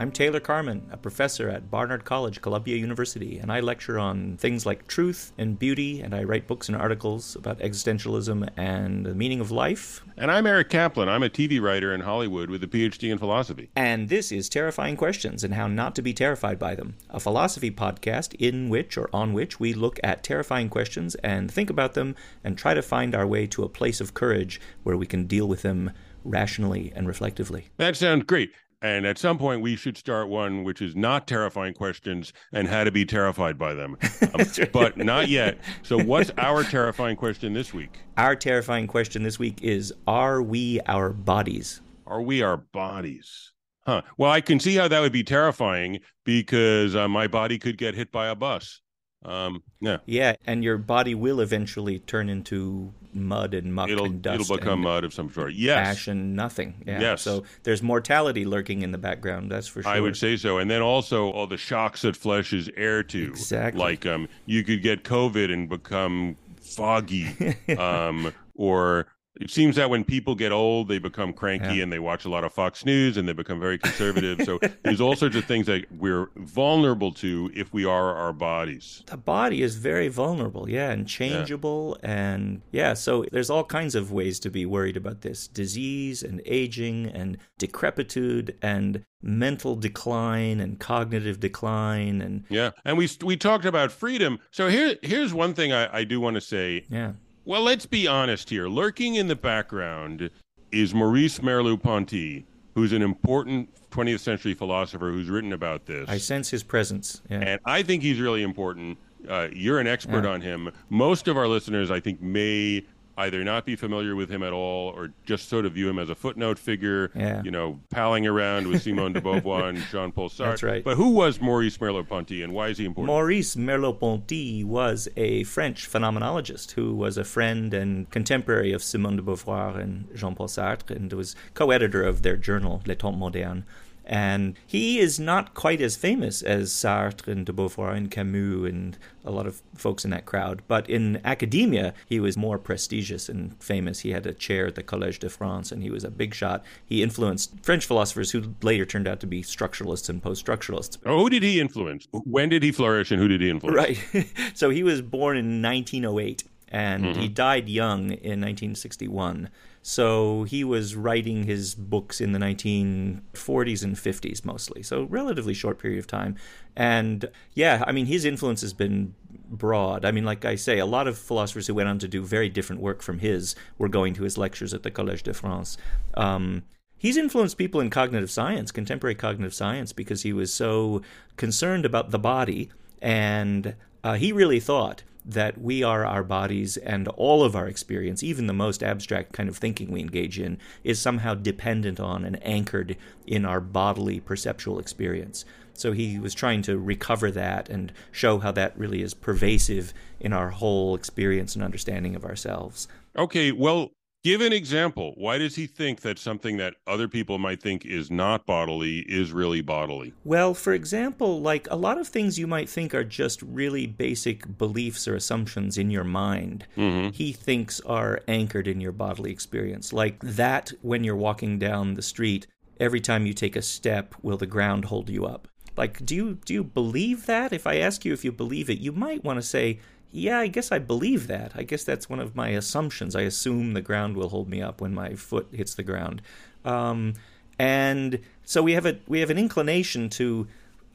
I'm 0.00 0.10
Taylor 0.10 0.40
Carman, 0.40 0.88
a 0.90 0.96
professor 0.96 1.50
at 1.50 1.70
Barnard 1.70 2.06
College, 2.06 2.40
Columbia 2.40 2.76
University, 2.76 3.38
and 3.38 3.52
I 3.52 3.60
lecture 3.60 3.98
on 3.98 4.38
things 4.38 4.64
like 4.64 4.86
truth 4.86 5.34
and 5.36 5.58
beauty, 5.58 6.00
and 6.00 6.14
I 6.14 6.24
write 6.24 6.46
books 6.46 6.70
and 6.70 6.76
articles 6.78 7.36
about 7.36 7.58
existentialism 7.58 8.48
and 8.56 9.04
the 9.04 9.14
meaning 9.14 9.40
of 9.40 9.50
life. 9.50 10.02
And 10.16 10.30
I'm 10.30 10.46
Eric 10.46 10.70
Kaplan. 10.70 11.10
I'm 11.10 11.22
a 11.22 11.28
TV 11.28 11.60
writer 11.60 11.92
in 11.92 12.00
Hollywood 12.00 12.48
with 12.48 12.64
a 12.64 12.66
PhD 12.66 13.12
in 13.12 13.18
philosophy. 13.18 13.68
And 13.76 14.08
this 14.08 14.32
is 14.32 14.48
Terrifying 14.48 14.96
Questions 14.96 15.44
and 15.44 15.52
How 15.52 15.66
Not 15.68 15.94
to 15.96 16.02
Be 16.02 16.14
Terrified 16.14 16.58
by 16.58 16.74
Them, 16.74 16.96
a 17.10 17.20
philosophy 17.20 17.70
podcast 17.70 18.34
in 18.38 18.70
which 18.70 18.96
or 18.96 19.10
on 19.12 19.34
which 19.34 19.60
we 19.60 19.74
look 19.74 20.00
at 20.02 20.24
terrifying 20.24 20.70
questions 20.70 21.14
and 21.16 21.52
think 21.52 21.68
about 21.68 21.92
them 21.92 22.16
and 22.42 22.56
try 22.56 22.72
to 22.72 22.80
find 22.80 23.14
our 23.14 23.26
way 23.26 23.46
to 23.48 23.64
a 23.64 23.68
place 23.68 24.00
of 24.00 24.14
courage 24.14 24.62
where 24.82 24.96
we 24.96 25.04
can 25.04 25.26
deal 25.26 25.46
with 25.46 25.60
them 25.60 25.90
rationally 26.24 26.90
and 26.96 27.06
reflectively. 27.06 27.68
That 27.76 27.96
sounds 27.96 28.24
great. 28.24 28.52
And 28.82 29.06
at 29.06 29.18
some 29.18 29.36
point, 29.36 29.60
we 29.60 29.76
should 29.76 29.96
start 29.98 30.28
one 30.28 30.64
which 30.64 30.80
is 30.80 30.96
not 30.96 31.26
terrifying 31.26 31.74
questions 31.74 32.32
and 32.52 32.66
how 32.66 32.84
to 32.84 32.90
be 32.90 33.04
terrified 33.04 33.58
by 33.58 33.74
them. 33.74 33.96
Um, 34.32 34.46
but 34.72 34.96
not 34.96 35.28
yet. 35.28 35.58
So, 35.82 35.98
what's 35.98 36.30
our 36.38 36.62
terrifying 36.62 37.16
question 37.16 37.52
this 37.52 37.74
week? 37.74 37.98
Our 38.16 38.36
terrifying 38.36 38.86
question 38.86 39.24
this 39.24 39.40
week 39.40 39.60
is 39.60 39.92
Are 40.06 40.40
we 40.40 40.78
our 40.86 41.10
bodies? 41.12 41.80
Are 42.06 42.22
we 42.22 42.42
our 42.42 42.58
bodies? 42.58 43.52
Huh. 43.86 44.02
Well, 44.18 44.30
I 44.30 44.40
can 44.40 44.60
see 44.60 44.76
how 44.76 44.86
that 44.88 45.00
would 45.00 45.12
be 45.12 45.24
terrifying 45.24 46.00
because 46.24 46.94
uh, 46.94 47.08
my 47.08 47.26
body 47.26 47.58
could 47.58 47.76
get 47.76 47.94
hit 47.94 48.12
by 48.12 48.28
a 48.28 48.36
bus. 48.36 48.80
Um, 49.24 49.62
yeah. 49.80 49.98
Yeah, 50.06 50.36
and 50.46 50.64
your 50.64 50.78
body 50.78 51.14
will 51.14 51.40
eventually 51.40 51.98
turn 52.00 52.28
into 52.28 52.92
mud 53.12 53.54
and 53.54 53.74
muck 53.74 53.90
it'll, 53.90 54.06
and 54.06 54.22
dust. 54.22 54.42
It'll 54.42 54.56
become 54.56 54.80
mud 54.80 55.04
of 55.04 55.12
some 55.12 55.30
sort. 55.32 55.52
Yes. 55.52 55.88
Ash 55.88 56.08
and 56.08 56.34
nothing. 56.34 56.82
Yeah. 56.86 57.00
Yes. 57.00 57.22
So 57.22 57.44
there's 57.62 57.82
mortality 57.82 58.44
lurking 58.44 58.82
in 58.82 58.92
the 58.92 58.98
background. 58.98 59.50
That's 59.50 59.66
for 59.66 59.82
sure. 59.82 59.92
I 59.92 60.00
would 60.00 60.16
say 60.16 60.36
so. 60.36 60.58
And 60.58 60.70
then 60.70 60.82
also 60.82 61.30
all 61.30 61.46
the 61.46 61.56
shocks 61.56 62.02
that 62.02 62.16
flesh 62.16 62.52
is 62.52 62.70
heir 62.76 63.02
to. 63.04 63.28
Exactly. 63.28 63.80
Like 63.80 64.06
um, 64.06 64.28
you 64.46 64.64
could 64.64 64.82
get 64.82 65.04
COVID 65.04 65.52
and 65.52 65.68
become 65.68 66.36
foggy, 66.60 67.56
um, 67.78 68.32
or 68.54 69.06
it 69.40 69.48
seems 69.50 69.76
that 69.76 69.88
when 69.90 70.02
people 70.04 70.34
get 70.34 70.50
old, 70.52 70.88
they 70.88 70.98
become 70.98 71.32
cranky 71.32 71.76
Yeah. 71.76 71.82
and 71.84 71.92
they 71.92 71.98
watch 72.00 72.24
a 72.24 72.28
lot 72.28 72.42
of 72.44 72.52
Fox 72.52 72.84
News 72.84 73.16
and 73.16 73.28
they 73.28 73.32
become 73.32 73.60
very 73.60 73.78
conservative. 73.78 74.42
so 74.44 74.58
there's 74.82 75.00
all 75.00 75.14
sorts 75.16 75.36
of 75.36 75.44
things 75.44 75.66
that 75.66 75.86
we're 75.92 76.28
vulnerable 76.36 77.12
to 77.12 77.50
if 77.54 77.72
we 77.72 77.84
are 77.84 78.14
our 78.16 78.32
bodies. 78.32 79.02
the 79.06 79.16
body 79.16 79.62
is 79.62 79.76
very 79.76 80.08
vulnerable, 80.08 80.68
yeah, 80.68 80.90
and 80.90 81.06
changeable, 81.06 81.96
and 82.02 82.60
yeah. 82.72 82.94
So 82.94 83.24
there's 83.30 83.50
all 83.50 83.64
kinds 83.64 83.94
of 83.94 84.10
ways 84.10 84.40
to 84.40 84.50
be 84.50 84.66
worried 84.66 84.96
about 84.96 85.20
this: 85.20 85.46
disease 85.46 86.22
and 86.22 86.42
aging 86.44 87.06
and 87.06 87.38
decrepitude 87.58 88.56
and 88.60 89.04
mental 89.22 89.76
decline 89.76 90.60
and 90.60 90.78
cognitive 90.80 91.40
decline 91.40 92.20
and 92.20 92.44
Yeah, 92.48 92.70
and 92.84 92.98
we 92.98 93.08
we 93.22 93.36
talked 93.36 93.64
about 93.64 93.92
freedom. 93.92 94.38
So 94.50 94.68
here 94.68 94.96
here's 95.02 95.32
one 95.32 95.54
thing 95.54 95.72
I, 95.72 95.98
I 95.98 96.04
do 96.04 96.20
want 96.20 96.34
to 96.34 96.40
say. 96.40 96.84
yeah. 96.90 97.12
Well, 97.50 97.62
let's 97.62 97.84
be 97.84 98.06
honest 98.06 98.48
here. 98.48 98.68
Lurking 98.68 99.16
in 99.16 99.26
the 99.26 99.34
background 99.34 100.30
is 100.70 100.94
Maurice 100.94 101.40
Merleau-Ponty, 101.40 102.46
who's 102.76 102.92
an 102.92 103.02
important 103.02 103.68
20th 103.90 104.20
century 104.20 104.54
philosopher 104.54 105.10
who's 105.10 105.28
written 105.28 105.52
about 105.52 105.84
this. 105.84 106.08
I 106.08 106.18
sense 106.18 106.48
his 106.48 106.62
presence. 106.62 107.22
Yeah. 107.28 107.40
and 107.40 107.60
I 107.64 107.82
think 107.82 108.04
he's 108.04 108.20
really 108.20 108.44
important. 108.44 108.98
Uh, 109.28 109.48
you're 109.52 109.80
an 109.80 109.88
expert 109.88 110.22
Yeah. 110.22 110.30
on 110.30 110.40
him. 110.42 110.70
Most 110.90 111.26
of 111.26 111.36
our 111.36 111.48
listeners, 111.48 111.90
I 111.90 111.98
think, 111.98 112.22
may 112.22 112.84
either 113.20 113.42
not 113.44 113.64
be 113.66 113.76
familiar 113.76 114.14
with 114.16 114.30
him 114.30 114.42
at 114.42 114.52
all 114.52 114.88
or 114.90 115.12
just 115.24 115.48
sort 115.48 115.64
of 115.66 115.72
view 115.72 115.88
him 115.88 115.98
as 115.98 116.10
a 116.10 116.14
footnote 116.14 116.58
figure, 116.58 117.10
Yeah. 117.14 117.42
you 117.44 117.50
know, 117.50 117.78
palling 117.90 118.26
around 118.26 118.66
with 118.68 118.82
Simone 118.82 119.12
de 119.12 119.20
Beauvoir 119.20 119.68
and 119.68 119.78
Jean 119.90 120.12
Paul 120.12 120.28
Sartre. 120.28 120.44
That's 120.50 120.62
right. 120.62 120.84
But 120.84 120.96
who 120.96 121.10
was 121.10 121.40
Maurice 121.40 121.78
Merleau-Ponty 121.78 122.42
and 122.42 122.52
why 122.52 122.68
is 122.68 122.78
he 122.78 122.84
important? 122.84 123.06
Maurice 123.08 123.56
Merleau-Ponty 123.56 124.64
was 124.64 125.08
a 125.16 125.44
French 125.44 125.88
phenomenologist 125.90 126.72
who 126.72 126.94
was 126.94 127.16
a 127.18 127.24
friend 127.24 127.72
and 127.74 128.10
contemporary 128.10 128.72
of 128.72 128.82
Simone 128.82 129.16
de 129.16 129.22
Beauvoir 129.22 129.78
and 129.78 130.08
Jean-Paul 130.14 130.48
Sartre 130.48 130.90
and 130.96 131.12
was 131.12 131.34
co-editor 131.54 132.02
of 132.02 132.22
their 132.22 132.36
journal, 132.36 132.82
Les 132.86 132.94
Temps 132.96 133.16
Modernes. 133.18 133.64
And 134.12 134.56
he 134.66 134.98
is 134.98 135.20
not 135.20 135.54
quite 135.54 135.80
as 135.80 135.94
famous 135.96 136.42
as 136.42 136.72
Sartre 136.72 137.28
and 137.28 137.46
de 137.46 137.52
Beauvoir 137.52 137.92
and 137.96 138.10
Camus 138.10 138.68
and 138.68 138.98
a 139.24 139.30
lot 139.30 139.46
of 139.46 139.62
folks 139.76 140.04
in 140.04 140.10
that 140.10 140.26
crowd. 140.26 140.62
But 140.66 140.90
in 140.90 141.20
academia, 141.24 141.94
he 142.08 142.18
was 142.18 142.36
more 142.36 142.58
prestigious 142.58 143.28
and 143.28 143.54
famous. 143.62 144.00
He 144.00 144.10
had 144.10 144.26
a 144.26 144.34
chair 144.34 144.66
at 144.66 144.74
the 144.74 144.82
Collège 144.82 145.20
de 145.20 145.28
France 145.30 145.70
and 145.70 145.80
he 145.80 145.90
was 145.90 146.02
a 146.02 146.10
big 146.10 146.34
shot. 146.34 146.64
He 146.84 147.04
influenced 147.04 147.52
French 147.62 147.86
philosophers 147.86 148.32
who 148.32 148.52
later 148.62 148.84
turned 148.84 149.06
out 149.06 149.20
to 149.20 149.28
be 149.28 149.42
structuralists 149.42 150.08
and 150.08 150.20
post-structuralists. 150.20 150.98
Oh, 151.06 151.20
who 151.20 151.30
did 151.30 151.44
he 151.44 151.60
influence? 151.60 152.08
When 152.10 152.48
did 152.48 152.64
he 152.64 152.72
flourish 152.72 153.12
and 153.12 153.20
who 153.22 153.28
did 153.28 153.40
he 153.40 153.48
influence? 153.48 153.76
Right. 153.76 154.26
so 154.54 154.70
he 154.70 154.82
was 154.82 155.02
born 155.02 155.36
in 155.36 155.62
1908 155.62 156.42
and 156.72 157.04
Mm-hmm. 157.04 157.20
he 157.20 157.28
died 157.28 157.68
young 157.68 158.10
in 158.10 158.40
1961. 158.40 159.50
So 159.82 160.42
he 160.44 160.62
was 160.62 160.94
writing 160.94 161.44
his 161.44 161.74
books 161.74 162.20
in 162.20 162.32
the 162.32 162.38
1940s 162.38 163.82
and 163.82 163.96
50s 163.96 164.44
mostly. 164.44 164.82
So 164.82 165.04
relatively 165.04 165.54
short 165.54 165.78
period 165.78 165.98
of 165.98 166.06
time. 166.06 166.36
And 166.76 167.30
yeah, 167.54 167.82
I 167.86 167.92
mean 167.92 168.06
his 168.06 168.24
influence 168.24 168.60
has 168.60 168.74
been 168.74 169.14
broad. 169.48 170.04
I 170.04 170.10
mean 170.10 170.24
like 170.24 170.44
I 170.44 170.54
say 170.54 170.78
a 170.78 170.86
lot 170.86 171.08
of 171.08 171.16
philosophers 171.16 171.66
who 171.66 171.74
went 171.74 171.88
on 171.88 171.98
to 172.00 172.08
do 172.08 172.22
very 172.22 172.48
different 172.48 172.82
work 172.82 173.00
from 173.02 173.20
his 173.20 173.54
were 173.78 173.88
going 173.88 174.12
to 174.14 174.24
his 174.24 174.36
lectures 174.36 174.74
at 174.74 174.82
the 174.82 174.90
Collège 174.90 175.22
de 175.22 175.32
France. 175.32 175.76
Um, 176.14 176.62
He's 177.00 177.16
influenced 177.16 177.56
people 177.56 177.80
in 177.80 177.88
cognitive 177.88 178.30
science, 178.30 178.70
contemporary 178.70 179.14
cognitive 179.14 179.54
science, 179.54 179.90
because 179.90 180.20
he 180.20 180.34
was 180.34 180.52
so 180.52 181.00
concerned 181.38 181.86
about 181.86 182.10
the 182.10 182.18
body. 182.18 182.68
And 183.00 183.74
uh, 184.04 184.16
he 184.16 184.32
really 184.32 184.60
thought 184.60 185.02
that 185.24 185.60
we 185.60 185.82
are 185.82 186.04
our 186.04 186.24
bodies 186.24 186.76
and 186.76 187.08
all 187.08 187.42
of 187.42 187.54
our 187.54 187.68
experience, 187.68 188.22
even 188.22 188.46
the 188.46 188.52
most 188.52 188.82
abstract 188.82 189.32
kind 189.32 189.48
of 189.48 189.56
thinking 189.56 189.90
we 189.90 190.00
engage 190.00 190.38
in, 190.38 190.58
is 190.82 191.00
somehow 191.00 191.34
dependent 191.34 192.00
on 192.00 192.24
and 192.24 192.42
anchored 192.44 192.96
in 193.26 193.44
our 193.44 193.60
bodily 193.60 194.20
perceptual 194.20 194.78
experience. 194.78 195.44
So 195.74 195.92
he 195.92 196.18
was 196.18 196.34
trying 196.34 196.62
to 196.62 196.78
recover 196.78 197.30
that 197.30 197.68
and 197.68 197.92
show 198.12 198.38
how 198.38 198.52
that 198.52 198.76
really 198.78 199.02
is 199.02 199.14
pervasive 199.14 199.94
in 200.18 200.32
our 200.32 200.50
whole 200.50 200.94
experience 200.94 201.54
and 201.54 201.64
understanding 201.64 202.14
of 202.14 202.24
ourselves. 202.24 202.86
Okay, 203.16 203.50
well, 203.52 203.92
give 204.22 204.40
an 204.40 204.52
example. 204.52 205.14
Why 205.16 205.38
does 205.38 205.56
he 205.56 205.66
think 205.66 206.00
that 206.00 206.18
something 206.18 206.56
that 206.58 206.74
other 206.86 207.08
people 207.08 207.38
might 207.38 207.62
think 207.62 207.84
is 207.84 208.10
not 208.10 208.46
bodily 208.46 209.00
is 209.00 209.32
really 209.32 209.60
bodily? 209.60 210.12
Well, 210.24 210.54
for 210.54 210.72
example, 210.72 211.40
like 211.40 211.66
a 211.70 211.76
lot 211.76 211.98
of 211.98 212.08
things 212.08 212.38
you 212.38 212.46
might 212.46 212.68
think 212.68 212.94
are 212.94 213.04
just 213.04 213.42
really 213.42 213.86
basic 213.86 214.58
beliefs 214.58 215.08
or 215.08 215.14
assumptions 215.14 215.78
in 215.78 215.90
your 215.90 216.04
mind, 216.04 216.66
mm-hmm. 216.76 217.10
he 217.10 217.32
thinks 217.32 217.80
are 217.80 218.20
anchored 218.28 218.66
in 218.66 218.80
your 218.80 218.92
bodily 218.92 219.30
experience. 219.30 219.92
Like 219.92 220.20
that 220.20 220.72
when 220.82 221.04
you're 221.04 221.16
walking 221.16 221.58
down 221.58 221.94
the 221.94 222.02
street, 222.02 222.46
every 222.78 223.00
time 223.00 223.26
you 223.26 223.34
take 223.34 223.56
a 223.56 223.62
step, 223.62 224.14
will 224.22 224.36
the 224.36 224.46
ground 224.46 224.86
hold 224.86 225.10
you 225.10 225.26
up? 225.26 225.48
Like, 225.76 226.04
do 226.04 226.14
you 226.14 226.38
do 226.44 226.52
you 226.52 226.64
believe 226.64 227.26
that? 227.26 227.52
If 227.52 227.66
I 227.66 227.76
ask 227.78 228.04
you 228.04 228.12
if 228.12 228.24
you 228.24 228.32
believe 228.32 228.68
it, 228.68 228.80
you 228.80 228.92
might 228.92 229.24
want 229.24 229.38
to 229.38 229.42
say, 229.42 229.78
yeah, 230.12 230.38
I 230.38 230.48
guess 230.48 230.72
I 230.72 230.78
believe 230.78 231.26
that. 231.28 231.52
I 231.54 231.62
guess 231.62 231.84
that's 231.84 232.08
one 232.08 232.20
of 232.20 232.34
my 232.34 232.48
assumptions. 232.50 233.14
I 233.14 233.22
assume 233.22 233.74
the 233.74 233.82
ground 233.82 234.16
will 234.16 234.28
hold 234.28 234.48
me 234.48 234.60
up 234.60 234.80
when 234.80 234.94
my 234.94 235.14
foot 235.14 235.48
hits 235.52 235.74
the 235.74 235.82
ground. 235.82 236.22
Um, 236.64 237.14
and 237.58 238.20
so 238.44 238.62
we 238.62 238.72
have 238.72 238.86
a 238.86 238.98
we 239.06 239.20
have 239.20 239.30
an 239.30 239.38
inclination 239.38 240.08
to 240.10 240.48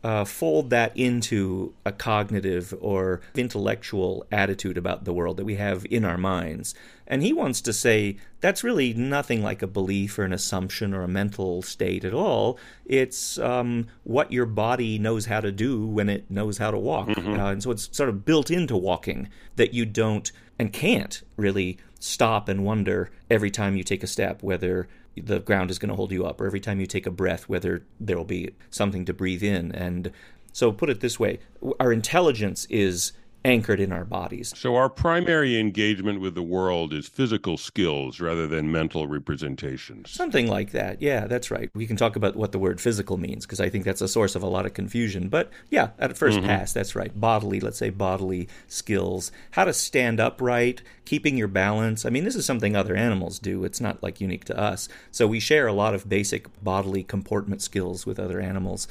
uh, 0.06 0.24
fold 0.24 0.70
that 0.70 0.96
into 0.96 1.74
a 1.84 1.92
cognitive 1.92 2.76
or 2.80 3.22
intellectual 3.34 4.24
attitude 4.32 4.78
about 4.78 5.04
the 5.04 5.12
world 5.12 5.36
that 5.36 5.46
we 5.46 5.56
have 5.56 5.84
in 5.90 6.06
our 6.06 6.18
minds. 6.18 6.76
And 7.08 7.24
he 7.24 7.34
wants 7.34 7.60
to 7.62 7.74
say 7.74 8.18
that's 8.40 8.64
really 8.64 8.94
nothing 8.94 9.42
like 9.42 9.64
a 9.64 9.68
belief 9.68 10.20
or 10.20 10.24
an 10.24 10.32
assumption 10.32 10.94
or 10.94 11.02
a 11.02 11.08
mental 11.08 11.64
state 11.64 12.06
at 12.06 12.14
all. 12.14 12.60
It's 12.86 13.40
um, 13.40 13.88
what 14.04 14.32
your 14.32 14.46
body 14.46 15.00
knows 15.00 15.26
how 15.26 15.42
to 15.42 15.52
do 15.52 15.88
when 15.88 16.08
it 16.08 16.30
knows 16.30 16.60
how 16.60 16.70
to 16.70 16.78
walk. 16.78 17.10
Uh, 17.40 17.48
and 17.48 17.64
so 17.64 17.72
it's 17.72 17.90
sort 17.92 18.10
of 18.10 18.26
built 18.26 18.52
into 18.52 18.78
walking 18.78 19.28
that 19.56 19.74
you 19.74 19.88
don't 19.88 20.32
and 20.60 20.72
can't 20.72 21.24
really 21.36 21.80
stop 22.00 22.48
and 22.48 22.64
wonder 22.64 23.10
every 23.32 23.50
time 23.50 23.76
you 23.76 23.84
take 23.84 24.04
a 24.04 24.08
step 24.08 24.44
whether 24.44 24.88
the 25.16 25.40
ground 25.40 25.72
is 25.72 25.80
going 25.80 25.90
to 25.90 25.96
hold 25.96 26.12
you 26.12 26.26
up, 26.26 26.42
or 26.42 26.46
every 26.46 26.60
time 26.60 26.80
you 26.80 26.86
take 26.86 27.06
a 27.06 27.12
breath, 27.12 27.48
whether 27.50 27.84
there 28.00 28.18
will 28.18 28.26
be 28.26 28.52
something 28.70 29.06
to 29.06 29.14
breathe 29.14 29.44
in. 29.44 29.72
And 29.72 30.12
so, 30.52 30.72
put 30.72 30.90
it 30.90 31.02
this 31.02 31.20
way 31.20 31.40
our 31.80 31.92
intelligence 31.92 32.66
is 32.70 33.14
anchored 33.46 33.80
in 33.80 33.92
our 33.92 34.04
bodies. 34.04 34.52
So 34.56 34.76
our 34.76 34.90
primary 34.90 35.60
engagement 35.60 36.20
with 36.20 36.36
the 36.36 36.42
world 36.42 36.94
is 36.94 37.08
physical 37.08 37.58
skills 37.58 38.20
rather 38.20 38.48
than 38.48 38.72
mental 38.72 39.08
representations. 39.08 40.10
Something 40.12 40.48
like 40.48 40.72
that. 40.72 41.02
Yeah, 41.02 41.28
that's 41.28 41.52
right. 41.52 41.70
We 41.74 41.86
can 41.86 41.96
talk 41.96 42.16
about 42.16 42.36
what 42.36 42.52
the 42.52 42.60
word 42.60 42.82
physical 42.82 43.18
means 43.18 43.46
because 43.46 43.62
I 43.62 43.70
think 43.70 43.86
that's 43.86 44.02
a 44.02 44.08
source 44.08 44.36
of 44.36 44.42
a 44.42 44.48
lot 44.48 44.66
of 44.66 44.74
confusion. 44.74 45.30
But 45.30 45.52
yeah, 45.70 45.90
at 46.00 46.12
1st 46.12 46.38
mm-hmm. 46.38 46.46
pass, 46.48 46.74
that's 46.74 46.96
right. 46.96 47.18
Bodily, 47.18 47.60
let's 47.60 47.78
say 47.78 47.92
bodily 47.92 48.50
skills, 48.68 49.32
how 49.52 49.66
to 49.66 49.74
stand 49.74 50.20
upright, 50.20 50.82
keeping 51.06 51.38
your 51.38 51.48
balance. 51.48 52.06
I 52.06 52.10
mean, 52.10 52.24
this 52.24 52.36
is 52.36 52.46
something 52.46 52.76
other 52.76 52.96
animals 52.96 53.38
do. 53.38 53.64
It's 53.64 53.80
not 53.80 54.02
like 54.02 54.20
unique 54.20 54.46
to 54.46 54.60
us. 54.60 54.90
So 55.12 55.28
we 55.28 55.40
share 55.40 55.68
a 55.68 55.74
lot 55.74 55.94
of 55.94 56.10
basic 56.10 56.48
bodily 56.64 57.04
comportment 57.04 57.62
skills 57.62 58.06
with 58.06 58.20
other 58.20 58.40
animals. 58.40 58.88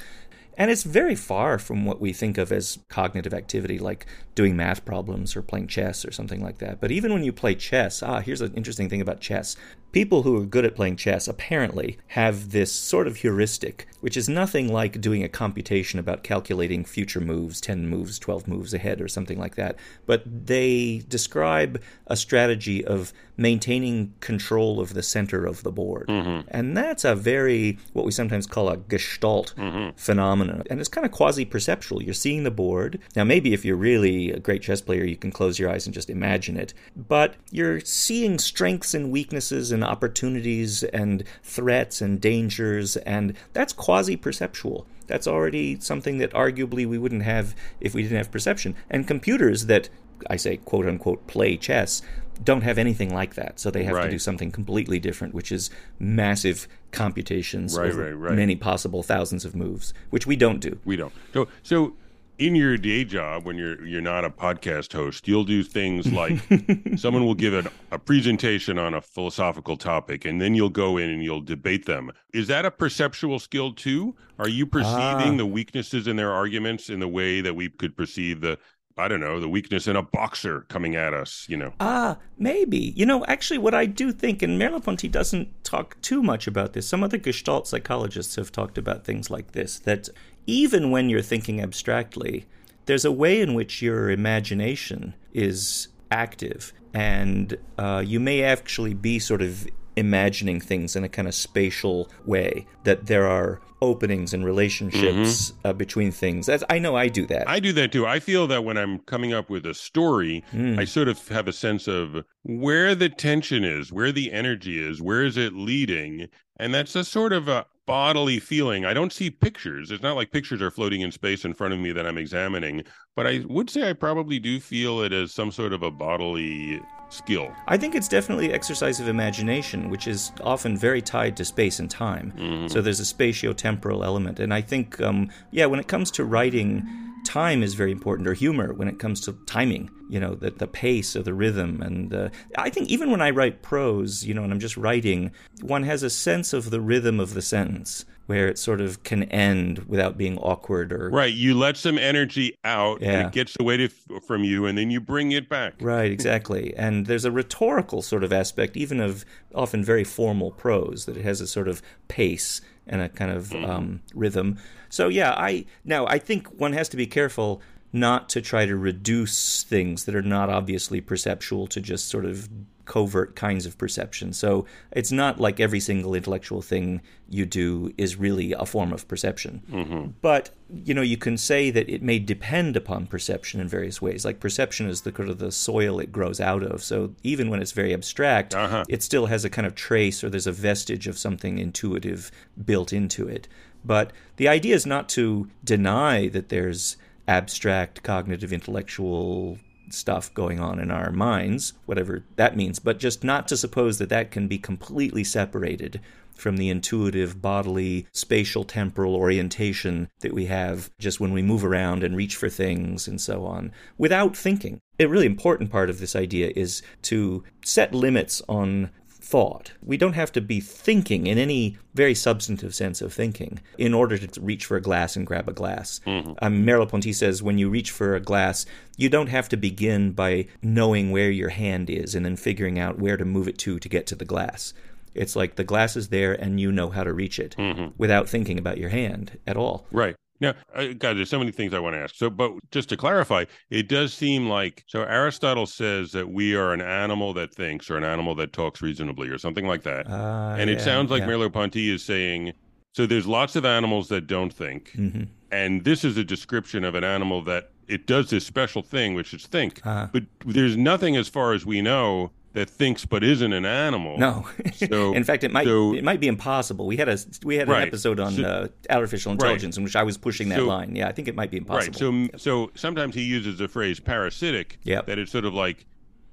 And 0.57 0.71
it's 0.71 0.83
very 0.83 1.15
far 1.15 1.59
from 1.59 1.85
what 1.85 1.99
we 1.99 2.13
think 2.13 2.37
of 2.37 2.51
as 2.51 2.79
cognitive 2.89 3.33
activity, 3.33 3.77
like 3.77 4.05
doing 4.35 4.55
math 4.55 4.85
problems 4.85 5.35
or 5.35 5.41
playing 5.41 5.67
chess 5.67 6.05
or 6.05 6.11
something 6.11 6.41
like 6.41 6.59
that. 6.59 6.79
But 6.79 6.91
even 6.91 7.13
when 7.13 7.23
you 7.23 7.33
play 7.33 7.55
chess, 7.55 8.01
ah, 8.01 8.21
here's 8.21 8.41
an 8.41 8.53
interesting 8.53 8.89
thing 8.89 9.01
about 9.01 9.19
chess 9.19 9.55
people 9.95 10.23
who 10.23 10.35
are 10.35 10.45
good 10.45 10.65
at 10.65 10.75
playing 10.75 10.97
chess 10.97 11.25
apparently 11.25 11.97
have 12.07 12.51
this 12.51 12.69
sort 12.69 13.07
of 13.07 13.15
heuristic, 13.15 13.87
which 14.01 14.17
is 14.17 14.27
nothing 14.27 14.67
like 14.67 14.99
doing 14.99 15.23
a 15.23 15.29
computation 15.29 15.99
about 15.99 16.21
calculating 16.21 16.83
future 16.83 17.21
moves, 17.21 17.61
10 17.61 17.87
moves, 17.87 18.19
12 18.19 18.45
moves 18.45 18.73
ahead, 18.73 18.99
or 18.99 19.07
something 19.07 19.39
like 19.39 19.55
that. 19.55 19.77
But 20.05 20.23
they 20.25 21.01
describe 21.07 21.81
a 22.07 22.17
strategy 22.17 22.83
of 22.83 23.13
maintaining 23.37 24.13
control 24.19 24.79
of 24.79 24.93
the 24.93 25.03
center 25.03 25.45
of 25.45 25.63
the 25.63 25.71
board. 25.71 26.07
Mm-hmm. 26.07 26.47
And 26.49 26.75
that's 26.75 27.05
a 27.05 27.15
very, 27.15 27.77
what 27.93 28.05
we 28.05 28.11
sometimes 28.11 28.47
call 28.47 28.69
a 28.69 28.77
gestalt 28.77 29.53
mm-hmm. 29.57 29.95
phenomenon. 29.97 30.63
And 30.69 30.79
it's 30.79 30.89
kind 30.89 31.05
of 31.05 31.11
quasi 31.11 31.45
perceptual. 31.45 32.01
You're 32.01 32.13
seeing 32.13 32.43
the 32.43 32.51
board. 32.51 32.99
Now, 33.15 33.23
maybe 33.23 33.53
if 33.53 33.63
you're 33.63 33.75
really 33.75 34.31
a 34.31 34.39
great 34.39 34.61
chess 34.61 34.81
player, 34.81 35.05
you 35.05 35.17
can 35.17 35.31
close 35.31 35.57
your 35.57 35.69
eyes 35.69 35.85
and 35.85 35.93
just 35.93 36.09
imagine 36.09 36.57
it. 36.57 36.73
But 36.95 37.35
you're 37.51 37.79
seeing 37.79 38.39
strengths 38.39 38.93
and 38.93 39.11
weaknesses 39.11 39.71
and 39.71 39.84
opportunities 39.85 40.83
and 40.83 41.23
threats 41.43 42.01
and 42.01 42.19
dangers, 42.19 42.97
and 42.97 43.33
that's 43.53 43.73
quasi 43.73 44.17
perceptual. 44.17 44.85
That's 45.07 45.27
already 45.27 45.79
something 45.79 46.17
that 46.17 46.31
arguably 46.33 46.85
we 46.87 46.97
wouldn't 46.97 47.23
have 47.23 47.55
if 47.79 47.93
we 47.93 48.01
didn't 48.01 48.17
have 48.17 48.31
perception. 48.31 48.75
And 48.89 49.07
computers 49.07 49.67
that, 49.67 49.89
I 50.29 50.35
say, 50.35 50.57
quote 50.57 50.87
unquote, 50.87 51.27
play 51.27 51.57
chess, 51.57 52.01
don't 52.43 52.61
have 52.61 52.77
anything 52.77 53.13
like 53.13 53.35
that. 53.35 53.59
So 53.59 53.71
they 53.71 53.83
have 53.83 53.95
right. 53.95 54.05
to 54.05 54.11
do 54.11 54.19
something 54.19 54.51
completely 54.51 54.99
different, 54.99 55.33
which 55.33 55.51
is 55.51 55.69
massive 55.99 56.67
computations 56.91 57.77
right, 57.77 57.91
over 57.91 58.15
right, 58.15 58.35
many 58.35 58.55
possible 58.55 59.03
thousands 59.03 59.45
of 59.45 59.55
moves, 59.55 59.93
which 60.09 60.25
we 60.25 60.35
don't 60.35 60.59
do. 60.59 60.79
We 60.85 60.95
don't. 60.95 61.13
So, 61.33 61.47
so 61.63 61.95
in 62.37 62.55
your 62.55 62.77
day 62.77 63.03
job 63.03 63.45
when 63.45 63.57
you're 63.57 63.85
you're 63.85 64.01
not 64.01 64.25
a 64.25 64.29
podcast 64.29 64.91
host 64.91 65.27
you'll 65.27 65.43
do 65.45 65.63
things 65.63 66.11
like 66.11 66.37
someone 66.97 67.25
will 67.25 67.35
give 67.35 67.53
a, 67.53 67.71
a 67.91 67.99
presentation 67.99 68.77
on 68.77 68.93
a 68.93 69.01
philosophical 69.01 69.77
topic 69.77 70.25
and 70.25 70.41
then 70.41 70.53
you'll 70.53 70.69
go 70.69 70.97
in 70.97 71.09
and 71.09 71.23
you'll 71.23 71.41
debate 71.41 71.85
them 71.85 72.11
is 72.33 72.47
that 72.47 72.65
a 72.65 72.71
perceptual 72.71 73.39
skill 73.39 73.73
too 73.73 74.15
are 74.37 74.49
you 74.49 74.65
perceiving 74.65 75.35
uh, 75.35 75.37
the 75.37 75.45
weaknesses 75.45 76.07
in 76.07 76.17
their 76.17 76.31
arguments 76.31 76.89
in 76.89 76.99
the 76.99 77.07
way 77.07 77.39
that 77.39 77.55
we 77.55 77.69
could 77.69 77.95
perceive 77.95 78.41
the 78.41 78.57
I 78.97 79.09
don't 79.09 79.19
know, 79.19 79.41
the 79.41 79.49
weakness 79.49 79.87
in 79.87 79.97
a 79.97 80.01
boxer 80.01 80.61
coming 80.69 80.95
at 80.95 81.13
us, 81.13 81.45
you 81.49 81.57
know. 81.57 81.73
Ah, 81.81 82.17
maybe. 82.37 82.93
You 82.95 83.05
know, 83.05 83.25
actually, 83.25 83.57
what 83.57 83.73
I 83.73 83.85
do 83.85 84.13
think, 84.13 84.41
and 84.41 84.59
Merleau-Ponty 84.59 85.09
doesn't 85.09 85.65
talk 85.65 85.97
too 86.01 86.23
much 86.23 86.47
about 86.47 86.71
this, 86.71 86.87
some 86.87 87.03
other 87.03 87.17
Gestalt 87.17 87.67
psychologists 87.67 88.37
have 88.37 88.53
talked 88.53 88.77
about 88.77 89.03
things 89.03 89.29
like 89.29 89.51
this, 89.51 89.79
that 89.79 90.07
even 90.47 90.91
when 90.91 91.09
you're 91.09 91.21
thinking 91.21 91.61
abstractly, 91.61 92.45
there's 92.85 93.05
a 93.05 93.11
way 93.11 93.41
in 93.41 93.53
which 93.53 93.81
your 93.81 94.09
imagination 94.09 95.15
is 95.33 95.87
active, 96.11 96.71
and 96.93 97.57
uh, 97.77 98.03
you 98.05 98.19
may 98.19 98.43
actually 98.43 98.93
be 98.93 99.19
sort 99.19 99.41
of 99.41 99.67
imagining 99.95 100.59
things 100.59 100.95
in 100.95 101.03
a 101.03 101.09
kind 101.09 101.27
of 101.27 101.33
spatial 101.33 102.09
way 102.25 102.67
that 102.83 103.07
there 103.07 103.27
are 103.27 103.61
openings 103.81 104.33
and 104.33 104.45
relationships 104.45 105.51
mm-hmm. 105.51 105.67
uh, 105.67 105.73
between 105.73 106.11
things 106.11 106.47
That's, 106.47 106.63
i 106.69 106.79
know 106.79 106.95
i 106.95 107.07
do 107.07 107.25
that 107.27 107.47
i 107.47 107.59
do 107.59 107.71
that 107.73 107.91
too 107.91 108.05
i 108.05 108.19
feel 108.19 108.47
that 108.47 108.63
when 108.63 108.77
i'm 108.77 108.99
coming 108.99 109.33
up 109.33 109.49
with 109.49 109.65
a 109.65 109.73
story 109.73 110.43
mm. 110.51 110.79
i 110.79 110.85
sort 110.85 111.07
of 111.07 111.25
have 111.27 111.47
a 111.47 111.53
sense 111.53 111.87
of 111.87 112.25
where 112.43 112.95
the 112.95 113.09
tension 113.09 113.63
is 113.63 113.91
where 113.91 114.11
the 114.11 114.31
energy 114.31 114.83
is 114.83 115.01
where 115.01 115.23
is 115.23 115.37
it 115.37 115.53
leading 115.53 116.27
and 116.57 116.73
that's 116.73 116.95
a 116.95 117.03
sort 117.03 117.31
of 117.31 117.47
a 117.47 117.65
bodily 117.85 118.39
feeling. 118.39 118.85
I 118.85 118.93
don't 118.93 119.13
see 119.13 119.29
pictures. 119.29 119.91
It's 119.91 120.03
not 120.03 120.15
like 120.15 120.31
pictures 120.31 120.61
are 120.61 120.71
floating 120.71 121.01
in 121.01 121.11
space 121.11 121.45
in 121.45 121.53
front 121.53 121.73
of 121.73 121.79
me 121.79 121.91
that 121.91 122.05
I'm 122.05 122.17
examining, 122.17 122.83
but 123.15 123.27
I 123.27 123.43
would 123.47 123.69
say 123.69 123.89
I 123.89 123.93
probably 123.93 124.39
do 124.39 124.59
feel 124.59 125.01
it 125.01 125.13
as 125.13 125.31
some 125.31 125.51
sort 125.51 125.73
of 125.73 125.83
a 125.83 125.91
bodily 125.91 126.81
skill. 127.09 127.51
I 127.67 127.77
think 127.77 127.95
it's 127.95 128.07
definitely 128.07 128.51
exercise 128.51 128.99
of 128.99 129.07
imagination, 129.07 129.89
which 129.89 130.07
is 130.07 130.31
often 130.41 130.75
very 130.75 131.01
tied 131.01 131.37
to 131.37 131.45
space 131.45 131.79
and 131.79 131.89
time. 131.89 132.33
Mm-hmm. 132.35 132.67
So 132.67 132.81
there's 132.81 132.99
a 132.99 133.03
spatio-temporal 133.03 134.03
element, 134.03 134.39
and 134.39 134.53
I 134.53 134.61
think, 134.61 134.99
um, 135.01 135.29
yeah, 135.51 135.65
when 135.67 135.79
it 135.79 135.87
comes 135.87 136.11
to 136.11 136.25
writing 136.25 136.87
time 137.25 137.63
is 137.63 137.73
very 137.73 137.91
important, 137.91 138.27
or 138.27 138.33
humor 138.33 138.73
when 138.73 138.87
it 138.87 138.99
comes 138.99 139.19
to 139.21 139.33
timing. 139.45 139.89
You 140.09 140.19
know, 140.19 140.35
the 140.35 140.51
the 140.51 140.67
pace 140.67 141.15
or 141.15 141.23
the 141.23 141.33
rhythm, 141.33 141.81
and 141.81 142.13
uh, 142.13 142.29
I 142.57 142.69
think 142.69 142.89
even 142.89 143.11
when 143.11 143.21
I 143.21 143.31
write 143.31 143.61
prose, 143.61 144.23
you 144.23 144.33
know, 144.33 144.43
and 144.43 144.53
I'm 144.53 144.59
just 144.59 144.77
writing, 144.77 145.31
one 145.61 145.83
has 145.83 146.03
a 146.03 146.09
sense 146.09 146.53
of 146.53 146.69
the 146.69 146.81
rhythm 146.81 147.19
of 147.19 147.33
the 147.33 147.41
sentence 147.41 148.05
where 148.27 148.47
it 148.47 148.57
sort 148.57 148.81
of 148.81 149.03
can 149.03 149.23
end 149.23 149.79
without 149.87 150.17
being 150.17 150.37
awkward 150.39 150.91
or 150.91 151.09
right 151.09 151.33
you 151.33 151.53
let 151.53 151.77
some 151.77 151.97
energy 151.97 152.57
out 152.63 153.01
yeah. 153.01 153.11
and 153.11 153.27
it 153.27 153.33
gets 153.33 153.55
away 153.59 153.77
to, 153.77 153.87
from 154.25 154.43
you 154.43 154.65
and 154.65 154.77
then 154.77 154.89
you 154.89 154.99
bring 154.99 155.31
it 155.31 155.47
back 155.47 155.73
right 155.79 156.11
exactly 156.11 156.73
and 156.77 157.05
there's 157.05 157.25
a 157.25 157.31
rhetorical 157.31 158.01
sort 158.01 158.23
of 158.23 158.33
aspect 158.33 158.75
even 158.75 158.99
of 158.99 159.25
often 159.53 159.83
very 159.83 160.03
formal 160.03 160.51
prose 160.51 161.05
that 161.05 161.17
it 161.17 161.23
has 161.23 161.41
a 161.41 161.47
sort 161.47 161.67
of 161.67 161.81
pace 162.07 162.61
and 162.87 163.01
a 163.01 163.09
kind 163.09 163.31
of 163.31 163.49
mm-hmm. 163.49 163.69
um, 163.69 164.01
rhythm. 164.13 164.57
So 164.89 165.07
yeah, 165.07 165.33
I 165.33 165.65
now 165.83 166.05
I 166.07 166.19
think 166.19 166.47
one 166.59 166.73
has 166.73 166.89
to 166.89 166.97
be 166.97 167.07
careful 167.07 167.61
not 167.91 168.27
to 168.29 168.41
try 168.41 168.65
to 168.65 168.75
reduce 168.75 169.63
things 169.63 170.05
that 170.05 170.15
are 170.15 170.21
not 170.21 170.49
obviously 170.49 170.99
perceptual 170.99 171.65
to 171.67 171.79
just 171.79 172.09
sort 172.09 172.25
of 172.25 172.49
covert 172.85 173.35
kinds 173.35 173.65
of 173.65 173.77
perception. 173.77 174.33
So 174.33 174.65
it's 174.91 175.11
not 175.11 175.39
like 175.39 175.59
every 175.59 175.79
single 175.79 176.15
intellectual 176.15 176.61
thing 176.61 177.01
you 177.29 177.45
do 177.45 177.93
is 177.97 178.15
really 178.15 178.53
a 178.53 178.65
form 178.65 178.93
of 178.93 179.07
perception. 179.07 179.63
Mm-hmm. 179.71 180.11
But 180.21 180.51
you 180.83 180.93
know, 180.93 181.01
you 181.01 181.17
can 181.17 181.37
say 181.37 181.69
that 181.71 181.89
it 181.89 182.01
may 182.01 182.19
depend 182.19 182.75
upon 182.75 183.07
perception 183.07 183.59
in 183.59 183.67
various 183.67 184.01
ways. 184.01 184.25
Like 184.25 184.39
perception 184.39 184.87
is 184.87 185.01
the 185.01 185.11
kind 185.11 185.29
of 185.29 185.39
the 185.39 185.51
soil 185.51 185.99
it 185.99 186.11
grows 186.11 186.39
out 186.39 186.63
of. 186.63 186.83
So 186.83 187.13
even 187.23 187.49
when 187.49 187.61
it's 187.61 187.71
very 187.71 187.93
abstract, 187.93 188.55
uh-huh. 188.55 188.85
it 188.89 189.03
still 189.03 189.27
has 189.27 189.45
a 189.45 189.49
kind 189.49 189.65
of 189.67 189.75
trace 189.75 190.23
or 190.23 190.29
there's 190.29 190.47
a 190.47 190.51
vestige 190.51 191.07
of 191.07 191.17
something 191.17 191.59
intuitive 191.59 192.31
built 192.65 192.93
into 192.93 193.27
it. 193.27 193.47
But 193.83 194.11
the 194.37 194.47
idea 194.47 194.75
is 194.75 194.85
not 194.85 195.07
to 195.09 195.49
deny 195.63 196.27
that 196.29 196.49
there's 196.49 196.97
abstract 197.27 198.03
cognitive 198.03 198.53
intellectual 198.53 199.59
stuff 199.89 200.33
going 200.33 200.59
on 200.59 200.79
in 200.79 200.91
our 200.91 201.11
minds, 201.11 201.73
whatever 201.85 202.23
that 202.35 202.55
means, 202.55 202.79
but 202.79 202.99
just 202.99 203.23
not 203.23 203.47
to 203.47 203.57
suppose 203.57 203.97
that 203.97 204.09
that 204.09 204.31
can 204.31 204.47
be 204.47 204.57
completely 204.57 205.23
separated 205.23 206.01
from 206.35 206.57
the 206.57 206.69
intuitive 206.69 207.41
bodily 207.41 208.07
spatial 208.11 208.63
temporal 208.63 209.15
orientation 209.15 210.09
that 210.19 210.33
we 210.33 210.45
have 210.45 210.91
just 210.99 211.19
when 211.19 211.31
we 211.31 211.41
move 211.41 211.63
around 211.63 212.03
and 212.03 212.15
reach 212.15 212.35
for 212.35 212.49
things 212.49 213.07
and 213.07 213.19
so 213.19 213.45
on 213.45 213.71
without 213.97 214.35
thinking. 214.35 214.79
A 214.99 215.05
really 215.07 215.25
important 215.25 215.71
part 215.71 215.89
of 215.89 215.99
this 215.99 216.15
idea 216.15 216.51
is 216.55 216.81
to 217.03 217.43
set 217.63 217.93
limits 217.93 218.41
on 218.47 218.89
thought. 219.25 219.73
We 219.81 219.97
don't 219.97 220.13
have 220.13 220.31
to 220.33 220.41
be 220.41 220.59
thinking 220.59 221.25
in 221.25 221.39
any 221.39 221.77
very 221.95 222.13
substantive 222.13 222.75
sense 222.75 223.01
of 223.01 223.11
thinking 223.11 223.59
in 223.75 223.93
order 223.93 224.19
to 224.19 224.41
reach 224.41 224.65
for 224.65 224.77
a 224.77 224.81
glass 224.81 225.15
and 225.15 225.25
grab 225.25 225.49
a 225.49 225.53
glass. 225.53 225.99
Mm-hmm. 226.05 226.33
Um, 226.43 226.63
Merleau-Ponty 226.63 227.11
says 227.11 227.41
when 227.41 227.57
you 227.57 227.67
reach 227.67 227.89
for 227.89 228.15
a 228.15 228.19
glass, 228.19 228.67
you 228.97 229.09
don't 229.09 229.29
have 229.29 229.49
to 229.49 229.57
begin 229.57 230.11
by 230.11 230.45
knowing 230.61 231.09
where 231.09 231.31
your 231.31 231.49
hand 231.49 231.89
is 231.89 232.13
and 232.13 232.23
then 232.23 232.35
figuring 232.35 232.77
out 232.77 232.99
where 232.99 233.17
to 233.17 233.25
move 233.25 233.47
it 233.47 233.57
to 233.59 233.79
to 233.79 233.89
get 233.89 234.05
to 234.07 234.15
the 234.15 234.25
glass. 234.25 234.73
It's 235.15 235.35
like 235.35 235.55
the 235.55 235.63
glass 235.63 235.95
is 235.95 236.09
there 236.09 236.33
and 236.33 236.59
you 236.59 236.71
know 236.71 236.91
how 236.91 237.03
to 237.03 237.11
reach 237.11 237.39
it 237.39 237.55
mm-hmm. 237.57 237.87
without 237.97 238.29
thinking 238.29 238.59
about 238.59 238.77
your 238.77 238.89
hand 238.89 239.39
at 239.47 239.57
all. 239.57 239.87
Right. 239.91 240.15
Now, 240.41 240.53
uh, 240.73 240.87
God, 240.97 241.17
there's 241.17 241.29
so 241.29 241.39
many 241.39 241.51
things 241.51 241.73
I 241.73 241.79
want 241.79 241.95
to 241.95 241.99
ask. 241.99 242.15
So, 242.15 242.29
but 242.29 242.51
just 242.71 242.89
to 242.89 242.97
clarify, 242.97 243.45
it 243.69 243.87
does 243.87 244.13
seem 244.13 244.49
like 244.49 244.83
so 244.87 245.03
Aristotle 245.03 245.65
says 245.65 246.11
that 246.11 246.29
we 246.29 246.55
are 246.55 246.73
an 246.73 246.81
animal 246.81 247.33
that 247.33 247.53
thinks 247.53 247.89
or 247.89 247.97
an 247.97 248.03
animal 248.03 248.35
that 248.35 248.53
talks 248.53 248.81
reasonably 248.81 249.29
or 249.29 249.37
something 249.37 249.67
like 249.67 249.83
that. 249.83 250.09
Uh, 250.09 250.55
and 250.57 250.69
it 250.69 250.81
sounds 250.81 251.09
like 251.11 251.21
yeah. 251.21 251.27
Merleau-Ponty 251.27 251.89
is 251.93 252.03
saying 252.03 252.53
so 252.95 253.05
there's 253.05 253.27
lots 253.27 253.57
of 253.57 253.65
animals 253.65 254.07
that 254.07 254.25
don't 254.25 254.53
think. 254.53 254.93
Mm-hmm. 254.95 255.23
And 255.51 255.83
this 255.83 256.05
is 256.05 256.15
a 256.15 256.23
description 256.23 256.85
of 256.85 256.95
an 256.95 257.03
animal 257.03 257.43
that 257.43 257.71
it 257.89 258.07
does 258.07 258.29
this 258.29 258.45
special 258.45 258.81
thing, 258.81 259.15
which 259.15 259.33
is 259.33 259.45
think. 259.45 259.85
Uh-huh. 259.85 260.07
But 260.13 260.23
there's 260.45 260.77
nothing, 260.77 261.17
as 261.17 261.27
far 261.27 261.51
as 261.51 261.65
we 261.65 261.81
know, 261.81 262.31
that 262.55 262.69
thinks 262.69 263.05
but 263.05 263.23
isn't 263.23 263.53
an 263.53 263.65
animal. 263.65 264.17
No. 264.17 264.47
So, 264.73 265.13
in 265.15 265.23
fact, 265.23 265.43
it 265.43 265.51
might 265.51 265.67
so, 265.67 265.93
it 265.93 266.03
might 266.03 266.19
be 266.19 266.27
impossible. 266.27 266.87
We 266.87 266.97
had 266.97 267.09
a 267.09 267.17
we 267.43 267.57
had 267.57 267.67
an 267.67 267.73
right. 267.73 267.87
episode 267.87 268.19
on 268.19 268.33
so, 268.33 268.43
uh, 268.43 268.67
artificial 268.89 269.33
intelligence 269.33 269.75
right. 269.75 269.81
in 269.81 269.83
which 269.83 269.95
I 269.95 270.03
was 270.03 270.17
pushing 270.17 270.49
that 270.49 270.59
so, 270.59 270.65
line. 270.65 270.95
Yeah, 270.95 271.07
I 271.07 271.11
think 271.11 271.27
it 271.27 271.35
might 271.35 271.51
be 271.51 271.57
impossible. 271.57 272.11
Right. 272.11 272.31
So 272.33 272.37
so 272.37 272.71
sometimes 272.73 273.13
he 273.13 273.23
uses 273.23 273.59
the 273.59 273.67
phrase 273.67 273.99
parasitic. 273.99 274.79
Yeah. 274.83 275.01
That 275.01 275.19
it's 275.19 275.31
sort 275.31 275.45
of 275.45 275.53
like 275.53 275.85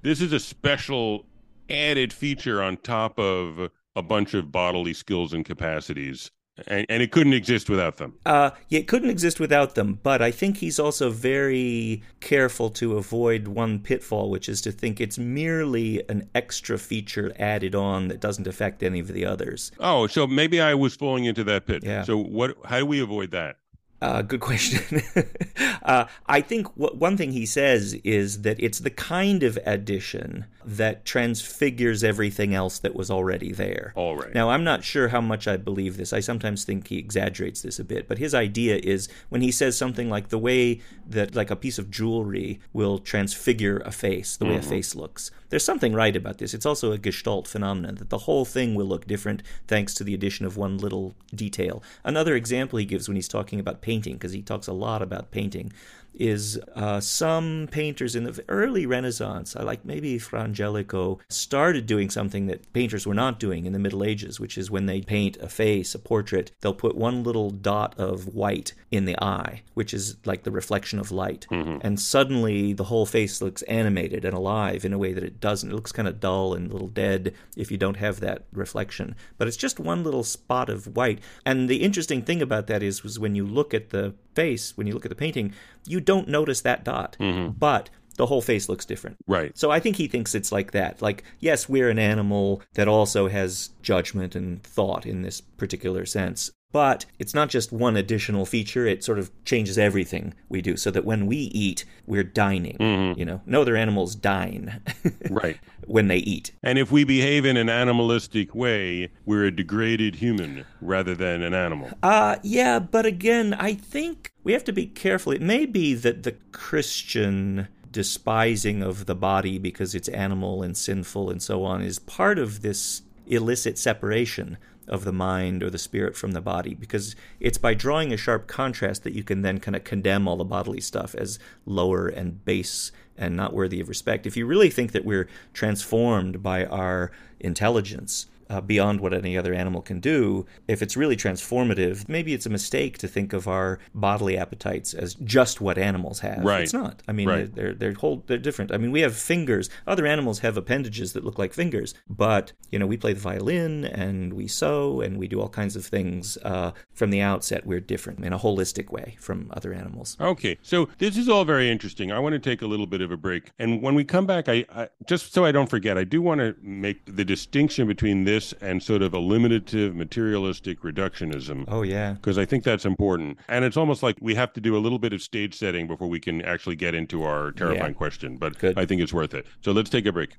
this 0.03 0.21
is 0.21 0.33
a 0.33 0.41
special 0.41 1.27
added 1.69 2.13
feature 2.13 2.63
on 2.63 2.77
top 2.79 3.19
of 3.19 3.71
a 3.97 4.03
bunch 4.03 4.33
of 4.35 4.53
bodily 4.53 4.95
skills 4.95 5.33
and 5.33 5.45
capacities 5.45 6.31
and, 6.67 6.87
and, 6.89 7.03
it 7.03 7.11
couldn't 7.13 7.33
exist 7.33 7.71
without 7.71 7.97
them. 7.97 8.15
Uh, 8.27 8.51
yeah, 8.69 8.81
it 8.81 8.89
couldn't 8.89 9.11
exist 9.11 9.41
without 9.41 9.75
them. 9.75 9.99
But 10.03 10.21
I 10.21 10.31
think 10.31 10.59
he's 10.59 10.79
also 10.79 11.11
very 11.11 12.03
careful 12.21 12.71
to 12.71 12.97
avoid 12.99 13.49
one 13.49 13.79
pitfall, 13.79 14.31
which 14.31 14.49
is 14.49 14.61
to 14.63 14.73
think 14.73 15.01
it's 15.01 15.19
merely 15.19 16.03
an 16.09 16.29
extra 16.35 16.79
feature 16.79 17.35
added 17.39 17.75
on 17.75 18.09
that 18.09 18.21
doesn't 18.21 18.47
affect 18.47 18.83
any 18.83 19.01
of 19.01 19.09
the 19.09 19.25
others. 19.25 19.73
Oh, 19.81 20.07
so 20.07 20.27
maybe 20.27 20.61
I 20.61 20.75
was 20.75 20.95
falling 20.95 21.25
into 21.25 21.45
that 21.45 21.67
pit. 21.67 21.85
Yeah. 21.85 22.03
So 22.03 22.19
what? 22.19 22.57
How 22.65 22.79
do 22.79 22.87
we 22.87 23.01
avoid 23.01 23.31
that? 23.31 23.57
Uh, 24.03 24.21
good 24.21 24.41
question. 24.41 25.01
uh, 25.85 26.07
I 26.27 26.41
think 26.41 26.67
w- 26.75 26.99
one 26.99 27.17
thing 27.17 27.31
he 27.31 27.47
says 27.47 27.95
is 28.03 28.43
that 28.43 28.59
it's 28.59 28.81
the 28.81 28.91
kind 28.91 29.45
of 29.45 29.57
addition 29.65 30.47
that 30.65 31.05
transfigures 31.05 32.03
everything 32.03 32.53
else 32.53 32.81
that 32.81 32.97
was 32.97 33.13
already 33.13 33.53
there. 33.53 33.93
All 33.95 34.17
right. 34.17 34.35
Now, 34.35 34.51
I'm 34.51 34.65
not 34.65 34.83
sure 34.83 35.09
how 35.09 35.21
much 35.21 35.47
I 35.47 35.57
believe 35.57 35.97
this. 35.97 36.13
I 36.13 36.19
sometimes 36.19 36.65
think 36.65 36.89
he 36.89 36.99
exaggerates 36.99 37.63
this 37.63 37.79
a 37.79 37.85
bit, 37.85 38.09
but 38.09 38.19
his 38.19 38.35
idea 38.35 38.77
is 38.83 39.09
when 39.29 39.41
he 39.41 39.53
says 39.53 39.79
something 39.79 40.11
like 40.11 40.31
the 40.31 40.39
way 40.39 40.81
that, 41.09 41.37
like 41.37 41.53
a 41.53 41.57
piece 41.57 41.79
of 41.79 41.91
jewelry 41.91 42.59
will 42.73 42.99
transfigure 42.99 43.79
a 43.85 43.93
face, 43.93 44.37
the 44.37 44.47
way 44.47 44.57
mm-hmm. 44.57 44.67
a 44.67 44.69
face 44.69 44.97
looks. 44.97 45.31
There's 45.53 45.65
something 45.65 45.93
right 45.93 46.17
about 46.17 46.39
this. 46.39 46.55
It's 46.55 46.65
also 46.65 46.93
a 46.93 46.99
gestalt 46.99 47.47
phenomenon 47.47 47.97
that 47.97 48.09
the 48.09 48.19
whole 48.19 48.47
thing 48.47 48.75
will 48.75 48.87
look 48.87 49.07
different 49.07 49.43
thanks 49.69 49.93
to 49.95 50.05
the 50.05 50.15
addition 50.15 50.47
of 50.47 50.57
one 50.57 50.79
little 50.79 51.15
detail. 51.35 51.83
Another 52.05 52.35
example 52.35 52.79
he 52.79 52.87
gives 52.87 53.07
when 53.07 53.17
he's 53.17 53.29
talking 53.29 53.61
about 53.61 53.83
painting, 53.83 53.92
because 54.01 54.33
he 54.33 54.43
talks 54.43 54.67
a 54.67 54.73
lot 54.73 55.03
about 55.03 55.31
painting, 55.31 55.73
is 56.15 56.59
uh, 56.75 57.01
some 57.01 57.69
painters 57.71 58.15
in 58.15 58.25
the 58.25 58.45
early 58.49 58.87
Renaissance, 58.87 59.57
I 59.57 59.63
like 59.63 59.85
maybe 59.85 60.19
Fra 60.19 60.43
Angelico, 60.43 61.19
started 61.29 61.87
doing 61.87 62.11
something 62.11 62.47
that 62.47 62.73
painters 62.73 63.07
were 63.07 63.15
not 63.15 63.41
doing 63.41 63.67
in 63.67 63.73
the 63.73 63.79
Middle 63.79 64.05
Ages, 64.05 64.39
which 64.39 64.59
is 64.59 64.71
when 64.71 64.87
they 64.87 65.01
paint 65.01 65.37
a 65.39 65.49
face, 65.49 65.95
a 65.95 65.99
portrait, 65.99 66.53
they'll 66.61 66.75
put 66.75 66.97
one 66.97 67.23
little 67.23 67.51
dot 67.51 67.99
of 67.99 68.35
white 68.35 68.75
in 68.91 69.05
the 69.05 69.21
eye, 69.23 69.63
which 69.75 69.95
is 69.95 70.17
like 70.25 70.43
the 70.43 70.51
reflection 70.51 70.99
of 70.99 71.11
light. 71.11 71.47
Mm-hmm. 71.51 71.79
And 71.83 71.99
suddenly 71.99 72.73
the 72.73 72.85
whole 72.85 73.07
face 73.07 73.41
looks 73.41 73.63
animated 73.63 74.25
and 74.25 74.35
alive 74.35 74.85
in 74.85 74.93
a 74.93 74.99
way 74.99 75.13
that 75.13 75.25
it 75.25 75.41
doesn't. 75.41 75.71
It 75.71 75.75
looks 75.75 75.93
kind 75.93 76.09
of 76.09 76.21
dull 76.21 76.55
and 76.55 76.71
a 76.71 76.73
little 76.73 76.89
dead 76.89 77.35
if 77.57 77.71
you 77.71 77.79
don't 77.79 77.97
have 77.97 78.21
that 78.21 78.45
reflection. 78.53 79.15
But 79.39 79.49
it's 79.49 79.57
just 79.57 79.81
one 79.81 80.05
little 80.05 80.25
spot 80.25 80.69
of 80.69 80.95
white. 80.97 81.21
And 81.47 81.69
the 81.69 81.83
interesting 81.83 82.23
thing 82.23 82.43
about 82.43 82.67
that 82.67 82.83
is 82.83 83.03
was 83.03 83.19
when 83.19 83.35
you 83.35 83.47
look 83.47 83.73
at 83.73 83.91
the 83.91 84.15
face, 84.35 84.77
when 84.77 84.87
you 84.87 84.95
look 84.95 85.05
at 85.05 85.11
the 85.11 85.15
painting, 85.15 85.53
you 85.87 86.01
don't 86.01 86.29
notice 86.29 86.61
that 86.63 86.85
dot. 86.85 87.17
Mm-hmm. 87.21 87.53
But 87.59 87.91
the 88.17 88.27
whole 88.27 88.43
face 88.43 88.69
looks 88.69 88.85
different. 88.85 89.17
Right. 89.27 89.57
So 89.57 89.71
I 89.71 89.81
think 89.81 89.97
he 89.97 90.09
thinks 90.09 90.35
it's 90.35 90.53
like 90.53 90.73
that. 90.73 91.01
Like, 91.01 91.25
yes, 91.41 91.69
we're 91.69 91.91
an 91.91 91.99
animal 91.99 92.63
that 92.75 92.89
also 92.89 93.29
has 93.29 93.71
judgment 93.83 94.35
and 94.35 94.63
thought 94.63 95.07
in 95.07 95.23
this 95.23 95.41
particular 95.41 96.05
sense. 96.05 96.51
But 96.73 97.05
it's 97.19 97.35
not 97.35 97.51
just 97.51 97.71
one 97.71 97.97
additional 97.97 98.47
feature, 98.47 98.87
it 98.87 99.05
sort 99.05 99.19
of 99.19 99.31
changes 99.45 99.79
everything 99.79 100.35
we 100.49 100.63
do 100.63 100.77
so 100.77 100.91
that 100.91 101.05
when 101.05 101.27
we 101.27 101.37
eat, 101.37 101.85
we're 102.07 102.25
dining. 102.25 102.79
Mm-hmm. 102.79 103.19
You 103.19 103.27
know, 103.27 103.41
no 103.47 103.61
other 103.61 103.77
animals 103.77 104.15
dine. 104.15 104.81
right. 105.31 105.59
When 105.87 106.09
they 106.09 106.19
eat. 106.19 106.53
And 106.63 106.79
if 106.79 106.91
we 106.91 107.05
behave 107.05 107.45
in 107.45 107.57
an 107.57 107.69
animalistic 107.69 108.55
way, 108.55 109.11
we're 109.27 109.45
a 109.45 109.51
degraded 109.51 110.17
human 110.17 110.65
rather 110.81 111.15
than 111.15 111.43
an 111.43 111.55
animal. 111.55 111.91
Uh 112.03 112.37
yeah, 112.43 112.79
but 112.79 113.05
again, 113.05 113.55
I 113.55 113.75
think 113.75 114.33
we 114.43 114.53
have 114.53 114.65
to 114.65 114.73
be 114.73 114.87
careful. 114.87 115.33
It 115.33 115.43
may 115.43 115.67
be 115.67 115.95
that 115.95 116.23
the 116.23 116.37
Christian 116.53 117.69
despising 117.91 118.83
of 118.83 119.05
the 119.05 119.15
body 119.15 119.59
because 119.59 119.95
it's 119.95 120.09
animal 120.09 120.63
and 120.63 120.77
sinful 120.77 121.29
and 121.29 121.43
so 121.43 121.63
on 121.63 121.83
is 121.83 121.99
part 121.99 122.39
of 122.39 122.63
this 122.63 123.03
illicit 123.27 123.79
separation 123.79 124.57
of 124.89 125.05
the 125.05 125.13
mind 125.13 125.63
or 125.63 125.71
the 125.71 125.79
spirit 125.79 126.17
from 126.17 126.33
the 126.33 126.41
body 126.41 126.75
because 126.75 127.15
it's 127.41 127.59
by 127.59 127.75
drawing 127.75 128.13
a 128.13 128.17
sharp 128.17 128.47
contrast 128.47 129.05
that 129.05 129.13
you 129.13 129.23
can 129.23 129.43
then 129.43 129.61
kind 129.61 129.77
of 129.77 129.85
condemn 129.85 130.27
all 130.27 130.37
the 130.37 130.45
bodily 130.45 130.81
stuff 130.81 131.15
as 131.15 131.39
lower 131.67 132.09
and 132.09 132.45
base 132.45 132.93
and 133.17 133.37
not 133.37 133.53
worthy 133.53 133.81
of 133.81 133.89
respect. 133.89 134.27
If 134.27 134.37
you 134.37 134.47
really 134.47 134.71
think 134.71 134.93
that 134.93 135.05
we're 135.05 135.29
transformed 135.53 136.43
by 136.43 136.65
our 136.65 137.13
intelligence, 137.41 138.27
uh, 138.53 138.61
beyond 138.61 139.01
what 139.01 139.15
any 139.15 139.37
other 139.37 139.55
animal 139.55 139.83
can 139.83 140.01
do, 140.01 140.47
if 140.69 140.83
it's 140.83 140.97
really 140.97 141.17
transformative, 141.17 142.09
maybe 142.09 142.35
it's 142.35 142.47
a 142.47 142.51
mistake 142.51 142.99
to 142.99 143.09
think 143.09 143.33
of 143.33 143.49
our 143.49 143.79
bodily 143.95 144.37
appetites 144.37 144.93
as 144.95 145.15
just 145.15 145.61
what 145.61 145.79
animals 145.79 146.21
have. 146.21 146.45
Right. 146.45 146.63
It's 146.63 146.73
not. 146.73 147.03
I 147.09 147.13
mean, 147.13 147.29
right. 147.29 147.55
they're 147.55 147.75
they're 147.75 147.95
whole 147.95 148.25
they're 148.27 148.39
different. 148.39 148.73
I 148.73 148.77
mean, 148.77 148.93
we 148.93 149.01
have 149.01 149.17
fingers. 149.17 149.71
Other 149.87 150.07
animals 150.07 150.41
have 150.41 150.57
appendages 150.57 151.13
that 151.15 151.25
look 151.25 151.39
like 151.39 151.53
fingers, 151.53 151.95
but 152.09 152.53
you 152.71 152.79
know, 152.79 152.87
we 152.87 152.97
play 152.97 153.13
the 153.13 153.21
violin 153.21 153.85
and 153.85 154.35
we 154.35 154.47
sew 154.47 155.01
and 155.01 155.19
we 155.19 155.29
do 155.29 155.41
all 155.41 155.49
kinds 155.49 155.77
of 155.77 155.85
things. 155.87 156.39
Uh, 156.43 156.73
from 156.93 157.11
the 157.11 157.21
outset, 157.21 157.67
we're 157.67 157.81
different 157.81 158.25
in 158.25 158.33
a 158.33 158.39
holistic 158.39 158.91
way 158.91 159.17
from 159.19 159.51
other 159.55 159.73
animals. 159.73 160.17
Okay, 160.21 160.59
so 160.63 160.89
this 160.99 161.17
is 161.17 161.29
all 161.29 161.45
very 161.45 161.71
interesting. 161.71 162.13
I 162.13 162.19
want 162.19 162.35
to 162.35 162.39
take 162.39 162.63
a 162.63 162.67
little 162.67 162.87
bit 162.87 163.01
of 163.01 163.11
a 163.11 163.17
break, 163.17 163.51
and 163.59 163.83
when 163.83 163.95
we 163.95 164.05
come 164.05 164.27
back, 164.27 164.49
I, 164.49 164.65
I 164.71 164.89
just 165.07 165.33
so 165.33 165.45
I 165.45 165.53
don't 165.53 165.71
forget, 165.71 165.97
I 165.97 166.05
do 166.05 166.21
want 166.21 166.41
to 166.41 166.55
make 166.63 167.17
the 167.17 167.25
distinction 167.25 167.87
between 167.87 168.25
this 168.25 168.42
this 168.43 168.55
and 168.61 168.83
sort 168.83 169.03
of 169.03 169.15
eliminative 169.15 169.95
materialistic 169.95 170.81
reductionism. 170.83 171.65
Oh, 171.69 171.83
yeah. 171.83 172.13
Because 172.13 172.39
I 172.39 172.45
think 172.45 172.65
that's 172.65 172.85
important. 172.85 173.39
And 173.49 173.65
it's 173.65 173.77
almost 173.77 174.03
like 174.03 174.17
we 174.21 174.35
have 174.35 174.53
to 174.55 174.61
do 174.61 174.77
a 174.77 174.81
little 174.81 174.99
bit 174.99 175.13
of 175.13 175.23
stage 175.23 175.55
setting 175.55 175.87
before 175.87 176.09
we 176.09 176.21
can 176.21 176.43
actually 176.43 176.77
get 176.77 176.95
into 176.95 177.23
our 177.23 177.53
terrifying 177.53 177.93
yeah. 177.93 177.99
question. 177.99 178.37
But 178.37 178.59
Good. 178.59 178.79
I 178.79 178.87
think 178.87 179.01
it's 179.01 179.13
worth 179.13 179.35
it. 179.35 179.47
So 179.61 179.73
let's 179.73 179.91
take 179.91 180.07
a 180.07 180.13
break. 180.13 180.37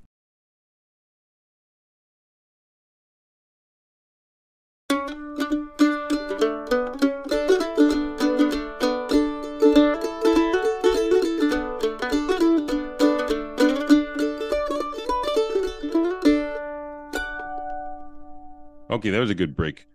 Okay, 18.94 19.10
that 19.10 19.18
was 19.18 19.30
a 19.30 19.34
good 19.34 19.56
break. 19.56 19.86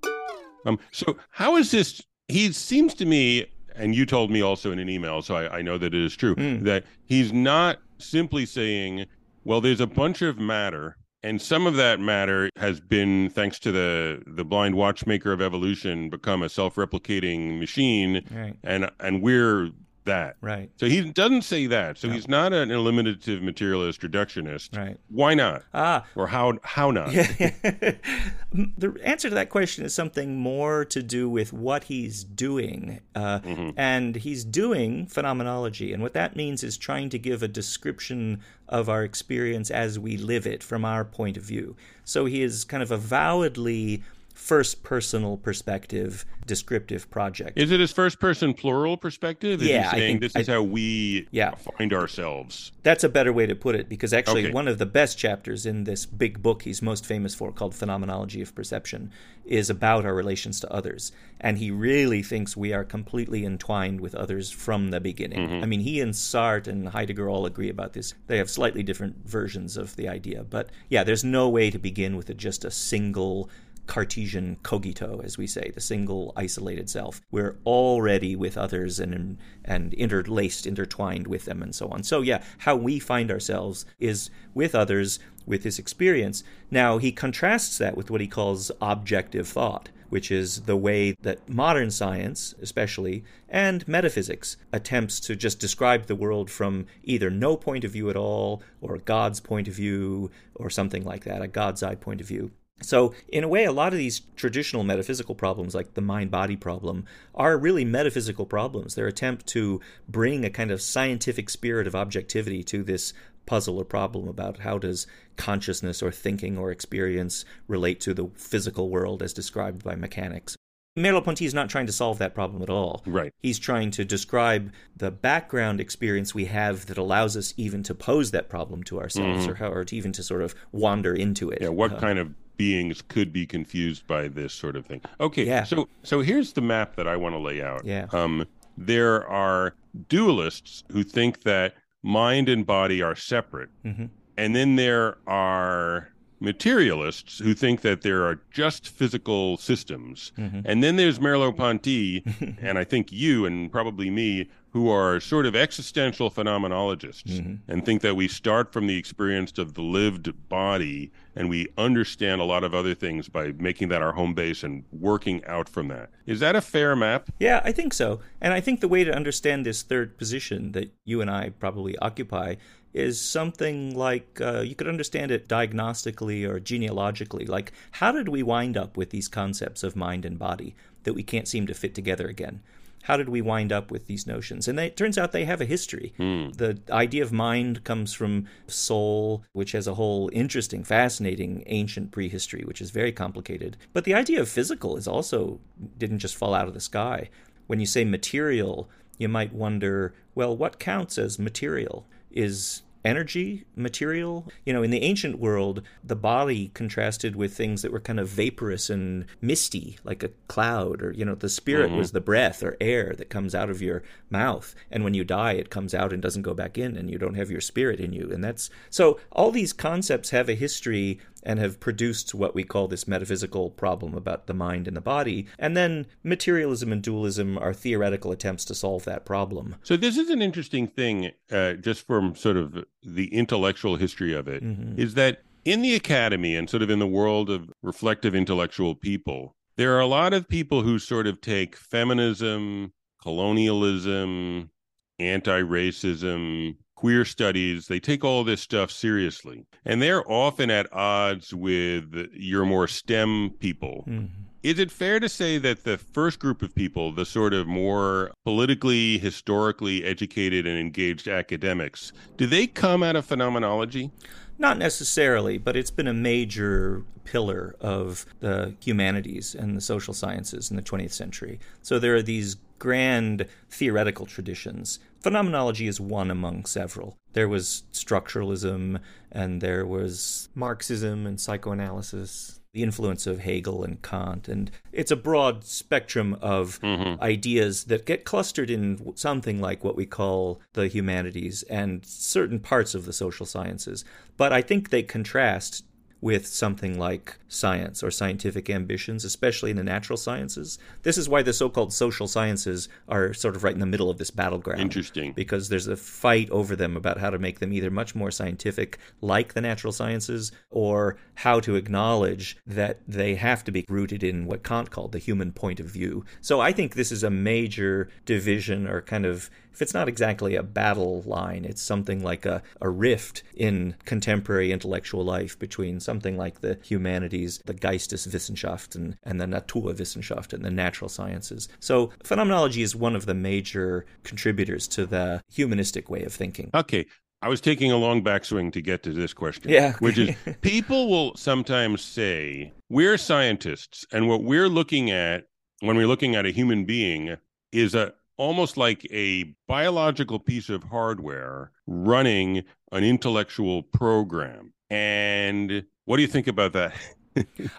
Um, 0.66 0.78
so 0.92 1.16
how 1.32 1.56
is 1.56 1.72
this? 1.72 2.02
He 2.28 2.52
seems 2.52 2.94
to 2.96 3.06
me, 3.06 3.46
and 3.76 3.96
you 3.96 4.06
told 4.06 4.30
me 4.30 4.42
also 4.42 4.74
in 4.74 4.80
an 4.80 4.90
email, 4.90 5.22
so 5.22 5.36
I, 5.36 5.60
I 5.60 5.62
know 5.62 5.78
that 5.78 5.94
it 5.94 6.04
is 6.04 6.18
true 6.18 6.36
mm. 6.36 6.64
that 6.66 6.84
he's 7.06 7.32
not 7.32 7.80
simply 7.98 8.46
saying, 8.46 9.06
"Well, 9.46 9.62
there's 9.62 9.80
a 9.80 9.88
bunch 9.88 10.22
of 10.22 10.38
matter." 10.38 10.98
And 11.24 11.42
some 11.42 11.68
of 11.68 11.76
that 11.76 12.00
matter 12.00 12.50
has 12.56 12.80
been, 12.80 13.30
thanks 13.30 13.58
to 13.60 13.72
the 13.72 14.22
the 14.28 14.44
blind 14.44 14.76
watchmaker 14.76 15.32
of 15.32 15.42
evolution, 15.42 16.10
become 16.10 16.44
a 16.44 16.50
self-replicating 16.50 17.58
machine, 17.58 18.26
right. 18.32 18.58
and 18.64 18.92
and 19.00 19.22
we're 19.22 19.70
that. 20.10 20.36
Right. 20.42 20.70
So 20.78 20.88
he 20.88 21.10
doesn't 21.10 21.44
say 21.44 21.68
that. 21.68 21.98
So 21.98 22.08
no. 22.08 22.14
he's 22.14 22.28
not 22.28 22.54
an 22.54 22.72
eliminative 22.72 23.42
materialist 23.42 24.02
reductionist. 24.02 24.78
Right. 24.78 24.98
Why 25.10 25.34
not? 25.34 25.64
Ah. 25.74 26.06
Or 26.16 26.28
how 26.28 26.60
how 26.64 26.92
not? 26.92 27.12
the 27.12 29.00
answer 29.04 29.30
to 29.30 29.36
that 29.36 29.50
question 29.50 29.86
is 29.86 29.94
something 29.94 30.36
more 30.36 30.86
to 30.86 31.02
do 31.02 31.30
with 31.30 31.54
what 31.54 31.86
he's 31.86 32.24
doing. 32.24 33.00
Uh, 33.16 33.40
mm-hmm. 33.40 33.70
And 33.78 34.16
he's 34.16 34.44
doing 34.44 35.08
phenomenology. 35.08 35.94
And 35.94 36.04
what 36.04 36.14
that 36.14 36.36
means 36.36 36.64
is 36.64 36.78
trying 36.78 37.10
to 37.10 37.20
give 37.20 37.42
a 37.42 37.48
description 37.48 38.42
of 38.68 38.90
our 38.90 39.04
experience 39.04 39.72
as 39.72 39.98
we 39.98 40.18
live 40.18 40.46
it 40.46 40.64
from 40.64 40.86
our 40.86 41.04
point 41.04 41.38
of 41.38 41.44
view. 41.44 41.76
So 42.04 42.26
he 42.26 42.42
is 42.42 42.64
kind 42.64 42.84
of 42.84 42.92
avowedly 42.92 44.04
first 44.40 44.84
personal 44.84 45.36
perspective 45.38 46.26
descriptive 46.48 47.12
project. 47.12 47.60
Is 47.60 47.70
it 47.70 47.80
his 47.80 47.92
first 47.92 48.20
person 48.20 48.56
plural 48.56 48.98
perspective? 48.98 49.62
Is 49.62 49.68
yeah, 49.68 49.92
saying 49.92 50.20
think, 50.20 50.22
this 50.22 50.36
is 50.36 50.50
I, 50.50 50.54
how 50.54 50.64
we 50.64 51.28
yeah. 51.30 51.54
find 51.54 51.94
ourselves. 51.94 52.72
That's 52.82 53.04
a 53.04 53.10
better 53.10 53.32
way 53.32 53.46
to 53.46 53.54
put 53.54 53.76
it 53.76 53.88
because 53.88 54.14
actually 54.14 54.46
okay. 54.46 54.54
one 54.54 54.68
of 54.68 54.80
the 54.80 54.88
best 54.88 55.18
chapters 55.20 55.68
in 55.68 55.84
this 55.84 56.08
big 56.08 56.42
book 56.42 56.64
he's 56.64 56.82
most 56.82 57.06
famous 57.06 57.36
for 57.36 57.52
called 57.52 57.76
Phenomenology 57.76 58.42
of 58.42 58.56
Perception 58.56 59.12
is 59.46 59.70
about 59.70 60.06
our 60.06 60.16
relations 60.16 60.60
to 60.62 60.72
others. 60.74 61.12
And 61.40 61.60
he 61.60 61.70
really 61.70 62.24
thinks 62.24 62.58
we 62.58 62.74
are 62.74 62.84
completely 62.84 63.46
entwined 63.46 64.02
with 64.02 64.16
others 64.16 64.50
from 64.50 64.90
the 64.90 65.00
beginning. 65.00 65.48
Mm-hmm. 65.48 65.64
I 65.64 65.68
mean, 65.68 65.82
he 65.82 66.02
and 66.02 66.14
Sartre 66.14 66.68
and 66.68 66.90
Heidegger 66.90 67.30
all 67.30 67.46
agree 67.46 67.70
about 67.70 67.94
this. 67.94 68.16
They 68.28 68.38
have 68.38 68.50
slightly 68.50 68.82
different 68.82 69.28
versions 69.28 69.78
of 69.78 69.96
the 69.98 70.08
idea, 70.08 70.44
but 70.44 70.70
yeah, 70.88 71.04
there's 71.04 71.24
no 71.24 71.48
way 71.50 71.70
to 71.70 71.78
begin 71.78 72.16
with 72.16 72.30
a, 72.30 72.34
just 72.34 72.66
a 72.66 72.72
single 72.72 73.50
Cartesian 73.90 74.56
cogito, 74.62 75.20
as 75.24 75.36
we 75.36 75.48
say, 75.48 75.72
the 75.74 75.82
single 75.82 76.32
isolated 76.36 76.88
self. 76.92 77.22
We're 77.32 77.58
already 77.66 78.36
with 78.36 78.56
others 78.56 79.00
and 79.00 79.38
and 79.66 79.94
interlaced, 79.96 80.68
intertwined 80.68 81.26
with 81.26 81.46
them, 81.46 81.64
and 81.64 81.74
so 81.74 81.88
on. 81.88 82.04
So 82.04 82.22
yeah, 82.22 82.44
how 82.60 82.76
we 82.76 83.00
find 83.00 83.32
ourselves 83.32 83.88
is 84.00 84.30
with 84.54 84.76
others, 84.76 85.20
with 85.48 85.64
this 85.64 85.80
experience. 85.80 86.44
Now 86.70 87.00
he 87.00 87.12
contrasts 87.12 87.80
that 87.80 87.98
with 87.98 88.12
what 88.12 88.22
he 88.22 88.28
calls 88.28 88.72
objective 88.80 89.48
thought 89.48 89.90
which 90.10 90.32
is 90.32 90.62
the 90.62 90.76
way 90.76 91.16
that 91.22 91.48
modern 91.48 91.92
science, 91.92 92.56
especially, 92.60 93.24
and 93.48 93.88
metaphysics 93.88 94.58
attempts 94.74 95.20
to 95.20 95.36
just 95.36 95.60
describe 95.60 96.08
the 96.08 96.16
world 96.16 96.50
from 96.50 96.88
either 97.04 97.30
no 97.30 97.56
point 97.56 97.84
of 97.84 97.92
view 97.92 98.10
at 98.10 98.16
all, 98.16 98.64
or 98.82 98.98
God's 98.98 99.40
point 99.40 99.68
of 99.68 99.76
view, 99.76 100.32
or 100.56 100.70
something 100.72 101.04
like 101.04 101.26
that, 101.26 101.44
a 101.44 101.48
God's 101.48 101.84
eye 101.84 101.94
point 101.94 102.22
of 102.22 102.28
view. 102.28 102.50
So, 102.82 103.14
in 103.28 103.44
a 103.44 103.48
way, 103.48 103.66
a 103.66 103.72
lot 103.72 103.94
of 103.94 104.00
these 104.00 104.22
traditional 104.36 104.84
metaphysical 104.84 105.36
problems, 105.36 105.76
like 105.76 105.94
the 105.94 106.02
mind 106.02 106.32
body 106.32 106.56
problem, 106.56 107.06
are 107.36 107.58
really 107.58 107.84
metaphysical 107.84 108.46
problems. 108.46 108.96
Their 108.96 109.08
attempt 109.08 109.48
to 109.48 109.82
bring 110.08 110.46
a 110.46 110.50
kind 110.50 110.72
of 110.72 110.82
scientific 110.82 111.50
spirit 111.50 111.88
of 111.88 111.96
objectivity 111.96 112.64
to 112.64 112.84
this 112.84 113.14
puzzle 113.46 113.80
or 113.80 113.84
problem 113.84 114.28
about 114.28 114.60
how 114.60 114.78
does 114.78 115.08
consciousness 115.36 116.04
or 116.04 116.12
thinking 116.12 116.58
or 116.58 116.72
experience 116.72 117.46
relate 117.68 118.00
to 118.02 118.14
the 118.14 118.30
physical 118.36 118.90
world 118.90 119.24
as 119.24 119.34
described 119.34 119.84
by 119.84 119.96
mechanics. 119.96 120.56
Merleau-Ponty 120.98 121.46
is 121.46 121.54
not 121.54 121.70
trying 121.70 121.86
to 121.86 121.92
solve 121.92 122.18
that 122.20 122.36
problem 122.36 122.62
at 122.62 122.70
all. 122.70 123.04
Right. 123.06 123.34
He's 123.42 123.58
trying 123.58 123.92
to 123.92 124.06
describe 124.06 124.72
the 124.96 125.12
background 125.12 125.80
experience 125.80 126.36
we 126.36 126.46
have 126.46 126.88
that 126.88 126.98
allows 126.98 127.38
us 127.38 127.54
even 127.58 127.84
to 127.84 127.96
pose 127.96 128.32
that 128.32 128.50
problem 128.50 128.84
to 128.84 129.00
ourselves, 129.00 129.44
mm-hmm. 129.44 129.52
or, 129.52 129.56
how, 129.56 129.72
or 129.72 129.86
to 129.86 129.96
even 129.96 130.12
to 130.14 130.24
sort 130.24 130.42
of 130.42 130.54
wander 130.72 131.14
into 131.14 131.50
it. 131.50 131.62
Yeah. 131.62 131.70
What 131.70 131.94
uh, 131.94 132.00
kind 132.00 132.20
of 132.20 132.34
beings 132.60 133.02
could 133.02 133.32
be 133.32 133.46
confused 133.46 134.06
by 134.06 134.28
this 134.28 134.54
sort 134.54 134.76
of 134.76 134.86
thing? 134.86 135.02
Okay. 135.20 135.46
Yeah. 135.46 135.64
So 135.64 135.88
so 136.04 136.20
here's 136.20 136.54
the 136.54 136.62
map 136.62 136.98
that 136.98 137.08
I 137.08 137.16
want 137.16 137.34
to 137.34 137.40
lay 137.40 137.62
out. 137.62 137.86
Yeah. 137.86 138.08
Um, 138.12 138.46
there 138.78 139.28
are 139.28 139.74
dualists 140.10 140.84
who 140.92 141.04
think 141.04 141.44
that 141.44 141.74
mind 142.04 142.50
and 142.50 142.66
body 142.66 143.02
are 143.02 143.16
separate. 143.16 143.70
Mm-hmm. 143.84 144.06
And 144.38 144.56
then 144.56 144.76
there 144.76 145.18
are 145.26 146.12
materialists 146.40 147.40
who 147.40 147.54
think 147.54 147.82
that 147.82 148.02
there 148.02 148.24
are 148.26 148.42
just 148.52 148.88
physical 148.88 149.58
systems. 149.58 150.32
Mm-hmm. 150.38 150.62
And 150.66 150.84
then 150.84 150.96
there's 150.96 151.20
Merleau-Ponty, 151.20 152.24
and 152.62 152.78
I 152.78 152.84
think 152.84 153.12
you 153.12 153.46
and 153.46 153.72
probably 153.72 154.10
me, 154.10 154.50
who 154.72 154.90
are 154.90 155.20
sort 155.20 155.46
of 155.46 155.56
existential 155.56 156.30
phenomenologists 156.30 157.24
mm-hmm. 157.24 157.56
and 157.72 157.86
think 157.86 158.02
that 158.02 158.16
we 158.16 158.28
start 158.28 158.72
from 158.72 158.86
the 158.88 158.98
experience 158.98 159.58
of 159.58 159.74
the 159.74 159.82
lived 159.82 160.32
body 160.48 161.12
and 161.36 161.50
we 161.50 161.68
understand 161.78 162.40
a 162.40 162.44
lot 162.44 162.64
of 162.64 162.76
other 162.76 162.94
things 162.94 163.30
by 163.30 163.52
making 163.54 163.90
that 163.90 164.02
our 164.02 164.12
home 164.12 164.34
base 164.34 164.64
and 164.64 164.84
working 164.92 165.44
out 165.46 165.68
from 165.68 165.88
that. 165.88 166.10
Is 166.28 166.40
that 166.42 166.56
a 166.56 166.62
fair 166.62 166.96
map? 166.96 167.30
Yeah, 167.40 167.62
I 167.64 167.72
think 167.72 167.94
so. 167.94 168.20
And 168.42 168.54
I 168.54 168.62
think 168.62 168.82
the 168.82 168.88
way 168.88 169.04
to 169.04 169.12
understand 169.14 169.66
this 169.66 169.82
third 169.82 170.18
position 170.18 170.74
that 170.74 170.92
you 171.04 171.22
and 171.22 171.32
I 171.32 171.50
probably 171.50 171.98
occupy 171.98 172.56
is 172.94 173.22
something 173.22 173.96
like 173.96 174.40
uh, 174.42 174.62
you 174.62 174.76
could 174.76 174.88
understand 174.88 175.32
it 175.32 175.48
diagnostically 175.48 176.48
or 176.48 176.60
genealogically. 176.60 177.46
Like, 177.46 177.72
how 177.92 178.12
did 178.12 178.30
we 178.30 178.44
wind 178.44 178.78
up 178.78 178.98
with 178.98 179.12
these 179.12 179.28
concepts 179.28 179.84
of 179.84 179.96
mind 179.96 180.26
and 180.26 180.40
body 180.40 180.76
that 181.04 181.14
we 181.14 181.24
can't 181.24 181.48
seem 181.48 181.68
to 181.68 181.74
fit 181.74 181.94
together 181.94 182.28
again? 182.28 182.62
How 183.04 183.16
did 183.16 183.30
we 183.30 183.42
wind 183.42 183.72
up 183.72 183.92
with 183.92 184.08
these 184.08 184.28
notions? 184.28 184.68
And 184.68 184.78
they, 184.78 184.88
it 184.88 184.98
turns 184.98 185.18
out 185.18 185.32
they 185.32 185.46
have 185.46 185.62
a 185.62 185.66
history. 185.66 186.14
Mm. 186.20 186.58
The 186.58 186.80
idea 186.92 187.24
of 187.24 187.32
mind 187.32 187.84
comes 187.84 188.14
from 188.14 188.48
soul, 188.68 189.44
which 189.54 189.72
has 189.72 189.88
a 189.88 189.96
whole 189.96 190.30
interesting, 190.34 190.84
fascinating 190.84 191.64
ancient 191.68 192.12
prehistory, 192.12 192.64
which 192.66 192.82
is 192.82 192.92
very 192.92 193.12
complicated. 193.12 193.78
But 193.94 194.04
the 194.04 194.14
idea 194.14 194.42
of 194.42 194.50
physical 194.50 194.98
is 194.98 195.08
also 195.08 195.60
didn't 195.98 196.20
just 196.20 196.36
fall 196.36 196.54
out 196.54 196.68
of 196.68 196.74
the 196.74 196.82
sky. 196.82 197.30
When 197.68 197.80
you 197.80 197.86
say 197.86 198.04
material, 198.04 198.90
you 199.18 199.30
might 199.30 199.54
wonder, 199.54 200.14
well, 200.36 200.56
what 200.56 200.80
counts 200.80 201.18
as 201.18 201.40
material? 201.40 202.06
Is 202.32 202.84
energy 203.06 203.66
material. 203.76 204.46
You 204.66 204.74
know, 204.74 204.84
in 204.84 204.92
the 204.92 205.02
ancient 205.02 205.40
world, 205.40 205.82
the 206.04 206.16
body 206.16 206.70
contrasted 206.74 207.36
with 207.36 207.56
things 207.56 207.82
that 207.82 207.92
were 207.92 208.00
kind 208.00 208.20
of 208.20 208.28
vaporous 208.28 208.90
and 208.90 209.26
misty, 209.42 209.98
like 210.04 210.22
a 210.22 210.32
cloud, 210.48 211.02
or, 211.02 211.12
you 211.12 211.24
know, 211.24 211.36
the 211.36 211.50
spirit 211.50 211.90
mm-hmm. 211.90 211.98
was 211.98 212.12
the 212.12 212.22
breath 212.22 212.62
or 212.62 212.76
air 212.82 213.14
that 213.18 213.30
comes 213.30 213.56
out 213.56 213.70
of 213.70 213.82
your 213.82 214.04
mouth. 214.30 214.76
And 214.92 215.04
when 215.04 215.14
you 215.14 215.24
die, 215.24 215.54
it 215.54 215.70
comes 215.70 215.94
out 215.94 216.12
and 216.12 216.22
doesn't 216.22 216.42
go 216.42 216.54
back 216.54 216.78
in, 216.78 216.98
and 216.98 217.10
you 217.10 217.18
don't 217.18 217.36
have 217.36 217.50
your 217.50 217.62
spirit 217.62 218.00
in 218.00 218.14
you. 218.14 218.30
And 218.32 218.44
that's 218.44 218.70
so 218.90 219.20
all 219.32 219.52
these 219.52 219.74
concepts 219.74 220.32
have 220.32 220.50
a 220.50 220.54
history 220.56 221.20
and 221.44 221.60
have 221.60 221.80
produced 221.80 222.34
what 222.34 222.56
we 222.56 222.64
call 222.64 222.88
this 222.88 223.08
metaphysical 223.08 223.70
problem 223.70 224.14
about 224.14 224.48
the 224.48 224.54
mind 224.54 224.88
and 224.88 224.96
the 224.96 225.02
body. 225.02 225.48
And 225.58 225.76
then 225.76 226.08
materialism 226.24 226.92
and 226.92 227.02
dualism 227.02 227.58
are 227.58 227.74
theoretical 227.74 228.32
attempts 228.32 228.66
to 228.66 228.76
solve 228.76 229.06
that 229.06 229.26
problem. 229.26 229.76
So, 229.84 229.98
this 229.98 230.18
is 230.18 230.30
an 230.30 230.42
interesting 230.42 230.88
thing, 230.88 231.32
uh, 231.52 231.74
just 231.74 232.06
from 232.06 232.36
sort 232.36 232.58
of 232.58 232.86
the 233.04 233.34
intellectual 233.34 233.96
history 233.96 234.34
of 234.34 234.48
it, 234.48 234.64
mm-hmm. 234.64 235.00
is 235.00 235.14
that 235.16 235.42
in 235.66 235.82
the 235.82 235.96
academy 235.96 236.56
and 236.56 236.70
sort 236.70 236.84
of 236.84 236.90
in 236.90 237.00
the 237.00 237.08
world 237.08 237.50
of 237.50 237.70
reflective 237.82 238.34
intellectual 238.34 238.96
people, 238.96 239.56
there 239.76 239.96
are 239.96 240.02
a 240.02 240.08
lot 240.08 240.34
of 240.34 240.50
people 240.50 240.82
who 240.82 241.00
sort 241.00 241.28
of 241.28 241.42
take 241.42 241.76
feminism, 241.76 242.94
colonialism, 243.22 244.72
anti 245.20 245.62
racism, 245.62 246.76
queer 247.00 247.24
studies, 247.24 247.88
they 247.88 247.98
take 247.98 248.26
all 248.26 248.44
this 248.44 248.60
stuff 248.60 248.92
seriously. 248.92 249.66
And 249.86 250.02
they're 250.02 250.30
often 250.30 250.70
at 250.70 250.92
odds 250.92 251.54
with 251.54 252.28
your 252.34 252.66
more 252.66 252.90
STEM 252.90 253.52
people. 253.60 254.04
Mm-hmm. 254.06 254.26
Is 254.64 254.80
it 254.80 254.92
fair 254.92 255.22
to 255.22 255.30
say 255.30 255.58
that 255.60 255.86
the 255.86 255.98
first 255.98 256.40
group 256.40 256.62
of 256.62 256.76
people, 256.76 257.14
the 257.14 257.26
sort 257.26 257.54
of 257.54 257.68
more 257.68 258.32
politically, 258.44 259.18
historically 259.18 260.04
educated 260.04 260.68
and 260.68 260.78
engaged 260.78 261.30
academics, 261.30 262.12
do 262.36 262.46
they 262.46 262.68
come 262.68 263.02
out 263.02 263.16
of 263.16 263.26
phenomenology? 263.26 264.12
Not 264.58 264.78
necessarily, 264.78 265.58
but 265.58 265.78
it's 265.78 265.92
been 265.92 266.08
a 266.08 266.14
major 266.14 267.06
pillar 267.24 267.78
of 267.80 268.26
the 268.42 268.76
humanities 268.82 269.56
and 269.56 269.78
the 269.78 269.82
social 269.82 270.14
sciences 270.14 270.70
in 270.70 270.76
the 270.76 270.82
20th 270.82 271.14
century. 271.14 271.62
So 271.82 271.98
there 271.98 272.16
are 272.16 272.22
these 272.22 272.58
grand 272.78 273.46
theoretical 273.70 274.26
traditions. 274.26 275.00
Phenomenology 275.20 275.88
is 275.88 276.00
one 276.00 276.32
among 276.32 276.66
several. 276.66 277.18
There 277.34 277.50
was 277.50 277.84
structuralism, 277.92 279.00
and 279.32 279.62
there 279.62 279.86
was 279.86 280.50
Marxism 280.56 281.28
and 281.28 281.40
psychoanalysis, 281.40 282.60
the 282.74 282.84
influence 282.84 283.28
of 283.28 283.40
Hegel 283.40 283.84
and 283.84 284.02
Kant. 284.02 284.48
And 284.48 284.72
it's 284.92 285.12
a 285.12 285.16
broad 285.16 285.66
spectrum 285.66 286.38
of 286.42 286.80
mm-hmm. 286.82 287.22
ideas 287.22 287.86
that 287.86 288.06
get 288.06 288.24
clustered 288.24 288.70
in 288.70 289.16
something 289.16 289.60
like 289.60 289.84
what 289.84 289.96
we 289.96 290.06
call 290.06 290.62
the 290.74 290.88
humanities 290.88 291.64
and 291.64 292.06
certain 292.06 292.60
parts 292.60 292.96
of 292.96 293.06
the 293.06 293.14
social 293.14 293.46
sciences. 293.46 294.06
But 294.38 294.54
I 294.54 294.62
think 294.62 294.90
they 294.90 295.04
contrast 295.04 295.84
with 296.22 296.46
something 296.46 297.00
like 297.00 297.38
science 297.48 298.04
or 298.04 298.12
scientific 298.12 298.70
ambitions, 298.70 299.24
especially 299.24 299.72
in 299.72 299.78
the 299.78 299.84
natural 299.84 300.18
sciences. 300.18 300.78
This 301.04 301.18
is 301.18 301.30
why 301.30 301.42
the 301.42 301.54
so 301.54 301.70
called 301.70 301.94
social 301.94 302.28
sciences 302.28 302.90
are 303.08 303.34
sort 303.34 303.56
of 303.56 303.64
right 303.64 303.74
in 303.74 303.80
the 303.80 303.86
middle 303.86 304.10
of 304.10 304.18
this 304.18 304.32
battleground. 304.32 304.82
Interesting. 304.82 305.34
Because 305.34 305.70
there's 305.70 305.88
a 305.88 305.96
fight 305.96 306.50
over 306.50 306.76
them 306.76 306.98
about 306.98 307.18
how 307.18 307.30
to 307.30 307.40
make 307.40 307.60
them 307.60 307.74
either 307.74 307.90
much 307.90 308.16
more 308.16 308.32
scientific, 308.32 308.98
like 309.22 309.54
the 309.54 309.62
natural 309.62 309.94
sciences, 309.94 310.52
or 310.70 311.18
how 311.36 311.60
to 311.62 311.76
acknowledge 311.76 312.58
that 312.68 313.00
they 313.08 313.36
have 313.36 313.64
to 313.64 313.72
be 313.72 313.86
rooted 313.88 314.24
in 314.24 314.46
what 314.46 314.64
Kant 314.64 314.92
called 314.92 315.14
the 315.14 315.20
human 315.20 315.52
point 315.52 315.80
of 315.80 315.86
view. 315.86 316.26
So 316.42 316.60
I 316.60 316.72
think 316.72 316.96
this 316.96 317.12
is 317.12 317.24
a 317.24 317.30
major 317.30 318.10
division 318.26 318.88
or 318.88 319.02
kind 319.02 319.26
of 319.26 319.50
if 319.74 319.82
it's 319.82 319.94
not 319.94 320.08
exactly 320.08 320.56
a 320.56 320.64
battle 320.64 321.22
line, 321.26 321.66
it's 321.66 321.82
something 321.82 322.24
like 322.24 322.46
a, 322.46 322.62
a 322.82 322.90
rift 322.90 323.44
in 323.56 323.96
contemporary 324.06 324.72
intellectual 324.72 325.24
life 325.24 325.58
between 325.58 326.00
something 326.00 326.38
like 326.38 326.62
the 326.62 326.80
humanities, 326.84 327.62
the 327.66 327.74
Geisteswissenschaft, 327.74 328.96
and, 328.96 329.18
and 329.24 329.40
the 329.40 329.46
Naturwissenschaft, 329.46 330.54
and 330.54 330.64
the 330.64 330.72
natural 330.72 331.10
sciences. 331.10 331.70
So 331.80 332.12
phenomenology 332.24 332.82
is 332.82 332.96
one 332.96 333.16
of 333.16 333.26
the 333.26 333.34
major 333.34 334.06
contributors 334.24 334.88
to 334.90 335.06
the 335.06 335.42
humanistic 335.52 336.10
way 336.10 336.24
of 336.24 336.34
thinking. 336.34 336.70
Okay. 336.74 337.06
I 337.42 337.48
was 337.48 337.62
taking 337.62 337.90
a 337.90 337.98
long 337.98 338.22
backswing 338.22 338.74
to 338.74 338.82
get 338.82 339.02
to 339.04 339.14
this 339.14 339.34
question. 339.34 339.72
Yeah. 339.72 339.94
which 340.00 340.18
is 340.18 340.36
people 340.62 341.10
will 341.10 341.36
sometimes 341.38 342.02
say, 342.02 342.74
we're 342.90 343.18
scientists, 343.18 344.06
and 344.12 344.28
what 344.28 344.44
we're 344.44 344.68
looking 344.68 345.10
at 345.10 345.46
when 345.82 345.96
we're 345.96 346.08
looking 346.08 346.36
at 346.36 346.46
a 346.46 346.52
human 346.52 346.86
being 346.86 347.38
is 347.72 347.96
a 347.96 348.14
almost 348.40 348.78
like 348.78 349.06
a 349.12 349.54
biological 349.68 350.40
piece 350.40 350.70
of 350.70 350.82
hardware 350.84 351.72
running 351.86 352.64
an 352.94 353.04
intellectual 353.04 353.84
program. 353.84 354.74
And 354.90 355.84
what 356.06 356.16
do 356.16 356.22
you 356.24 356.28
think 356.28 356.48
about 356.48 356.74
that? 356.74 356.94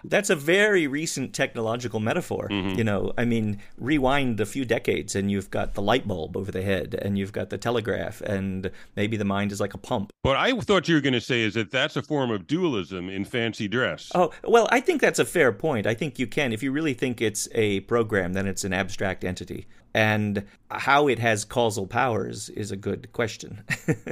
That's 0.03 0.29
a 0.29 0.35
very 0.35 0.87
recent 0.87 1.33
technological 1.33 1.99
metaphor. 1.99 2.47
Mm-hmm. 2.49 2.77
You 2.77 2.83
know, 2.83 3.13
I 3.17 3.25
mean, 3.25 3.59
rewind 3.77 4.39
a 4.39 4.45
few 4.45 4.65
decades 4.65 5.15
and 5.15 5.31
you've 5.31 5.51
got 5.51 5.73
the 5.73 5.81
light 5.81 6.07
bulb 6.07 6.37
over 6.37 6.51
the 6.51 6.61
head 6.61 6.95
and 7.01 7.17
you've 7.17 7.33
got 7.33 7.49
the 7.49 7.57
telegraph 7.57 8.21
and 8.21 8.71
maybe 8.95 9.17
the 9.17 9.25
mind 9.25 9.51
is 9.51 9.59
like 9.59 9.73
a 9.73 9.77
pump. 9.77 10.11
What 10.23 10.37
I 10.37 10.57
thought 10.59 10.87
you 10.87 10.95
were 10.95 11.01
going 11.01 11.13
to 11.13 11.21
say 11.21 11.41
is 11.41 11.55
that 11.55 11.71
that's 11.71 11.95
a 11.95 12.01
form 12.01 12.31
of 12.31 12.47
dualism 12.47 13.09
in 13.09 13.25
fancy 13.25 13.67
dress. 13.67 14.11
Oh, 14.15 14.31
well, 14.43 14.67
I 14.71 14.79
think 14.79 15.01
that's 15.01 15.19
a 15.19 15.25
fair 15.25 15.51
point. 15.51 15.87
I 15.87 15.93
think 15.93 16.19
you 16.19 16.27
can. 16.27 16.53
If 16.53 16.63
you 16.63 16.71
really 16.71 16.93
think 16.93 17.21
it's 17.21 17.47
a 17.53 17.81
program, 17.81 18.33
then 18.33 18.47
it's 18.47 18.63
an 18.63 18.73
abstract 18.73 19.23
entity. 19.23 19.67
And 19.93 20.45
how 20.69 21.09
it 21.09 21.19
has 21.19 21.43
causal 21.43 21.85
powers 21.85 22.49
is 22.49 22.71
a 22.71 22.77
good 22.77 23.11
question. 23.11 23.63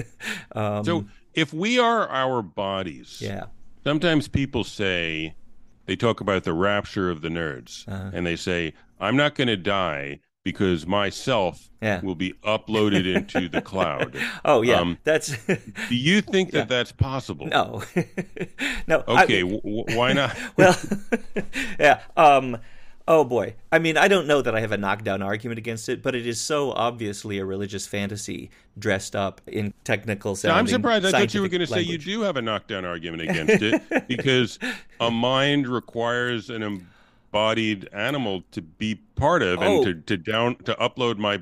um, 0.51 0.83
so 0.83 1.05
if 1.33 1.53
we 1.53 1.79
are 1.79 2.07
our 2.09 2.41
bodies. 2.41 3.19
Yeah 3.21 3.45
Sometimes 3.83 4.27
people 4.27 4.63
say 4.63 5.35
they 5.85 5.95
talk 5.95 6.21
about 6.21 6.43
the 6.43 6.53
rapture 6.53 7.09
of 7.09 7.21
the 7.21 7.29
nerds, 7.29 7.87
uh-huh. 7.87 8.11
and 8.13 8.25
they 8.25 8.35
say, 8.35 8.73
"I'm 8.99 9.15
not 9.15 9.35
going 9.35 9.47
to 9.47 9.57
die." 9.57 10.19
Because 10.41 10.87
myself 10.87 11.69
yeah. 11.81 11.99
will 11.99 12.15
be 12.15 12.31
uploaded 12.45 13.05
into 13.05 13.49
the 13.49 13.61
cloud. 13.71 14.15
Oh 14.45 14.61
yeah, 14.61 14.79
um, 14.79 14.97
that's. 15.03 15.35
do 15.45 15.95
you 15.95 16.21
think 16.21 16.51
that 16.51 16.57
yeah. 16.59 16.63
that's 16.63 16.91
possible? 16.93 17.45
No, 17.47 17.83
no. 18.87 19.03
Okay, 19.07 19.39
I 19.39 19.41
w- 19.41 19.83
why 19.95 20.13
not? 20.13 20.35
well, 20.57 20.79
yeah. 21.79 22.01
Um, 22.15 22.57
Oh 23.09 23.23
boy. 23.23 23.55
I 23.71 23.79
mean, 23.79 23.97
I 23.97 24.07
don't 24.07 24.27
know 24.27 24.43
that 24.43 24.53
I 24.53 24.59
have 24.59 24.71
a 24.71 24.77
knockdown 24.77 25.23
argument 25.23 25.57
against 25.57 25.89
it, 25.89 26.03
but 26.03 26.13
it 26.13 26.27
is 26.27 26.39
so 26.39 26.71
obviously 26.73 27.39
a 27.39 27.45
religious 27.45 27.87
fantasy 27.87 28.51
dressed 28.77 29.15
up 29.15 29.41
in 29.47 29.73
technical 29.83 30.35
sounding. 30.35 30.59
I'm 30.59 30.67
surprised. 30.67 31.07
I 31.07 31.11
thought 31.11 31.33
you 31.33 31.41
were 31.41 31.47
going 31.47 31.61
to 31.61 31.67
say 31.67 31.81
you 31.81 31.97
do 31.97 32.21
have 32.21 32.37
a 32.37 32.41
knockdown 32.41 32.85
argument 32.85 33.23
against 33.29 33.63
it 33.63 34.07
because 34.07 34.59
a 34.99 35.09
mind 35.09 35.67
requires 35.67 36.51
an 36.51 36.61
embodied 36.61 37.89
animal 37.91 38.43
to 38.51 38.61
be 38.61 39.01
part 39.15 39.41
of 39.41 39.57
oh. 39.57 39.63
and 39.63 39.85
to, 39.85 40.15
to 40.15 40.15
down 40.15 40.57
to 40.57 40.75
upload 40.75 41.17
my 41.17 41.41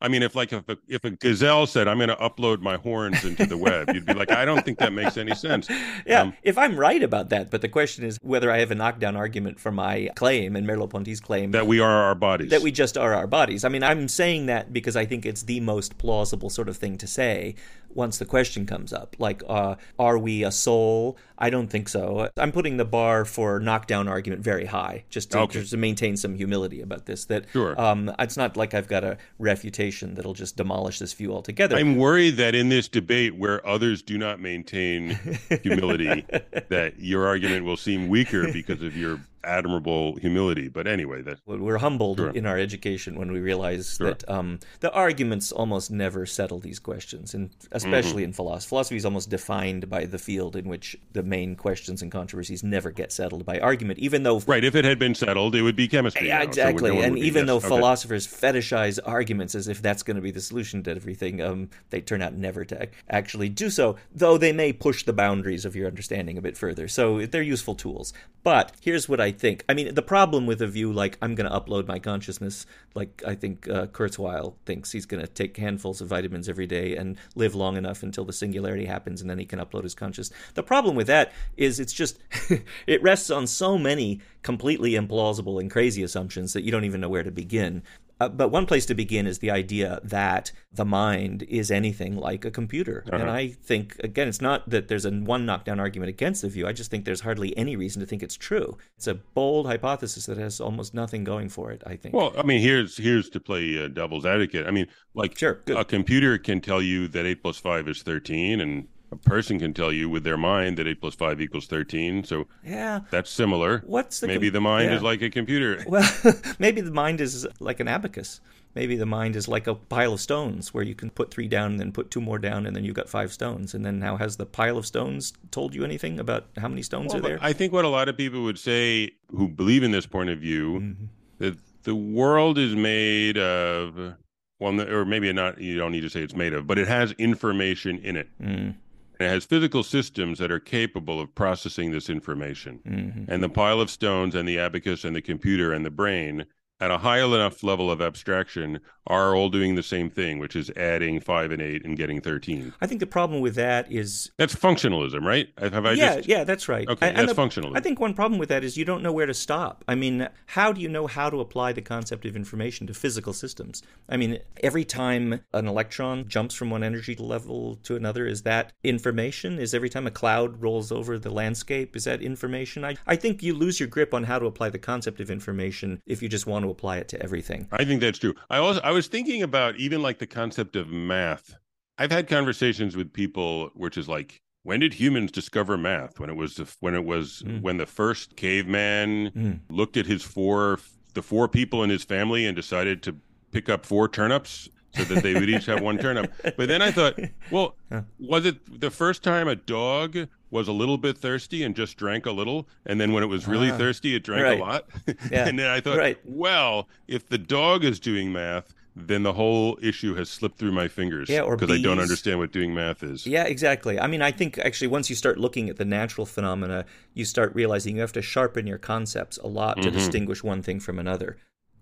I 0.00 0.06
mean, 0.06 0.22
if 0.22 0.36
like 0.36 0.52
if 0.52 0.68
a, 0.68 0.78
if 0.86 1.04
a 1.04 1.10
gazelle 1.10 1.66
said, 1.66 1.88
"I'm 1.88 1.98
going 1.98 2.08
to 2.08 2.16
upload 2.16 2.60
my 2.60 2.76
horns 2.76 3.24
into 3.24 3.46
the 3.46 3.56
web," 3.56 3.92
you'd 3.92 4.06
be 4.06 4.14
like, 4.14 4.30
"I 4.30 4.44
don't 4.44 4.64
think 4.64 4.78
that 4.78 4.92
makes 4.92 5.16
any 5.16 5.34
sense." 5.34 5.68
Yeah, 6.06 6.22
um, 6.22 6.34
if 6.42 6.56
I'm 6.56 6.78
right 6.78 7.02
about 7.02 7.30
that, 7.30 7.50
but 7.50 7.60
the 7.60 7.68
question 7.68 8.04
is 8.04 8.18
whether 8.22 8.50
I 8.50 8.58
have 8.58 8.70
a 8.70 8.74
knockdown 8.74 9.16
argument 9.16 9.58
for 9.58 9.72
my 9.72 10.10
claim 10.14 10.54
and 10.54 10.66
Merleau-Ponty's 10.66 11.20
claim 11.20 11.50
that 11.50 11.66
we 11.66 11.80
are 11.80 12.04
our 12.04 12.14
bodies, 12.14 12.50
that 12.50 12.62
we 12.62 12.70
just 12.70 12.96
are 12.96 13.14
our 13.14 13.26
bodies. 13.26 13.64
I 13.64 13.68
mean, 13.68 13.82
I'm 13.82 14.08
saying 14.08 14.46
that 14.46 14.72
because 14.72 14.96
I 14.96 15.04
think 15.04 15.26
it's 15.26 15.42
the 15.42 15.60
most 15.60 15.98
plausible 15.98 16.50
sort 16.50 16.68
of 16.68 16.76
thing 16.76 16.96
to 16.98 17.06
say 17.06 17.54
once 17.98 18.16
the 18.18 18.24
question 18.24 18.64
comes 18.64 18.92
up. 18.92 19.16
Like, 19.18 19.42
uh, 19.48 19.74
are 19.98 20.16
we 20.16 20.44
a 20.44 20.52
soul? 20.52 21.18
I 21.36 21.50
don't 21.50 21.66
think 21.66 21.88
so. 21.88 22.30
I'm 22.36 22.52
putting 22.52 22.76
the 22.76 22.84
bar 22.84 23.24
for 23.24 23.58
knockdown 23.58 24.08
argument 24.08 24.42
very 24.42 24.66
high, 24.66 25.04
just 25.10 25.32
to, 25.32 25.40
okay. 25.40 25.60
just 25.60 25.72
to 25.72 25.76
maintain 25.76 26.16
some 26.16 26.36
humility 26.36 26.80
about 26.80 27.06
this. 27.06 27.24
That 27.26 27.46
sure. 27.52 27.78
um, 27.78 28.10
it's 28.18 28.36
not 28.36 28.56
like 28.56 28.72
I've 28.72 28.88
got 28.88 29.02
a 29.02 29.18
refutation 29.38 30.14
that'll 30.14 30.34
just 30.34 30.56
demolish 30.56 31.00
this 31.00 31.12
view 31.12 31.32
altogether. 31.32 31.76
I'm 31.76 31.96
worried 31.96 32.36
that 32.36 32.54
in 32.54 32.68
this 32.68 32.88
debate 32.88 33.34
where 33.36 33.66
others 33.66 34.00
do 34.00 34.16
not 34.16 34.40
maintain 34.40 35.18
humility, 35.62 36.24
that 36.68 36.94
your 36.98 37.26
argument 37.26 37.64
will 37.64 37.76
seem 37.76 38.08
weaker 38.08 38.50
because 38.52 38.80
of 38.80 38.96
your 38.96 39.20
admirable 39.44 40.16
humility. 40.16 40.68
But 40.68 40.86
anyway, 40.86 41.22
that 41.22 41.40
we're 41.46 41.78
humbled 41.78 42.18
sure. 42.18 42.30
in 42.30 42.46
our 42.46 42.58
education 42.58 43.18
when 43.18 43.32
we 43.32 43.40
realize 43.40 43.96
sure. 43.96 44.08
that 44.08 44.28
um, 44.28 44.60
the 44.80 44.92
arguments 44.92 45.52
almost 45.52 45.90
never 45.90 46.26
settle 46.26 46.58
these 46.58 46.78
questions, 46.78 47.34
and 47.34 47.50
especially 47.72 48.22
mm-hmm. 48.22 48.30
in 48.30 48.32
philosophy. 48.32 48.68
Philosophy 48.68 48.96
is 48.96 49.04
almost 49.04 49.30
defined 49.30 49.88
by 49.88 50.04
the 50.04 50.18
field 50.18 50.56
in 50.56 50.68
which 50.68 50.96
the 51.12 51.22
main 51.22 51.56
questions 51.56 52.02
and 52.02 52.10
controversies 52.10 52.62
never 52.62 52.90
get 52.90 53.12
settled 53.12 53.44
by 53.44 53.58
argument, 53.58 53.98
even 53.98 54.22
though 54.22 54.40
right. 54.40 54.64
If 54.64 54.74
it 54.74 54.84
had 54.84 54.98
been 54.98 55.14
settled, 55.14 55.54
it 55.54 55.62
would 55.62 55.76
be 55.76 55.88
chemistry. 55.88 56.28
Yeah, 56.28 56.38
now, 56.38 56.44
exactly. 56.44 56.90
So 56.90 57.00
and 57.00 57.18
even 57.18 57.46
though 57.46 57.60
philosophers 57.60 58.26
fetishize 58.26 58.98
arguments 59.04 59.54
as 59.54 59.68
if 59.68 59.80
that's 59.80 60.02
going 60.02 60.16
to 60.16 60.22
be 60.22 60.30
the 60.30 60.40
solution 60.40 60.82
to 60.84 60.90
everything, 60.90 61.40
um, 61.40 61.70
they 61.90 62.00
turn 62.00 62.22
out 62.22 62.34
never 62.34 62.64
to 62.66 62.88
actually 63.08 63.48
do 63.48 63.70
so. 63.70 63.96
Though 64.14 64.36
they 64.36 64.52
may 64.52 64.72
push 64.72 65.04
the 65.04 65.12
boundaries 65.12 65.64
of 65.64 65.76
your 65.76 65.86
understanding 65.86 66.36
a 66.38 66.42
bit 66.42 66.56
further, 66.56 66.88
so 66.88 67.24
they're 67.26 67.42
useful 67.42 67.74
tools. 67.74 68.12
But 68.42 68.72
here's 68.80 69.08
what 69.08 69.20
I 69.20 69.27
think. 69.30 69.64
I 69.68 69.74
mean, 69.74 69.94
the 69.94 70.02
problem 70.02 70.46
with 70.46 70.62
a 70.62 70.66
view 70.66 70.92
like 70.92 71.18
I'm 71.22 71.34
going 71.34 71.50
to 71.50 71.56
upload 71.56 71.86
my 71.86 71.98
consciousness, 71.98 72.66
like 72.94 73.22
I 73.26 73.34
think 73.34 73.68
uh, 73.68 73.86
Kurzweil 73.86 74.54
thinks 74.66 74.92
he's 74.92 75.06
going 75.06 75.20
to 75.20 75.26
take 75.26 75.56
handfuls 75.56 76.00
of 76.00 76.08
vitamins 76.08 76.48
every 76.48 76.66
day 76.66 76.96
and 76.96 77.16
live 77.34 77.54
long 77.54 77.76
enough 77.76 78.02
until 78.02 78.24
the 78.24 78.32
singularity 78.32 78.84
happens, 78.84 79.20
and 79.20 79.28
then 79.28 79.38
he 79.38 79.44
can 79.44 79.58
upload 79.58 79.84
his 79.84 79.94
conscious. 79.94 80.30
The 80.54 80.62
problem 80.62 80.96
with 80.96 81.06
that 81.06 81.32
is 81.56 81.80
it's 81.80 81.92
just 81.92 82.18
it 82.86 83.02
rests 83.02 83.30
on 83.30 83.46
so 83.46 83.78
many 83.78 84.20
completely 84.42 84.92
implausible 84.92 85.60
and 85.60 85.70
crazy 85.70 86.02
assumptions 86.02 86.52
that 86.52 86.64
you 86.64 86.70
don't 86.70 86.84
even 86.84 87.00
know 87.00 87.08
where 87.08 87.22
to 87.22 87.30
begin. 87.30 87.82
Uh, 88.20 88.28
but 88.28 88.48
one 88.48 88.66
place 88.66 88.84
to 88.86 88.94
begin 88.94 89.26
is 89.26 89.38
the 89.38 89.50
idea 89.50 90.00
that 90.02 90.50
the 90.72 90.84
mind 90.84 91.44
is 91.44 91.70
anything 91.70 92.16
like 92.16 92.44
a 92.44 92.50
computer. 92.50 93.04
Uh-huh. 93.06 93.22
And 93.22 93.30
I 93.30 93.48
think, 93.48 93.96
again, 94.02 94.28
it's 94.28 94.40
not 94.40 94.68
that 94.70 94.88
there's 94.88 95.04
a 95.04 95.10
one 95.10 95.46
knockdown 95.46 95.78
argument 95.78 96.08
against 96.10 96.42
the 96.42 96.48
view. 96.48 96.66
I 96.66 96.72
just 96.72 96.90
think 96.90 97.04
there's 97.04 97.20
hardly 97.20 97.56
any 97.56 97.76
reason 97.76 98.00
to 98.00 98.06
think 98.06 98.22
it's 98.22 98.36
true. 98.36 98.76
It's 98.96 99.06
a 99.06 99.14
bold 99.14 99.66
hypothesis 99.66 100.26
that 100.26 100.38
has 100.38 100.60
almost 100.60 100.94
nothing 100.94 101.24
going 101.24 101.48
for 101.48 101.70
it, 101.70 101.82
I 101.86 101.96
think. 101.96 102.14
Well, 102.14 102.32
I 102.36 102.42
mean, 102.42 102.60
here's 102.60 102.96
here's 102.96 103.28
to 103.30 103.40
play 103.40 103.82
uh, 103.82 103.88
devil's 103.88 104.26
advocate. 104.26 104.66
I 104.66 104.70
mean, 104.70 104.88
like 105.14 105.38
sure, 105.38 105.60
a 105.68 105.84
computer 105.84 106.38
can 106.38 106.60
tell 106.60 106.82
you 106.82 107.08
that 107.08 107.26
8 107.26 107.42
plus 107.42 107.58
5 107.58 107.88
is 107.88 108.02
13 108.02 108.60
and 108.60 108.88
a 109.10 109.16
person 109.16 109.58
can 109.58 109.72
tell 109.72 109.92
you 109.92 110.08
with 110.08 110.24
their 110.24 110.36
mind 110.36 110.76
that 110.78 110.86
eight 110.86 111.00
plus 111.00 111.14
five 111.14 111.40
equals 111.40 111.66
thirteen. 111.66 112.24
So 112.24 112.46
yeah, 112.64 113.00
that's 113.10 113.30
similar. 113.30 113.82
What's 113.86 114.20
the 114.20 114.26
maybe 114.26 114.48
com- 114.48 114.54
the 114.54 114.60
mind 114.60 114.90
yeah. 114.90 114.96
is 114.96 115.02
like 115.02 115.22
a 115.22 115.30
computer? 115.30 115.84
Well, 115.88 116.10
maybe 116.58 116.82
the 116.82 116.90
mind 116.90 117.20
is 117.20 117.46
like 117.60 117.80
an 117.80 117.88
abacus. 117.88 118.40
Maybe 118.74 118.96
the 118.96 119.06
mind 119.06 119.36
is 119.36 119.48
like 119.48 119.66
a 119.66 119.74
pile 119.74 120.12
of 120.12 120.20
stones 120.20 120.74
where 120.74 120.84
you 120.84 120.94
can 120.94 121.08
put 121.08 121.30
three 121.30 121.48
down 121.48 121.72
and 121.72 121.80
then 121.80 121.92
put 121.92 122.10
two 122.10 122.20
more 122.20 122.38
down 122.38 122.66
and 122.66 122.76
then 122.76 122.84
you've 122.84 122.94
got 122.94 123.08
five 123.08 123.32
stones. 123.32 123.72
And 123.74 123.84
then 123.84 123.98
now 123.98 124.16
has 124.16 124.36
the 124.36 124.44
pile 124.44 124.76
of 124.76 124.86
stones 124.86 125.32
told 125.50 125.74
you 125.74 125.82
anything 125.82 126.20
about 126.20 126.46
how 126.58 126.68
many 126.68 126.82
stones 126.82 127.14
well, 127.14 127.18
are 127.18 127.28
there? 127.28 127.38
I 127.40 127.54
think 127.54 127.72
what 127.72 127.86
a 127.86 127.88
lot 127.88 128.08
of 128.08 128.16
people 128.16 128.42
would 128.42 128.58
say 128.58 129.12
who 129.30 129.48
believe 129.48 129.82
in 129.82 129.92
this 129.92 130.06
point 130.06 130.28
of 130.28 130.38
view 130.40 130.80
mm-hmm. 130.80 131.04
that 131.38 131.56
the 131.84 131.94
world 131.94 132.58
is 132.58 132.76
made 132.76 133.38
of 133.38 134.14
well, 134.58 134.80
or 134.80 135.04
maybe 135.04 135.32
not. 135.32 135.58
You 135.58 135.78
don't 135.78 135.92
need 135.92 136.02
to 136.02 136.10
say 136.10 136.20
it's 136.20 136.34
made 136.34 136.52
of, 136.52 136.66
but 136.66 136.78
it 136.78 136.86
has 136.88 137.12
information 137.12 137.98
in 138.00 138.16
it. 138.16 138.28
Mm 138.40 138.74
and 139.18 139.26
it 139.26 139.30
has 139.30 139.44
physical 139.44 139.82
systems 139.82 140.38
that 140.38 140.50
are 140.50 140.60
capable 140.60 141.20
of 141.20 141.34
processing 141.34 141.90
this 141.90 142.08
information. 142.08 142.80
Mm-hmm. 142.86 143.30
And 143.30 143.42
the 143.42 143.48
pile 143.48 143.80
of 143.80 143.90
stones 143.90 144.34
and 144.34 144.48
the 144.48 144.58
abacus 144.58 145.04
and 145.04 145.16
the 145.16 145.22
computer 145.22 145.72
and 145.72 145.84
the 145.84 145.90
brain 145.90 146.46
at 146.80 146.90
a 146.90 146.98
high 146.98 147.22
enough 147.22 147.62
level 147.62 147.90
of 147.90 148.00
abstraction 148.00 148.80
are 149.08 149.34
all 149.34 149.48
doing 149.48 149.74
the 149.74 149.82
same 149.82 150.10
thing, 150.10 150.38
which 150.38 150.54
is 150.54 150.70
adding 150.76 151.18
five 151.18 151.50
and 151.50 151.62
eight 151.62 151.84
and 151.84 151.96
getting 151.96 152.20
13. 152.20 152.74
I 152.80 152.86
think 152.86 153.00
the 153.00 153.06
problem 153.06 153.40
with 153.40 153.54
that 153.54 153.90
is. 153.90 154.30
That's 154.36 154.54
functionalism, 154.54 155.24
right? 155.24 155.48
Have 155.58 155.86
I 155.86 155.92
yeah, 155.92 156.16
just... 156.16 156.28
yeah, 156.28 156.44
that's 156.44 156.68
right. 156.68 156.86
Okay, 156.86 157.08
and, 157.08 157.16
that's 157.16 157.32
the, 157.32 157.42
functionalism. 157.42 157.76
I 157.76 157.80
think 157.80 157.98
one 157.98 158.14
problem 158.14 158.38
with 158.38 158.50
that 158.50 158.62
is 158.62 158.76
you 158.76 158.84
don't 158.84 159.02
know 159.02 159.12
where 159.12 159.26
to 159.26 159.34
stop. 159.34 159.82
I 159.88 159.94
mean, 159.94 160.28
how 160.46 160.72
do 160.72 160.80
you 160.80 160.88
know 160.88 161.06
how 161.06 161.30
to 161.30 161.40
apply 161.40 161.72
the 161.72 161.82
concept 161.82 162.26
of 162.26 162.36
information 162.36 162.86
to 162.86 162.94
physical 162.94 163.32
systems? 163.32 163.82
I 164.08 164.18
mean, 164.18 164.38
every 164.62 164.84
time 164.84 165.40
an 165.54 165.66
electron 165.66 166.28
jumps 166.28 166.54
from 166.54 166.70
one 166.70 166.82
energy 166.82 167.14
level 167.16 167.76
to 167.84 167.96
another, 167.96 168.26
is 168.26 168.42
that 168.42 168.72
information? 168.84 169.58
Is 169.58 169.72
every 169.72 169.88
time 169.88 170.06
a 170.06 170.10
cloud 170.10 170.60
rolls 170.60 170.92
over 170.92 171.18
the 171.18 171.30
landscape, 171.30 171.96
is 171.96 172.04
that 172.04 172.20
information? 172.20 172.84
I, 172.84 172.96
I 173.06 173.16
think 173.16 173.42
you 173.42 173.54
lose 173.54 173.80
your 173.80 173.88
grip 173.88 174.12
on 174.12 174.24
how 174.24 174.38
to 174.38 174.46
apply 174.46 174.68
the 174.68 174.78
concept 174.78 175.18
of 175.20 175.30
information 175.30 176.02
if 176.06 176.22
you 176.22 176.28
just 176.28 176.46
want 176.46 176.64
to 176.64 176.67
apply 176.70 176.98
it 176.98 177.08
to 177.08 177.22
everything. 177.22 177.68
I 177.72 177.84
think 177.84 178.00
that's 178.00 178.18
true. 178.18 178.34
I 178.50 178.58
also 178.58 178.80
I 178.80 178.90
was 178.90 179.06
thinking 179.06 179.42
about 179.42 179.76
even 179.76 180.02
like 180.02 180.18
the 180.18 180.26
concept 180.26 180.76
of 180.76 180.88
math. 180.88 181.54
I've 181.98 182.12
had 182.12 182.28
conversations 182.28 182.96
with 182.96 183.12
people 183.12 183.70
which 183.74 183.96
is 183.96 184.08
like 184.08 184.40
when 184.62 184.80
did 184.80 184.94
humans 184.94 185.30
discover 185.32 185.78
math? 185.78 186.20
When 186.20 186.30
it 186.30 186.36
was 186.36 186.58
when 186.80 186.94
it 186.94 187.04
was 187.04 187.42
mm. 187.46 187.62
when 187.62 187.78
the 187.78 187.86
first 187.86 188.36
caveman 188.36 189.30
mm. 189.30 189.60
looked 189.70 189.96
at 189.96 190.06
his 190.06 190.22
four 190.22 190.78
the 191.14 191.22
four 191.22 191.48
people 191.48 191.82
in 191.82 191.90
his 191.90 192.04
family 192.04 192.46
and 192.46 192.54
decided 192.54 193.02
to 193.04 193.16
pick 193.50 193.68
up 193.68 193.86
four 193.86 194.08
turnips 194.08 194.68
so 194.94 195.04
that 195.04 195.22
they 195.22 195.34
would 195.34 195.48
each 195.48 195.66
have 195.66 195.80
one 195.80 195.98
turnip. 195.98 196.32
But 196.56 196.68
then 196.68 196.82
I 196.82 196.90
thought, 196.90 197.18
well, 197.50 197.76
was 198.18 198.44
it 198.46 198.80
the 198.80 198.90
first 198.90 199.22
time 199.22 199.48
a 199.48 199.56
dog 199.56 200.28
was 200.50 200.68
a 200.68 200.72
little 200.72 200.98
bit 200.98 201.18
thirsty 201.18 201.62
and 201.62 201.74
just 201.76 201.96
drank 201.96 202.26
a 202.26 202.32
little, 202.32 202.68
and 202.86 203.00
then 203.00 203.12
when 203.12 203.22
it 203.22 203.26
was 203.26 203.46
really 203.46 203.70
uh, 203.70 203.76
thirsty, 203.76 204.14
it 204.14 204.24
drank 204.24 204.44
right. 204.44 204.58
a 204.58 204.62
lot? 204.62 204.86
Yeah. 205.30 205.46
and 205.46 205.58
then 205.58 205.68
I 205.68 205.80
thought, 205.80 205.98
right. 205.98 206.18
well, 206.24 206.88
if 207.06 207.28
the 207.28 207.38
dog 207.38 207.84
is 207.84 208.00
doing 208.00 208.32
math, 208.32 208.74
then 209.06 209.22
the 209.22 209.32
whole 209.32 209.78
issue 209.80 210.14
has 210.14 210.28
slipped 210.28 210.58
through 210.58 210.72
my 210.72 210.88
fingers. 210.88 211.28
Yeah, 211.28 211.48
because 211.48 211.70
I 211.70 211.80
don't 211.80 211.98
understand 211.98 212.38
what 212.38 212.52
doing 212.52 212.74
math 212.74 213.02
is. 213.02 213.26
Yeah, 213.26 213.44
exactly. 213.44 213.98
I 213.98 214.06
mean, 214.06 214.22
I 214.22 214.30
think 214.30 214.58
actually 214.58 214.88
once 214.88 215.08
you 215.08 215.16
start 215.16 215.38
looking 215.38 215.68
at 215.68 215.76
the 215.76 215.84
natural 215.84 216.26
phenomena, 216.26 216.84
you 217.14 217.24
start 217.24 217.54
realizing 217.54 217.96
you 217.96 218.00
have 218.00 218.12
to 218.12 218.22
sharpen 218.22 218.66
your 218.66 218.78
concepts 218.78 219.38
a 219.38 219.46
lot 219.46 219.76
to 219.76 219.88
mm-hmm. 219.88 219.96
distinguish 219.96 220.42
one 220.42 220.62
thing 220.62 220.80
from 220.80 220.98
another. 220.98 221.36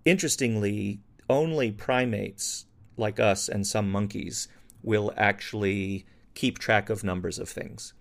Interestingly, 0.04 1.00
only 1.28 1.70
primates 1.70 2.65
like 2.96 3.20
us 3.20 3.48
and 3.48 3.66
some 3.66 3.90
monkeys 3.90 4.48
will 4.82 5.12
actually 5.16 6.06
keep 6.34 6.58
track 6.58 6.90
of 6.90 7.02
numbers 7.02 7.38
of 7.38 7.48
things. 7.48 7.92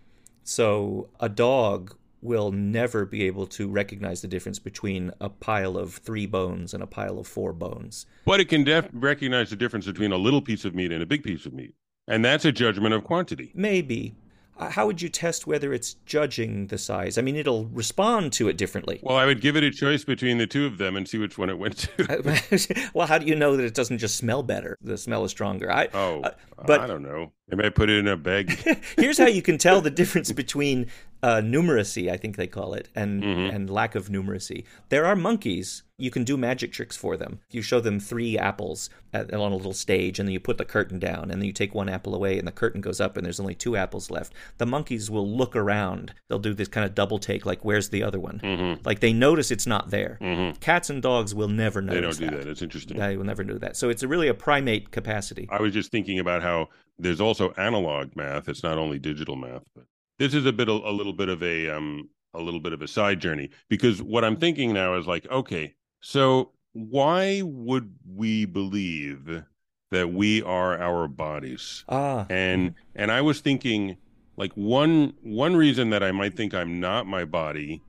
So 0.44 1.10
a 1.20 1.30
dog 1.30 1.96
will 2.22 2.52
never 2.52 3.06
be 3.06 3.24
able 3.24 3.46
to 3.46 3.68
recognize 3.68 4.22
the 4.22 4.28
difference 4.28 4.60
between 4.60 5.12
a 5.22 5.30
pile 5.30 5.78
of 5.78 5.96
three 5.96 6.26
bones 6.26 6.74
and 6.74 6.82
a 6.82 6.88
pile 6.88 7.20
of 7.20 7.28
four 7.28 7.54
bones. 7.54 8.06
But 8.26 8.40
it 8.40 8.50
can 8.50 8.64
def- 8.64 8.90
recognize 8.94 9.52
the 9.52 9.56
difference 9.56 9.86
between 9.86 10.12
a 10.12 10.18
little 10.18 10.42
piece 10.42 10.66
of 10.66 10.74
meat 10.74 10.92
and 10.92 11.04
a 11.04 11.06
big 11.06 11.24
piece 11.24 11.46
of 11.46 11.54
meat. 11.54 11.76
And 12.08 12.24
that's 12.24 12.46
a 12.46 12.52
judgment 12.52 12.94
of 12.94 13.04
quantity. 13.04 13.52
Maybe. 13.56 14.16
Uh, 14.58 14.70
how 14.70 14.86
would 14.86 15.02
you 15.02 15.10
test 15.10 15.46
whether 15.46 15.74
it's 15.74 15.96
judging 16.06 16.68
the 16.68 16.78
size? 16.78 17.18
I 17.18 17.22
mean, 17.22 17.36
it'll 17.36 17.66
respond 17.66 18.32
to 18.34 18.48
it 18.48 18.58
differently. 18.58 19.00
Well, 19.04 19.18
I 19.18 19.26
would 19.26 19.42
give 19.42 19.58
it 19.58 19.64
a 19.64 19.72
choice 19.72 20.06
between 20.06 20.38
the 20.38 20.48
two 20.48 20.66
of 20.66 20.78
them 20.78 20.96
and 20.96 21.08
see 21.08 21.18
which 21.18 21.38
one 21.38 21.50
it 21.50 21.60
went 21.60 21.78
to. 21.98 22.90
well, 22.94 23.08
how 23.08 23.18
do 23.18 23.26
you 23.26 23.36
know 23.36 23.58
that 23.58 23.66
it 23.66 23.74
doesn't 23.74 23.98
just 23.98 24.16
smell 24.16 24.44
better? 24.44 24.78
The 24.82 24.98
smell 24.98 25.26
is 25.26 25.32
stronger. 25.32 25.72
I, 25.72 25.90
oh, 25.94 26.22
uh, 26.22 26.32
but 26.66 26.80
I 26.80 26.88
don't 26.88 27.04
know. 27.04 27.34
Maybe 27.48 27.66
I 27.66 27.70
put 27.70 27.90
it 27.90 28.00
in 28.00 28.08
a 28.08 28.18
bag. 28.18 28.50
here's 28.98 29.18
how 29.18 29.28
you 29.28 29.42
can 29.42 29.58
tell 29.58 29.80
the 29.80 29.92
difference 29.92 30.32
between 30.32 30.88
uh, 31.22 31.42
numeracy, 31.42 32.12
I 32.12 32.18
think 32.18 32.36
they 32.36 32.48
call 32.48 32.74
it, 32.74 32.90
and 32.96 33.24
mm-hmm. 33.24 33.56
and 33.56 33.70
lack 33.70 33.96
of 33.96 34.10
numeracy. 34.10 34.64
There 34.90 35.06
are 35.06 35.16
monkeys. 35.16 35.82
You 35.98 36.12
can 36.12 36.24
do 36.24 36.38
magic 36.38 36.74
tricks 36.74 36.98
for 36.98 37.16
them. 37.18 37.40
You 37.50 37.62
show 37.62 37.80
them 37.80 38.00
three 38.00 38.38
apples 38.38 38.90
at, 39.14 39.34
on 39.34 39.52
a 39.52 39.56
little 39.56 39.74
stage, 39.74 40.20
and 40.20 40.28
then 40.28 40.34
you 40.34 40.40
put 40.40 40.58
the 40.58 40.66
curtain 40.66 41.00
down, 41.00 41.32
and 41.32 41.42
then 41.42 41.44
you 41.44 41.54
take 41.54 41.74
one 41.74 41.88
apple 41.88 42.14
away, 42.14 42.38
and 42.38 42.48
the 42.48 42.52
curtain 42.52 42.82
goes 42.82 43.00
up, 43.00 43.16
and 43.18 43.26
there's 43.26 43.40
only 43.40 43.56
two 43.56 43.76
apples 43.76 44.12
left. 44.12 44.34
The 44.58 44.66
monkeys 44.66 45.10
will 45.10 45.28
look 45.28 45.56
around. 45.56 46.14
They'll 46.28 46.38
do 46.38 46.54
this 46.54 46.68
kind 46.68 46.86
of 46.86 46.94
double 46.94 47.18
take, 47.18 47.46
like 47.46 47.64
where's 47.64 47.90
the 47.90 48.04
other 48.04 48.20
one? 48.20 48.40
Mm-hmm. 48.44 48.86
Like 48.86 49.00
they 49.00 49.14
notice 49.14 49.50
it's 49.50 49.66
not 49.66 49.90
there. 49.90 50.20
Mm-hmm. 50.22 50.60
Cats 50.60 50.90
and 50.90 51.02
dogs 51.02 51.34
will 51.34 51.48
never 51.48 51.82
notice. 51.82 52.18
They 52.18 52.26
don't 52.26 52.32
do 52.32 52.38
that. 52.38 52.44
that. 52.46 52.52
It's 52.52 52.62
interesting. 52.62 52.98
They 52.98 53.18
will 53.18 53.26
never 53.26 53.44
do 53.44 53.58
that. 53.60 53.78
So 53.78 53.90
it's 53.90 54.04
really 54.04 54.28
a 54.28 54.36
primate 54.36 54.92
capacity. 54.92 55.48
I 55.50 55.62
was 55.62 55.74
just 55.74 55.92
thinking 55.92 56.20
about 56.20 56.44
how 56.44 56.70
there's 56.98 57.22
also 57.22 57.52
analog 57.52 58.16
math. 58.16 58.48
It's 58.48 58.64
not 58.64 58.78
only 58.78 59.00
digital 59.00 59.36
math, 59.36 59.64
but 59.76 59.86
this 60.20 60.34
is 60.34 60.46
a 60.46 60.54
bit 60.54 60.70
a, 60.70 60.72
a 60.72 60.92
little 60.92 61.14
bit 61.14 61.30
of 61.30 61.44
a 61.44 61.70
um 61.70 62.10
a 62.34 62.40
little 62.40 62.60
bit 62.60 62.74
of 62.74 62.82
a 62.82 62.88
side 62.88 63.20
journey 63.20 63.50
because 63.70 64.02
what 64.02 64.26
I'm 64.26 64.36
thinking 64.36 64.74
now 64.74 64.96
is 64.96 65.08
like, 65.08 65.30
okay, 65.32 65.74
so 66.02 66.52
why 66.74 67.42
would 67.44 67.96
we 68.14 68.46
believe 68.46 69.44
that 69.92 70.12
we 70.12 70.42
are 70.44 70.78
our 70.78 71.08
bodies? 71.08 71.84
Ah. 71.90 72.26
And 72.30 72.76
and 72.96 73.12
I 73.12 73.22
was 73.22 73.40
thinking 73.40 73.98
like 74.38 74.52
one 74.54 75.14
one 75.22 75.56
reason 75.56 75.90
that 75.92 76.04
I 76.04 76.12
might 76.12 76.36
think 76.36 76.54
I'm 76.54 76.80
not 76.80 77.08
my 77.08 77.26
body 77.26 77.82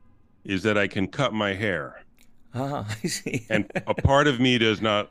is 0.45 0.63
that 0.63 0.79
I 0.79 0.87
can 0.87 1.09
cut 1.09 1.33
my 1.33 1.55
hair. 1.55 2.01
Ah, 2.55 2.87
I 3.05 3.07
see. 3.09 3.47
and 3.51 3.71
a 3.87 3.95
part 3.95 4.27
of 4.27 4.41
me 4.41 4.59
does 4.59 4.81
not 4.81 5.11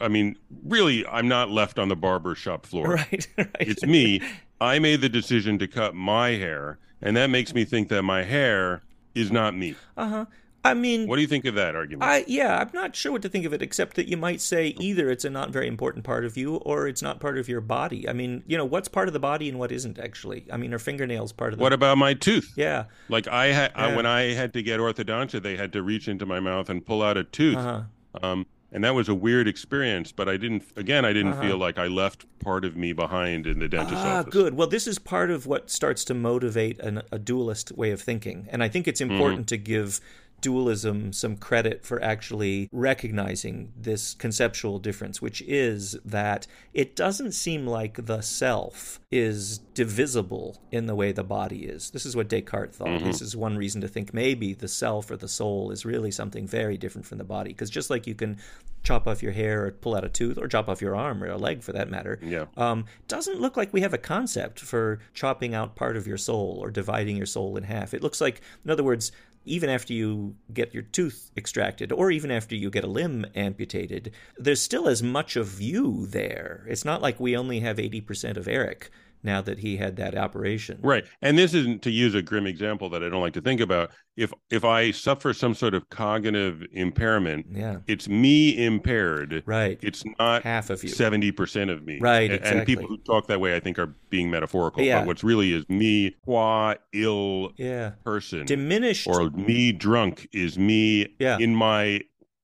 I 0.00 0.08
mean, 0.08 0.36
really, 0.64 1.06
I'm 1.06 1.28
not 1.28 1.50
left 1.50 1.78
on 1.78 1.88
the 1.88 1.96
barber 1.96 2.34
shop 2.34 2.66
floor. 2.66 2.86
Right, 2.96 3.28
right. 3.38 3.48
It's 3.60 3.84
me. 3.84 4.22
I 4.60 4.78
made 4.78 5.00
the 5.00 5.08
decision 5.08 5.58
to 5.58 5.68
cut 5.68 5.94
my 5.94 6.30
hair, 6.30 6.78
and 7.02 7.16
that 7.16 7.28
makes 7.28 7.52
me 7.52 7.64
think 7.64 7.88
that 7.88 8.02
my 8.02 8.22
hair 8.22 8.82
is 9.14 9.30
not 9.30 9.54
me. 9.54 9.74
Uh 9.96 10.08
huh. 10.08 10.24
I 10.66 10.74
mean, 10.74 11.06
what 11.06 11.14
do 11.16 11.22
you 11.22 11.28
think 11.28 11.44
of 11.44 11.54
that 11.54 11.76
argument? 11.76 12.10
I 12.10 12.24
yeah, 12.26 12.58
I'm 12.58 12.70
not 12.74 12.96
sure 12.96 13.12
what 13.12 13.22
to 13.22 13.28
think 13.28 13.44
of 13.46 13.52
it, 13.52 13.62
except 13.62 13.94
that 13.96 14.08
you 14.08 14.16
might 14.16 14.40
say 14.40 14.74
either 14.80 15.08
it's 15.10 15.24
a 15.24 15.30
not 15.30 15.50
very 15.50 15.68
important 15.68 16.04
part 16.04 16.24
of 16.24 16.36
you, 16.36 16.56
or 16.56 16.88
it's 16.88 17.02
not 17.02 17.20
part 17.20 17.38
of 17.38 17.48
your 17.48 17.60
body. 17.60 18.08
I 18.08 18.12
mean, 18.12 18.42
you 18.46 18.56
know, 18.56 18.64
what's 18.64 18.88
part 18.88 19.08
of 19.08 19.12
the 19.12 19.20
body 19.20 19.48
and 19.48 19.58
what 19.58 19.70
isn't 19.70 19.98
actually. 19.98 20.44
I 20.50 20.56
mean, 20.56 20.74
are 20.74 20.80
fingernails 20.80 21.32
part 21.32 21.52
of 21.52 21.58
the? 21.58 21.62
What 21.62 21.72
about 21.72 21.98
my 21.98 22.14
tooth? 22.14 22.52
Yeah, 22.56 22.86
like 23.08 23.28
I 23.28 23.46
had 23.46 23.72
yeah. 23.76 23.94
when 23.94 24.06
I 24.06 24.32
had 24.32 24.52
to 24.54 24.62
get 24.62 24.80
orthodontia, 24.80 25.40
they 25.40 25.56
had 25.56 25.72
to 25.74 25.82
reach 25.82 26.08
into 26.08 26.26
my 26.26 26.40
mouth 26.40 26.68
and 26.68 26.84
pull 26.84 27.02
out 27.02 27.16
a 27.16 27.22
tooth. 27.22 27.56
Uh-huh. 27.56 27.82
Um, 28.22 28.46
and 28.72 28.84
that 28.84 28.94
was 28.94 29.08
a 29.08 29.14
weird 29.14 29.48
experience 29.48 30.12
but 30.12 30.28
i 30.28 30.36
didn't 30.36 30.62
again 30.76 31.04
i 31.04 31.12
didn't 31.12 31.32
uh-huh. 31.32 31.42
feel 31.42 31.58
like 31.58 31.78
i 31.78 31.86
left 31.86 32.26
part 32.40 32.64
of 32.64 32.76
me 32.76 32.92
behind 32.92 33.46
in 33.46 33.58
the 33.58 33.68
dentist's 33.68 33.96
office. 33.96 34.06
ah, 34.06 34.18
office 34.20 34.32
good 34.32 34.54
well 34.54 34.68
this 34.68 34.86
is 34.86 34.98
part 34.98 35.30
of 35.30 35.46
what 35.46 35.70
starts 35.70 36.04
to 36.04 36.14
motivate 36.14 36.78
an, 36.80 37.02
a 37.12 37.18
dualist 37.18 37.72
way 37.72 37.90
of 37.90 38.00
thinking 38.00 38.46
and 38.50 38.62
i 38.62 38.68
think 38.68 38.86
it's 38.88 39.00
mm-hmm. 39.00 39.12
important 39.12 39.40
mm-hmm. 39.40 39.46
to 39.46 39.56
give 39.58 40.00
dualism 40.46 41.12
some 41.12 41.36
credit 41.36 41.84
for 41.84 42.00
actually 42.00 42.68
recognizing 42.70 43.72
this 43.76 44.14
conceptual 44.14 44.78
difference, 44.78 45.20
which 45.20 45.42
is 45.42 45.98
that 46.04 46.46
it 46.72 46.94
doesn't 46.94 47.32
seem 47.32 47.66
like 47.66 48.06
the 48.06 48.20
self 48.20 49.00
is 49.10 49.58
divisible 49.74 50.62
in 50.70 50.86
the 50.86 50.94
way 50.94 51.10
the 51.10 51.24
body 51.24 51.64
is. 51.64 51.90
This 51.90 52.06
is 52.06 52.14
what 52.14 52.28
Descartes 52.28 52.76
thought. 52.76 52.86
Mm-hmm. 52.86 53.06
This 53.06 53.20
is 53.20 53.36
one 53.36 53.56
reason 53.56 53.80
to 53.80 53.88
think 53.88 54.14
maybe 54.14 54.54
the 54.54 54.68
self 54.68 55.10
or 55.10 55.16
the 55.16 55.26
soul 55.26 55.72
is 55.72 55.84
really 55.84 56.12
something 56.12 56.46
very 56.46 56.78
different 56.78 57.08
from 57.08 57.18
the 57.18 57.24
body. 57.24 57.50
Because 57.50 57.68
just 57.68 57.90
like 57.90 58.06
you 58.06 58.14
can 58.14 58.38
chop 58.84 59.08
off 59.08 59.24
your 59.24 59.32
hair 59.32 59.66
or 59.66 59.72
pull 59.72 59.96
out 59.96 60.04
a 60.04 60.08
tooth 60.08 60.38
or 60.38 60.46
chop 60.46 60.68
off 60.68 60.80
your 60.80 60.94
arm 60.94 61.24
or 61.24 61.26
a 61.26 61.36
leg 61.36 61.60
for 61.60 61.72
that 61.72 61.90
matter, 61.90 62.20
yeah. 62.22 62.44
um, 62.56 62.84
doesn't 63.08 63.40
look 63.40 63.56
like 63.56 63.72
we 63.72 63.80
have 63.80 63.94
a 63.94 63.98
concept 63.98 64.60
for 64.60 65.00
chopping 65.12 65.56
out 65.56 65.74
part 65.74 65.96
of 65.96 66.06
your 66.06 66.18
soul 66.18 66.60
or 66.62 66.70
dividing 66.70 67.16
your 67.16 67.26
soul 67.26 67.56
in 67.56 67.64
half. 67.64 67.94
It 67.94 68.00
looks 68.00 68.20
like, 68.20 68.40
in 68.64 68.70
other 68.70 68.84
words, 68.84 69.10
even 69.46 69.70
after 69.70 69.92
you 69.92 70.34
get 70.52 70.74
your 70.74 70.82
tooth 70.82 71.30
extracted 71.36 71.92
or 71.92 72.10
even 72.10 72.30
after 72.30 72.54
you 72.54 72.70
get 72.70 72.84
a 72.84 72.88
limb 72.88 73.24
amputated, 73.34 74.12
there's 74.36 74.60
still 74.60 74.88
as 74.88 75.02
much 75.02 75.36
of 75.36 75.60
you 75.60 76.06
there. 76.06 76.66
It's 76.68 76.84
not 76.84 77.00
like 77.00 77.18
we 77.18 77.36
only 77.36 77.60
have 77.60 77.78
80% 77.78 78.36
of 78.36 78.48
Eric 78.48 78.90
now 79.22 79.40
that 79.42 79.58
he 79.58 79.76
had 79.76 79.96
that 79.96 80.16
operation. 80.16 80.78
Right. 80.82 81.04
And 81.22 81.36
this 81.36 81.54
isn't 81.54 81.82
to 81.82 81.90
use 81.90 82.14
a 82.14 82.22
grim 82.22 82.46
example 82.46 82.88
that 82.90 83.02
I 83.02 83.08
don't 83.08 83.20
like 83.20 83.32
to 83.34 83.40
think 83.40 83.60
about. 83.60 83.90
If 84.16 84.32
if 84.50 84.64
I 84.64 84.90
suffer 84.92 85.32
some 85.32 85.54
sort 85.54 85.74
of 85.74 85.88
cognitive 85.90 86.64
impairment, 86.72 87.46
yeah. 87.50 87.78
it's 87.86 88.08
me 88.08 88.64
impaired. 88.64 89.42
Right. 89.46 89.78
It's 89.82 90.04
not 90.18 90.42
half 90.42 90.70
of 90.70 90.82
you. 90.82 90.90
70% 90.90 91.70
of 91.70 91.84
me. 91.84 91.98
Right. 92.00 92.30
And, 92.30 92.34
exactly. 92.34 92.58
and 92.58 92.66
people 92.66 92.86
who 92.86 92.98
talk 92.98 93.26
that 93.26 93.40
way 93.40 93.56
I 93.56 93.60
think 93.60 93.78
are 93.78 93.94
being 94.10 94.30
metaphorical. 94.30 94.82
Yeah. 94.82 95.00
But 95.00 95.08
what's 95.08 95.24
really 95.24 95.52
is 95.52 95.68
me 95.68 96.16
qua 96.24 96.74
ill 96.92 97.52
yeah. 97.56 97.90
person. 98.04 98.46
Diminished 98.46 99.06
or 99.06 99.30
me 99.30 99.72
drunk 99.72 100.28
is 100.32 100.58
me 100.58 101.14
yeah. 101.18 101.38
in 101.38 101.54
my 101.54 102.00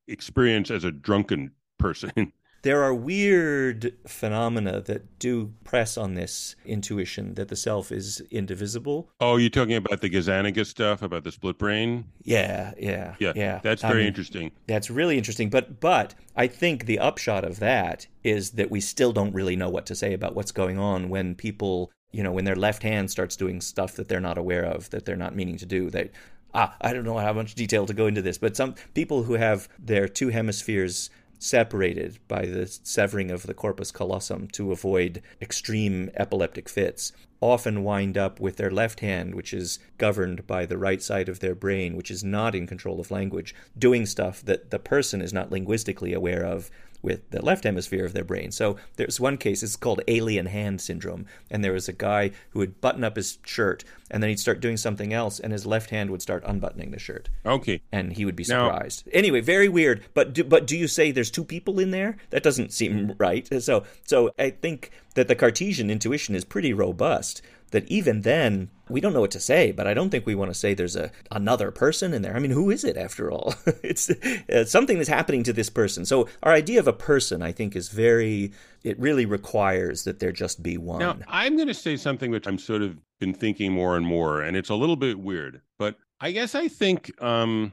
experience 0.08 0.70
as 0.70 0.84
a 0.84 0.90
drunken 0.90 1.52
person. 1.78 2.32
There 2.62 2.82
are 2.84 2.94
weird 2.94 3.92
phenomena 4.06 4.80
that 4.82 5.18
do 5.18 5.52
press 5.64 5.96
on 5.96 6.14
this 6.14 6.54
intuition 6.64 7.34
that 7.34 7.48
the 7.48 7.56
self 7.56 7.90
is 7.90 8.22
indivisible. 8.30 9.10
Oh, 9.20 9.36
you're 9.36 9.50
talking 9.50 9.74
about 9.74 10.00
the 10.00 10.08
Gazzaniga 10.08 10.64
stuff 10.64 11.02
about 11.02 11.24
the 11.24 11.32
split 11.32 11.58
brain? 11.58 12.04
Yeah, 12.22 12.72
yeah, 12.78 13.16
yeah. 13.18 13.32
yeah. 13.34 13.60
That's 13.62 13.82
very 13.82 13.94
I 13.94 13.96
mean, 13.98 14.06
interesting. 14.06 14.52
That's 14.68 14.90
really 14.90 15.18
interesting. 15.18 15.50
But 15.50 15.80
but 15.80 16.14
I 16.36 16.46
think 16.46 16.86
the 16.86 17.00
upshot 17.00 17.44
of 17.44 17.58
that 17.58 18.06
is 18.22 18.52
that 18.52 18.70
we 18.70 18.80
still 18.80 19.12
don't 19.12 19.34
really 19.34 19.56
know 19.56 19.68
what 19.68 19.86
to 19.86 19.96
say 19.96 20.12
about 20.12 20.36
what's 20.36 20.52
going 20.52 20.78
on 20.78 21.08
when 21.08 21.34
people 21.34 21.90
you 22.12 22.22
know 22.22 22.30
when 22.30 22.44
their 22.44 22.56
left 22.56 22.82
hand 22.82 23.10
starts 23.10 23.36
doing 23.36 23.60
stuff 23.60 23.94
that 23.96 24.08
they're 24.08 24.20
not 24.20 24.38
aware 24.38 24.64
of 24.64 24.90
that 24.90 25.04
they're 25.04 25.16
not 25.16 25.34
meaning 25.34 25.56
to 25.56 25.66
do 25.66 25.90
that 25.90 26.10
ah 26.54 26.76
i 26.80 26.92
don't 26.92 27.04
know 27.04 27.16
how 27.16 27.32
much 27.32 27.54
detail 27.54 27.86
to 27.86 27.94
go 27.94 28.06
into 28.06 28.22
this 28.22 28.38
but 28.38 28.56
some 28.56 28.74
people 28.94 29.22
who 29.24 29.34
have 29.34 29.68
their 29.78 30.06
two 30.06 30.28
hemispheres 30.28 31.10
separated 31.42 32.18
by 32.28 32.46
the 32.46 32.66
severing 32.84 33.30
of 33.30 33.42
the 33.44 33.54
corpus 33.54 33.90
callosum 33.90 34.46
to 34.46 34.70
avoid 34.70 35.20
extreme 35.40 36.08
epileptic 36.14 36.68
fits 36.68 37.12
often 37.40 37.82
wind 37.82 38.16
up 38.16 38.38
with 38.38 38.56
their 38.56 38.70
left 38.70 39.00
hand, 39.00 39.34
which 39.34 39.52
is 39.52 39.80
governed 39.98 40.46
by 40.46 40.64
the 40.64 40.78
right 40.78 41.02
side 41.02 41.28
of 41.28 41.40
their 41.40 41.56
brain, 41.56 41.96
which 41.96 42.10
is 42.10 42.22
not 42.22 42.54
in 42.54 42.68
control 42.68 43.00
of 43.00 43.10
language, 43.10 43.52
doing 43.76 44.06
stuff 44.06 44.40
that 44.44 44.70
the 44.70 44.78
person 44.78 45.20
is 45.20 45.32
not 45.32 45.50
linguistically 45.50 46.12
aware 46.12 46.44
of 46.44 46.70
with 47.02 47.28
the 47.30 47.44
left 47.44 47.64
hemisphere 47.64 48.04
of 48.04 48.12
their 48.12 48.24
brain. 48.24 48.50
So 48.52 48.76
there's 48.96 49.20
one 49.20 49.36
case, 49.36 49.62
it's 49.62 49.76
called 49.76 50.00
alien 50.08 50.46
hand 50.46 50.80
syndrome. 50.80 51.26
And 51.50 51.64
there 51.64 51.72
was 51.72 51.88
a 51.88 51.92
guy 51.92 52.30
who 52.50 52.60
would 52.60 52.80
button 52.80 53.04
up 53.04 53.16
his 53.16 53.38
shirt 53.44 53.84
and 54.10 54.22
then 54.22 54.30
he'd 54.30 54.40
start 54.40 54.60
doing 54.60 54.76
something 54.76 55.12
else 55.12 55.40
and 55.40 55.52
his 55.52 55.66
left 55.66 55.90
hand 55.90 56.10
would 56.10 56.22
start 56.22 56.44
unbuttoning 56.46 56.90
the 56.90 56.98
shirt. 56.98 57.28
Okay. 57.44 57.80
And 57.90 58.12
he 58.12 58.24
would 58.24 58.36
be 58.36 58.44
surprised. 58.44 59.06
Now, 59.06 59.12
anyway, 59.14 59.40
very 59.40 59.68
weird. 59.68 60.04
But 60.14 60.32
do, 60.32 60.44
but 60.44 60.66
do 60.66 60.76
you 60.76 60.86
say 60.86 61.10
there's 61.10 61.30
two 61.30 61.44
people 61.44 61.78
in 61.78 61.90
there? 61.90 62.16
That 62.30 62.42
doesn't 62.42 62.72
seem 62.72 63.14
right. 63.18 63.48
So 63.62 63.84
so 64.04 64.32
I 64.38 64.50
think 64.50 64.90
that 65.14 65.28
the 65.28 65.34
Cartesian 65.34 65.90
intuition 65.90 66.34
is 66.34 66.44
pretty 66.44 66.72
robust 66.72 67.42
that 67.72 67.86
even 67.88 68.22
then 68.22 68.70
we 68.88 69.00
don't 69.00 69.12
know 69.12 69.20
what 69.20 69.30
to 69.30 69.40
say 69.40 69.72
but 69.72 69.86
i 69.86 69.94
don't 69.94 70.10
think 70.10 70.24
we 70.24 70.34
want 70.34 70.50
to 70.50 70.54
say 70.54 70.72
there's 70.72 70.96
a 70.96 71.10
another 71.30 71.70
person 71.70 72.14
in 72.14 72.22
there. 72.22 72.36
I 72.36 72.38
mean 72.38 72.50
who 72.52 72.70
is 72.70 72.84
it 72.84 72.96
after 72.96 73.30
all? 73.30 73.54
It's 73.82 74.08
uh, 74.10 74.64
something 74.64 74.96
that's 74.98 75.08
happening 75.08 75.42
to 75.44 75.52
this 75.52 75.68
person. 75.70 76.04
So 76.06 76.28
our 76.42 76.52
idea 76.52 76.78
of 76.78 76.86
a 76.86 76.92
person 76.92 77.42
i 77.42 77.52
think 77.52 77.74
is 77.74 77.88
very 77.88 78.52
it 78.84 78.98
really 78.98 79.26
requires 79.26 80.04
that 80.04 80.18
there 80.20 80.32
just 80.32 80.62
be 80.62 80.76
one. 80.78 81.00
Now 81.00 81.16
i'm 81.28 81.56
going 81.56 81.68
to 81.68 81.74
say 81.74 81.96
something 81.96 82.30
which 82.30 82.46
i'm 82.46 82.58
sort 82.58 82.82
of 82.82 82.98
been 83.18 83.34
thinking 83.34 83.72
more 83.72 83.96
and 83.96 84.06
more 84.06 84.40
and 84.42 84.56
it's 84.56 84.70
a 84.70 84.74
little 84.74 84.96
bit 84.96 85.18
weird 85.18 85.60
but 85.78 85.96
i 86.20 86.30
guess 86.32 86.54
i 86.54 86.68
think 86.68 87.10
um 87.22 87.72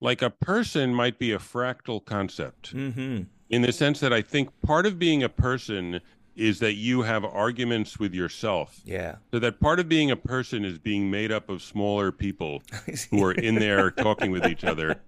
like 0.00 0.20
a 0.20 0.30
person 0.30 0.92
might 0.94 1.18
be 1.18 1.32
a 1.32 1.38
fractal 1.38 2.04
concept. 2.04 2.74
Mm-hmm. 2.74 3.22
in 3.50 3.62
the 3.62 3.72
sense 3.72 4.00
that 4.00 4.12
i 4.12 4.20
think 4.20 4.50
part 4.62 4.84
of 4.86 4.98
being 4.98 5.22
a 5.22 5.28
person 5.28 6.00
is 6.34 6.58
that 6.60 6.74
you 6.74 7.02
have 7.02 7.24
arguments 7.24 7.98
with 7.98 8.14
yourself. 8.14 8.80
Yeah. 8.84 9.16
So 9.32 9.38
that 9.38 9.60
part 9.60 9.80
of 9.80 9.88
being 9.88 10.10
a 10.10 10.16
person 10.16 10.64
is 10.64 10.78
being 10.78 11.10
made 11.10 11.30
up 11.30 11.48
of 11.48 11.62
smaller 11.62 12.10
people 12.10 12.62
who 13.10 13.22
are 13.24 13.32
in 13.32 13.56
there 13.56 13.90
talking 13.90 14.30
with 14.30 14.46
each 14.46 14.64
other. 14.64 15.00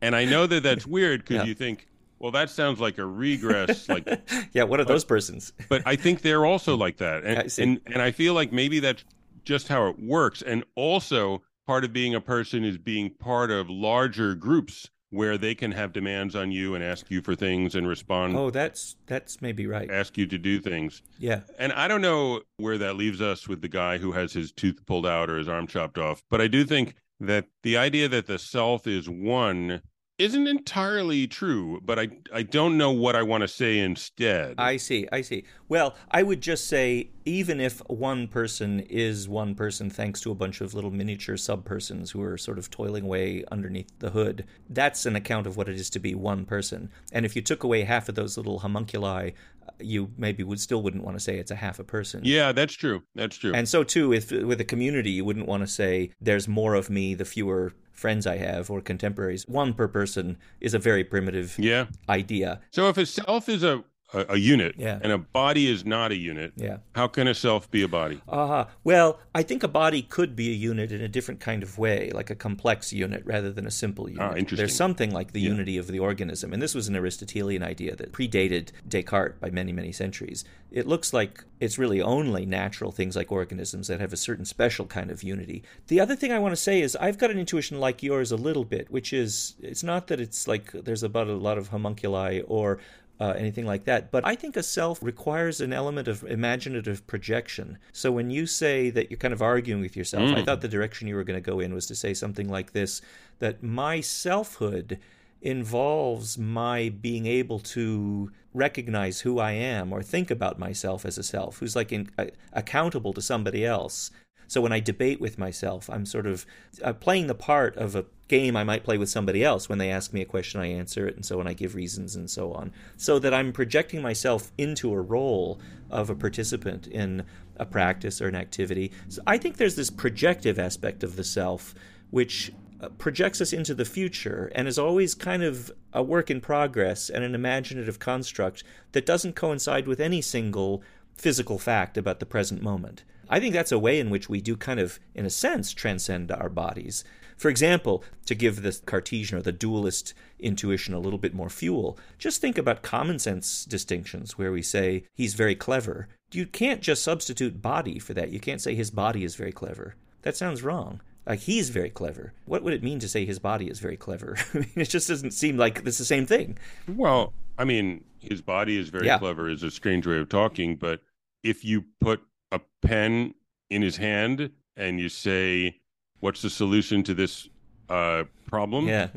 And 0.00 0.14
I 0.14 0.24
know 0.24 0.46
that 0.46 0.62
that's 0.62 0.86
weird 0.86 1.20
because 1.20 1.38
yeah. 1.38 1.44
you 1.44 1.54
think, 1.54 1.88
well, 2.18 2.32
that 2.32 2.50
sounds 2.50 2.80
like 2.80 2.98
a 2.98 3.04
regress. 3.04 3.88
Like, 3.88 4.06
yeah, 4.52 4.62
what 4.62 4.78
are 4.80 4.84
those 4.84 5.04
persons? 5.04 5.52
but 5.68 5.82
I 5.86 5.96
think 5.96 6.22
they're 6.22 6.46
also 6.46 6.76
like 6.76 6.98
that, 6.98 7.24
and, 7.24 7.58
and 7.58 7.80
and 7.86 8.02
I 8.02 8.10
feel 8.10 8.34
like 8.34 8.52
maybe 8.52 8.78
that's 8.78 9.04
just 9.44 9.68
how 9.68 9.88
it 9.88 9.98
works. 9.98 10.42
And 10.42 10.64
also, 10.74 11.42
part 11.66 11.84
of 11.84 11.92
being 11.92 12.14
a 12.14 12.20
person 12.20 12.64
is 12.64 12.78
being 12.78 13.10
part 13.10 13.50
of 13.50 13.70
larger 13.70 14.34
groups 14.34 14.90
where 15.10 15.36
they 15.36 15.54
can 15.54 15.72
have 15.72 15.92
demands 15.92 16.34
on 16.34 16.52
you 16.52 16.74
and 16.74 16.82
ask 16.82 17.10
you 17.10 17.20
for 17.20 17.34
things 17.34 17.74
and 17.74 17.86
respond. 17.86 18.36
Oh, 18.36 18.50
that's 18.50 18.96
that's 19.06 19.42
maybe 19.42 19.66
right. 19.66 19.90
Ask 19.90 20.16
you 20.16 20.26
to 20.26 20.38
do 20.38 20.60
things. 20.60 21.02
Yeah. 21.18 21.40
And 21.58 21.72
I 21.72 21.88
don't 21.88 22.00
know 22.00 22.42
where 22.56 22.78
that 22.78 22.96
leaves 22.96 23.20
us 23.20 23.48
with 23.48 23.60
the 23.60 23.68
guy 23.68 23.98
who 23.98 24.12
has 24.12 24.32
his 24.32 24.52
tooth 24.52 24.86
pulled 24.86 25.06
out 25.06 25.28
or 25.28 25.38
his 25.38 25.48
arm 25.48 25.66
chopped 25.66 25.98
off, 25.98 26.22
but 26.30 26.40
I 26.40 26.46
do 26.46 26.64
think 26.64 26.94
that 27.18 27.46
the 27.62 27.76
idea 27.76 28.08
that 28.08 28.26
the 28.26 28.38
self 28.38 28.86
is 28.86 29.08
one 29.08 29.82
isn't 30.20 30.46
entirely 30.46 31.26
true, 31.26 31.80
but 31.82 31.98
I 31.98 32.08
I 32.32 32.42
don't 32.42 32.76
know 32.76 32.90
what 32.90 33.16
I 33.16 33.22
want 33.22 33.40
to 33.42 33.48
say 33.48 33.78
instead. 33.78 34.54
I 34.58 34.76
see, 34.76 35.08
I 35.10 35.22
see. 35.22 35.44
Well, 35.68 35.96
I 36.10 36.22
would 36.22 36.40
just 36.40 36.66
say 36.66 37.10
even 37.24 37.60
if 37.60 37.78
one 37.88 38.28
person 38.28 38.80
is 38.80 39.28
one 39.28 39.54
person 39.54 39.88
thanks 39.88 40.20
to 40.20 40.30
a 40.30 40.34
bunch 40.34 40.60
of 40.60 40.74
little 40.74 40.90
miniature 40.90 41.36
subpersons 41.36 42.10
who 42.10 42.22
are 42.22 42.36
sort 42.36 42.58
of 42.58 42.70
toiling 42.70 43.04
away 43.04 43.44
underneath 43.50 43.90
the 43.98 44.10
hood, 44.10 44.44
that's 44.68 45.06
an 45.06 45.16
account 45.16 45.46
of 45.46 45.56
what 45.56 45.68
it 45.68 45.76
is 45.76 45.88
to 45.90 45.98
be 45.98 46.14
one 46.14 46.44
person. 46.44 46.90
And 47.12 47.24
if 47.24 47.34
you 47.34 47.42
took 47.42 47.64
away 47.64 47.84
half 47.84 48.08
of 48.08 48.14
those 48.14 48.36
little 48.36 48.58
homunculi, 48.58 49.32
you 49.78 50.10
maybe 50.16 50.42
would 50.42 50.60
still 50.60 50.82
wouldn't 50.82 51.04
want 51.04 51.16
to 51.16 51.20
say 51.20 51.38
it's 51.38 51.50
a 51.50 51.56
half 51.56 51.78
a 51.78 51.84
person. 51.84 52.20
Yeah, 52.24 52.52
that's 52.52 52.74
true. 52.74 53.02
That's 53.14 53.36
true. 53.36 53.52
And 53.54 53.68
so 53.68 53.84
too, 53.84 54.12
if 54.12 54.30
with 54.30 54.60
a 54.60 54.64
community, 54.64 55.10
you 55.10 55.24
wouldn't 55.24 55.46
want 55.46 55.62
to 55.62 55.66
say 55.66 56.10
there's 56.20 56.48
more 56.48 56.74
of 56.74 56.90
me 56.90 57.14
the 57.14 57.24
fewer 57.24 57.72
friends 58.00 58.26
I 58.26 58.38
have 58.38 58.70
or 58.70 58.80
contemporaries. 58.80 59.46
One 59.46 59.74
per 59.74 59.86
person 59.86 60.38
is 60.60 60.72
a 60.72 60.78
very 60.78 61.04
primitive 61.04 61.56
yeah. 61.58 61.86
idea. 62.08 62.60
So 62.70 62.88
if 62.88 62.96
a 62.96 63.04
self 63.04 63.48
is 63.48 63.62
a 63.62 63.84
a, 64.12 64.26
a 64.30 64.36
unit 64.36 64.74
Yeah. 64.78 64.98
and 65.02 65.12
a 65.12 65.18
body 65.18 65.70
is 65.70 65.84
not 65.84 66.10
a 66.10 66.16
unit, 66.16 66.52
Yeah. 66.56 66.78
how 66.94 67.06
can 67.06 67.28
a 67.28 67.34
self 67.34 67.70
be 67.70 67.82
a 67.82 67.88
body? 67.88 68.20
Uh, 68.28 68.64
well, 68.84 69.20
I 69.34 69.42
think 69.42 69.62
a 69.62 69.68
body 69.68 70.02
could 70.02 70.34
be 70.34 70.48
a 70.50 70.54
unit 70.54 70.90
in 70.92 71.00
a 71.00 71.08
different 71.08 71.40
kind 71.40 71.62
of 71.62 71.78
way, 71.78 72.10
like 72.12 72.30
a 72.30 72.34
complex 72.34 72.92
unit 72.92 73.22
rather 73.24 73.52
than 73.52 73.66
a 73.66 73.70
simple 73.70 74.08
unit. 74.08 74.22
Ah, 74.22 74.30
interesting. 74.34 74.56
There's 74.56 74.74
something 74.74 75.12
like 75.12 75.32
the 75.32 75.40
unity 75.40 75.76
of 75.78 75.86
the 75.86 75.98
organism, 75.98 76.52
and 76.52 76.60
this 76.62 76.74
was 76.74 76.88
an 76.88 76.96
Aristotelian 76.96 77.62
idea 77.62 77.94
that 77.96 78.12
predated 78.12 78.70
Descartes 78.88 79.38
by 79.40 79.50
many, 79.50 79.72
many 79.72 79.92
centuries. 79.92 80.44
It 80.72 80.86
looks 80.86 81.12
like 81.12 81.44
it's 81.58 81.78
really 81.78 82.00
only 82.00 82.46
natural 82.46 82.92
things 82.92 83.16
like 83.16 83.32
organisms 83.32 83.88
that 83.88 84.00
have 84.00 84.12
a 84.12 84.16
certain 84.16 84.44
special 84.44 84.86
kind 84.86 85.10
of 85.10 85.22
unity. 85.22 85.62
The 85.88 85.98
other 86.00 86.14
thing 86.14 86.30
I 86.32 86.38
want 86.38 86.52
to 86.52 86.56
say 86.56 86.80
is 86.80 86.94
I've 86.96 87.18
got 87.18 87.30
an 87.30 87.38
intuition 87.38 87.80
like 87.80 88.02
yours 88.04 88.30
a 88.30 88.36
little 88.36 88.64
bit, 88.64 88.90
which 88.90 89.12
is 89.12 89.54
it's 89.60 89.82
not 89.82 90.06
that 90.08 90.20
it's 90.20 90.46
like 90.46 90.70
there's 90.72 91.02
about 91.02 91.26
a 91.26 91.32
lot 91.34 91.58
of 91.58 91.68
homunculi 91.68 92.40
or 92.46 92.78
uh, 93.20 93.34
anything 93.36 93.66
like 93.66 93.84
that. 93.84 94.10
But 94.10 94.26
I 94.26 94.34
think 94.34 94.56
a 94.56 94.62
self 94.62 95.02
requires 95.02 95.60
an 95.60 95.72
element 95.72 96.08
of 96.08 96.24
imaginative 96.24 97.06
projection. 97.06 97.78
So 97.92 98.10
when 98.10 98.30
you 98.30 98.46
say 98.46 98.88
that 98.90 99.10
you're 99.10 99.18
kind 99.18 99.34
of 99.34 99.42
arguing 99.42 99.82
with 99.82 99.96
yourself, 99.96 100.30
I 100.34 100.42
thought 100.42 100.62
the 100.62 100.68
direction 100.68 101.06
you 101.06 101.14
were 101.14 101.24
going 101.24 101.42
to 101.42 101.50
go 101.50 101.60
in 101.60 101.74
was 101.74 101.86
to 101.86 101.94
say 101.94 102.14
something 102.14 102.48
like 102.48 102.72
this 102.72 103.02
that 103.38 103.62
my 103.62 104.00
selfhood 104.00 104.98
involves 105.42 106.36
my 106.36 106.90
being 107.00 107.26
able 107.26 107.58
to 107.58 108.30
recognize 108.52 109.20
who 109.20 109.38
I 109.38 109.52
am 109.52 109.92
or 109.92 110.02
think 110.02 110.30
about 110.30 110.58
myself 110.58 111.06
as 111.06 111.16
a 111.16 111.22
self 111.22 111.58
who's 111.58 111.76
like 111.76 111.92
in, 111.92 112.10
uh, 112.18 112.26
accountable 112.52 113.12
to 113.14 113.22
somebody 113.22 113.64
else. 113.64 114.10
So 114.50 114.60
when 114.60 114.72
I 114.72 114.80
debate 114.80 115.20
with 115.20 115.38
myself, 115.38 115.88
I'm 115.88 116.04
sort 116.04 116.26
of 116.26 116.44
uh, 116.82 116.92
playing 116.92 117.28
the 117.28 117.36
part 117.36 117.76
of 117.76 117.94
a 117.94 118.06
game 118.26 118.56
I 118.56 118.64
might 118.64 118.82
play 118.82 118.98
with 118.98 119.08
somebody 119.08 119.44
else. 119.44 119.68
When 119.68 119.78
they 119.78 119.92
ask 119.92 120.12
me 120.12 120.22
a 120.22 120.24
question, 120.24 120.60
I 120.60 120.66
answer 120.66 121.06
it, 121.06 121.14
and 121.14 121.24
so 121.24 121.38
on. 121.38 121.46
I 121.46 121.52
give 121.52 121.76
reasons 121.76 122.16
and 122.16 122.28
so 122.28 122.52
on. 122.52 122.72
So 122.96 123.20
that 123.20 123.32
I'm 123.32 123.52
projecting 123.52 124.02
myself 124.02 124.50
into 124.58 124.92
a 124.92 125.00
role 125.00 125.60
of 125.88 126.10
a 126.10 126.16
participant 126.16 126.88
in 126.88 127.24
a 127.58 127.64
practice 127.64 128.20
or 128.20 128.26
an 128.26 128.34
activity. 128.34 128.90
So 129.08 129.22
I 129.24 129.38
think 129.38 129.56
there's 129.56 129.76
this 129.76 129.88
projective 129.88 130.58
aspect 130.58 131.04
of 131.04 131.14
the 131.14 131.22
self, 131.22 131.72
which 132.10 132.52
uh, 132.80 132.88
projects 132.98 133.40
us 133.40 133.52
into 133.52 133.72
the 133.72 133.84
future 133.84 134.50
and 134.56 134.66
is 134.66 134.80
always 134.80 135.14
kind 135.14 135.44
of 135.44 135.70
a 135.92 136.02
work 136.02 136.28
in 136.28 136.40
progress 136.40 137.08
and 137.08 137.22
an 137.22 137.36
imaginative 137.36 138.00
construct 138.00 138.64
that 138.90 139.06
doesn't 139.06 139.36
coincide 139.36 139.86
with 139.86 140.00
any 140.00 140.20
single 140.20 140.82
physical 141.14 141.56
fact 141.56 141.96
about 141.96 142.18
the 142.18 142.26
present 142.26 142.62
moment. 142.62 143.04
I 143.30 143.40
think 143.40 143.54
that's 143.54 143.72
a 143.72 143.78
way 143.78 143.98
in 144.00 144.10
which 144.10 144.28
we 144.28 144.40
do 144.42 144.56
kind 144.56 144.78
of, 144.80 144.98
in 145.14 145.24
a 145.24 145.30
sense, 145.30 145.72
transcend 145.72 146.30
our 146.32 146.48
bodies. 146.50 147.04
For 147.36 147.48
example, 147.48 148.04
to 148.26 148.34
give 148.34 148.60
the 148.60 148.78
Cartesian 148.84 149.38
or 149.38 149.42
the 149.42 149.52
dualist 149.52 150.12
intuition 150.38 150.92
a 150.92 150.98
little 150.98 151.18
bit 151.18 151.32
more 151.32 151.48
fuel, 151.48 151.98
just 152.18 152.40
think 152.40 152.58
about 152.58 152.82
common 152.82 153.18
sense 153.18 153.64
distinctions 153.64 154.36
where 154.36 154.52
we 154.52 154.60
say 154.60 155.04
he's 155.14 155.32
very 155.34 155.54
clever. 155.54 156.08
You 156.32 156.44
can't 156.44 156.82
just 156.82 157.02
substitute 157.02 157.62
body 157.62 157.98
for 157.98 158.12
that. 158.14 158.30
You 158.30 158.40
can't 158.40 158.60
say 158.60 158.74
his 158.74 158.90
body 158.90 159.24
is 159.24 159.36
very 159.36 159.52
clever. 159.52 159.94
That 160.22 160.36
sounds 160.36 160.62
wrong. 160.62 161.00
Like 161.26 161.40
he's 161.40 161.70
very 161.70 161.90
clever. 161.90 162.32
What 162.44 162.62
would 162.62 162.74
it 162.74 162.82
mean 162.82 162.98
to 162.98 163.08
say 163.08 163.24
his 163.24 163.38
body 163.38 163.70
is 163.70 163.78
very 163.80 163.96
clever? 163.96 164.36
I 164.54 164.58
mean, 164.58 164.72
it 164.76 164.90
just 164.90 165.08
doesn't 165.08 165.30
seem 165.32 165.56
like 165.56 165.82
it's 165.86 165.98
the 165.98 166.04
same 166.04 166.26
thing. 166.26 166.58
Well, 166.88 167.32
I 167.56 167.64
mean, 167.64 168.04
his 168.18 168.42
body 168.42 168.76
is 168.76 168.88
very 168.90 169.06
Yeah. 169.06 169.18
clever 169.18 169.48
is 169.48 169.62
a 169.62 169.70
strange 169.70 170.06
way 170.06 170.18
of 170.18 170.28
talking, 170.28 170.76
but 170.76 171.00
if 171.42 171.64
you 171.64 171.84
put 172.00 172.20
a 172.52 172.60
pen 172.82 173.34
in 173.68 173.82
his 173.82 173.96
hand 173.96 174.50
and 174.76 174.98
you 175.00 175.08
say, 175.08 175.80
"What's 176.20 176.42
the 176.42 176.50
solution 176.50 177.02
to 177.04 177.14
this 177.14 177.48
uh, 177.88 178.24
problem?" 178.46 178.86
Yeah. 178.88 179.08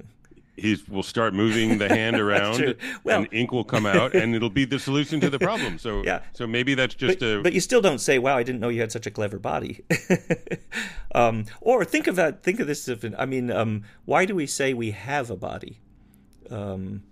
he 0.55 0.77
will 0.87 1.01
start 1.03 1.33
moving 1.33 1.79
the 1.79 1.89
hand 1.89 2.15
around. 2.25 2.75
Well- 3.03 3.21
and 3.21 3.27
ink 3.33 3.51
will 3.51 3.63
come 3.63 3.85
out, 3.87 4.13
and 4.13 4.35
it'll 4.35 4.49
be 4.51 4.65
the 4.65 4.77
solution 4.79 5.19
to 5.21 5.29
the 5.29 5.39
problem. 5.49 5.79
So, 5.79 6.03
Yeah. 6.03 6.21
so 6.33 6.45
maybe 6.45 6.75
that's 6.75 6.93
just 6.95 7.19
but, 7.19 7.25
a 7.25 7.41
but 7.41 7.53
you 7.53 7.59
still 7.59 7.81
don't 7.81 7.99
say, 7.99 8.19
"Wow, 8.19 8.37
I 8.37 8.43
didn't 8.43 8.61
know 8.61 8.69
you 8.69 8.81
had 8.81 8.91
such 8.91 9.07
a 9.07 9.11
clever 9.11 9.39
body." 9.39 9.83
um, 11.15 11.45
or 11.61 11.83
think 11.85 12.07
of 12.07 12.15
that. 12.17 12.43
Think 12.43 12.59
of 12.59 12.67
this. 12.67 12.87
If, 12.87 13.03
I 13.17 13.25
mean, 13.25 13.49
um, 13.51 13.83
why 14.05 14.25
do 14.25 14.35
we 14.35 14.45
say 14.45 14.73
we 14.73 14.91
have 14.91 15.29
a 15.31 15.35
body? 15.35 15.79
Um, 16.49 17.03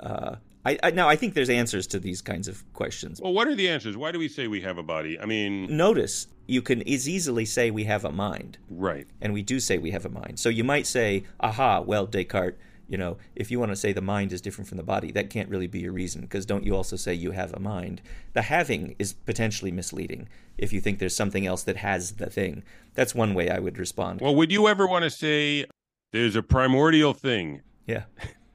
uh, 0.00 0.36
I, 0.64 0.78
I 0.82 0.90
now 0.90 1.08
I 1.08 1.16
think 1.16 1.34
there's 1.34 1.50
answers 1.50 1.86
to 1.88 1.98
these 1.98 2.20
kinds 2.20 2.48
of 2.48 2.64
questions. 2.72 3.20
well. 3.20 3.32
What 3.32 3.48
are 3.48 3.54
the 3.54 3.68
answers? 3.68 3.96
Why 3.96 4.12
do 4.12 4.18
we 4.18 4.28
say 4.28 4.48
we 4.48 4.60
have 4.62 4.78
a 4.78 4.82
body? 4.82 5.18
I 5.18 5.24
mean, 5.24 5.76
Notice 5.76 6.26
you 6.46 6.62
can 6.62 6.80
as 6.88 7.08
easily 7.08 7.44
say 7.44 7.70
we 7.70 7.84
have 7.84 8.04
a 8.04 8.12
mind, 8.12 8.58
right? 8.70 9.06
and 9.20 9.32
we 9.32 9.42
do 9.42 9.60
say 9.60 9.78
we 9.78 9.90
have 9.90 10.04
a 10.04 10.08
mind. 10.10 10.38
So 10.38 10.48
you 10.48 10.64
might 10.64 10.86
say, 10.86 11.24
"Aha, 11.40 11.80
well, 11.80 12.06
Descartes." 12.06 12.56
You 12.90 12.96
know, 12.96 13.18
if 13.36 13.50
you 13.50 13.60
want 13.60 13.70
to 13.70 13.76
say 13.76 13.92
the 13.92 14.00
mind 14.00 14.32
is 14.32 14.40
different 14.40 14.66
from 14.66 14.78
the 14.78 14.82
body, 14.82 15.12
that 15.12 15.28
can't 15.28 15.50
really 15.50 15.66
be 15.66 15.80
your 15.80 15.92
reason, 15.92 16.22
because 16.22 16.46
don't 16.46 16.64
you 16.64 16.74
also 16.74 16.96
say 16.96 17.12
you 17.12 17.32
have 17.32 17.52
a 17.52 17.60
mind? 17.60 18.00
The 18.32 18.40
having 18.40 18.96
is 18.98 19.12
potentially 19.12 19.70
misleading 19.70 20.26
if 20.56 20.72
you 20.72 20.80
think 20.80 20.98
there's 20.98 21.14
something 21.14 21.46
else 21.46 21.62
that 21.64 21.76
has 21.76 22.12
the 22.12 22.30
thing. 22.30 22.62
That's 22.94 23.14
one 23.14 23.34
way 23.34 23.50
I 23.50 23.58
would 23.58 23.78
respond. 23.78 24.22
Well, 24.22 24.34
would 24.34 24.50
you 24.50 24.68
ever 24.68 24.86
want 24.86 25.04
to 25.04 25.10
say 25.10 25.66
there's 26.12 26.34
a 26.34 26.42
primordial 26.42 27.12
thing, 27.12 27.60
yeah. 27.86 28.04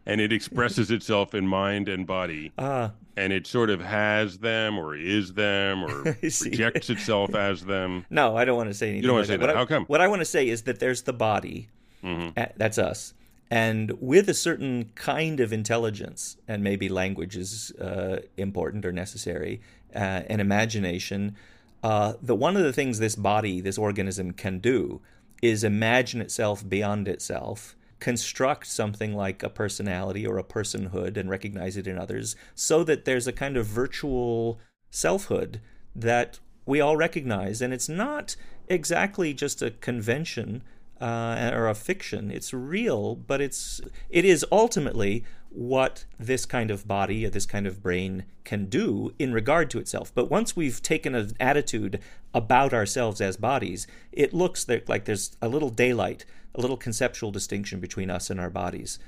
And 0.06 0.20
it 0.22 0.32
expresses 0.34 0.92
itself 0.92 1.34
in 1.34 1.48
mind 1.48 1.88
and 1.89 2.06
body, 2.06 2.52
Ah, 2.58 2.92
and 3.16 3.32
it 3.34 3.46
sort 3.48 3.70
of 3.70 3.82
has 3.82 4.39
them, 4.39 4.78
or 4.78 4.96
is 4.96 5.34
them, 5.34 5.84
or 5.84 6.08
I 6.24 6.30
projects 6.30 6.89
itself 6.89 7.36
as 7.36 7.66
them? 7.66 8.06
no, 8.10 8.36
I 8.36 8.46
don't 8.46 8.58
want 8.58 8.70
to 8.70 8.74
say 8.74 8.88
anything. 8.89 9.04
You 9.04 9.08
don't 9.08 9.16
wanna 9.18 9.28
say 9.28 9.38
What 9.38 9.48
that. 9.48 9.56
I- 9.56 9.60
How 9.60 9.66
come? 9.66 9.86
What 9.86 10.02
I 10.02 10.08
want 10.08 10.22
to 10.22 10.26
say 10.26 10.48
is 10.50 10.63
that 10.63 10.80
there's 10.80 11.04
the 11.04 11.13
body. 11.13 11.70
hmm 12.02 12.30
Uh, 12.36 12.48
That's 12.58 12.78
us. 12.78 13.13
And 13.52 13.92
with 14.02 14.30
a 14.30 14.34
certain 14.34 14.89
kind 14.96 15.39
of 15.39 15.54
intelligence, 15.54 16.38
and 16.48 16.63
maybe 16.63 16.89
language 16.89 17.38
is 17.38 17.72
uh, 17.80 18.20
important 18.36 18.84
or 18.84 18.92
necessary, 18.92 19.62
uh, 19.96 20.24
and 20.28 20.42
imagination, 20.42 21.36
uh, 21.84 22.13
the 22.22 22.34
one 22.36 22.58
of 22.58 22.63
the 22.63 22.74
things 22.74 22.98
this 22.98 23.16
body, 23.16 23.62
this 23.62 23.78
organism 23.78 24.32
can 24.32 24.58
do 24.58 25.02
is 25.44 25.63
imagine 25.63 26.20
itself 26.20 26.68
beyond 26.68 27.08
itself, 27.08 27.76
construct 28.04 28.68
something 28.68 29.16
like 29.16 29.42
a 29.44 29.50
personality 29.50 30.28
or 30.28 30.38
a 30.38 30.44
personhood 30.44 31.16
and 31.16 31.30
recognize 31.30 31.78
it 31.78 31.88
in 31.88 31.98
others, 31.98 32.36
so 32.54 32.84
that 32.84 33.06
there's 33.06 33.28
a 33.28 33.39
kind 33.44 33.56
of 33.56 33.66
virtual 33.66 34.60
selfhood 34.92 35.62
that 35.96 36.39
we 36.66 36.82
all 36.82 36.98
recognize. 36.98 37.62
And 37.62 37.74
it's 37.74 37.88
not 37.88 38.36
exactly 38.68 39.34
just 39.34 39.62
a 39.62 39.72
convention 39.72 40.63
uh, 41.00 41.52
or 41.54 41.70
a 41.70 41.76
fiction. 41.76 42.30
It's 42.30 42.54
real, 42.54 43.16
but 43.16 43.39
it's 43.39 43.80
it 44.10 44.26
is 44.26 44.46
ultimately 44.52 45.24
what 45.54 46.06
this 46.20 46.46
kind 46.46 46.72
of 46.72 46.88
body 46.88 47.26
this 47.28 47.46
kind 47.46 47.68
of 47.68 47.82
brain 47.82 48.26
can 48.44 48.66
do 48.66 49.13
in 49.20 49.32
regard 49.34 49.70
to 49.70 49.80
itself. 49.80 50.12
But 50.13 50.30
once 50.30 50.56
we've 50.56 50.82
taken 50.82 51.16
an 51.16 51.32
attitude 51.39 52.00
about 52.34 52.74
ourselves 52.74 53.22
as 53.22 53.38
bodies, 53.38 53.88
it 54.12 54.34
looks 54.34 54.68
like 54.88 55.06
there's 55.06 55.38
a 55.42 55.48
little 55.48 55.70
daylight, 55.70 56.26
a 56.56 56.62
little 56.62 56.78
conceptual 56.78 57.32
distinction 57.32 57.80
between 57.80 58.10
us 58.10 58.30
and 58.30 58.39
our 58.39 58.50
bodies, 58.50 59.00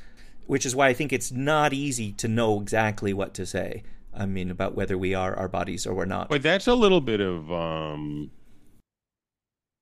which 0.45 0.65
is 0.65 0.75
why 0.75 0.87
I 0.87 0.93
think 0.93 1.11
it's 1.11 1.31
not 1.31 1.73
easy 1.73 2.11
to 2.13 2.27
know 2.27 2.61
exactly 2.61 3.13
what 3.13 3.33
to 3.35 3.45
say. 3.45 3.83
I 4.13 4.25
mean, 4.25 4.49
about 4.49 4.75
whether 4.75 4.97
we 4.97 5.13
are 5.13 5.35
our 5.35 5.49
bodies 5.49 5.85
or 5.85 5.93
we're 5.93 6.05
not. 6.05 6.29
But 6.29 6.43
that's 6.43 6.67
a 6.67 6.75
little 6.75 7.01
bit 7.01 7.19
of 7.19 7.51
um, 7.51 8.31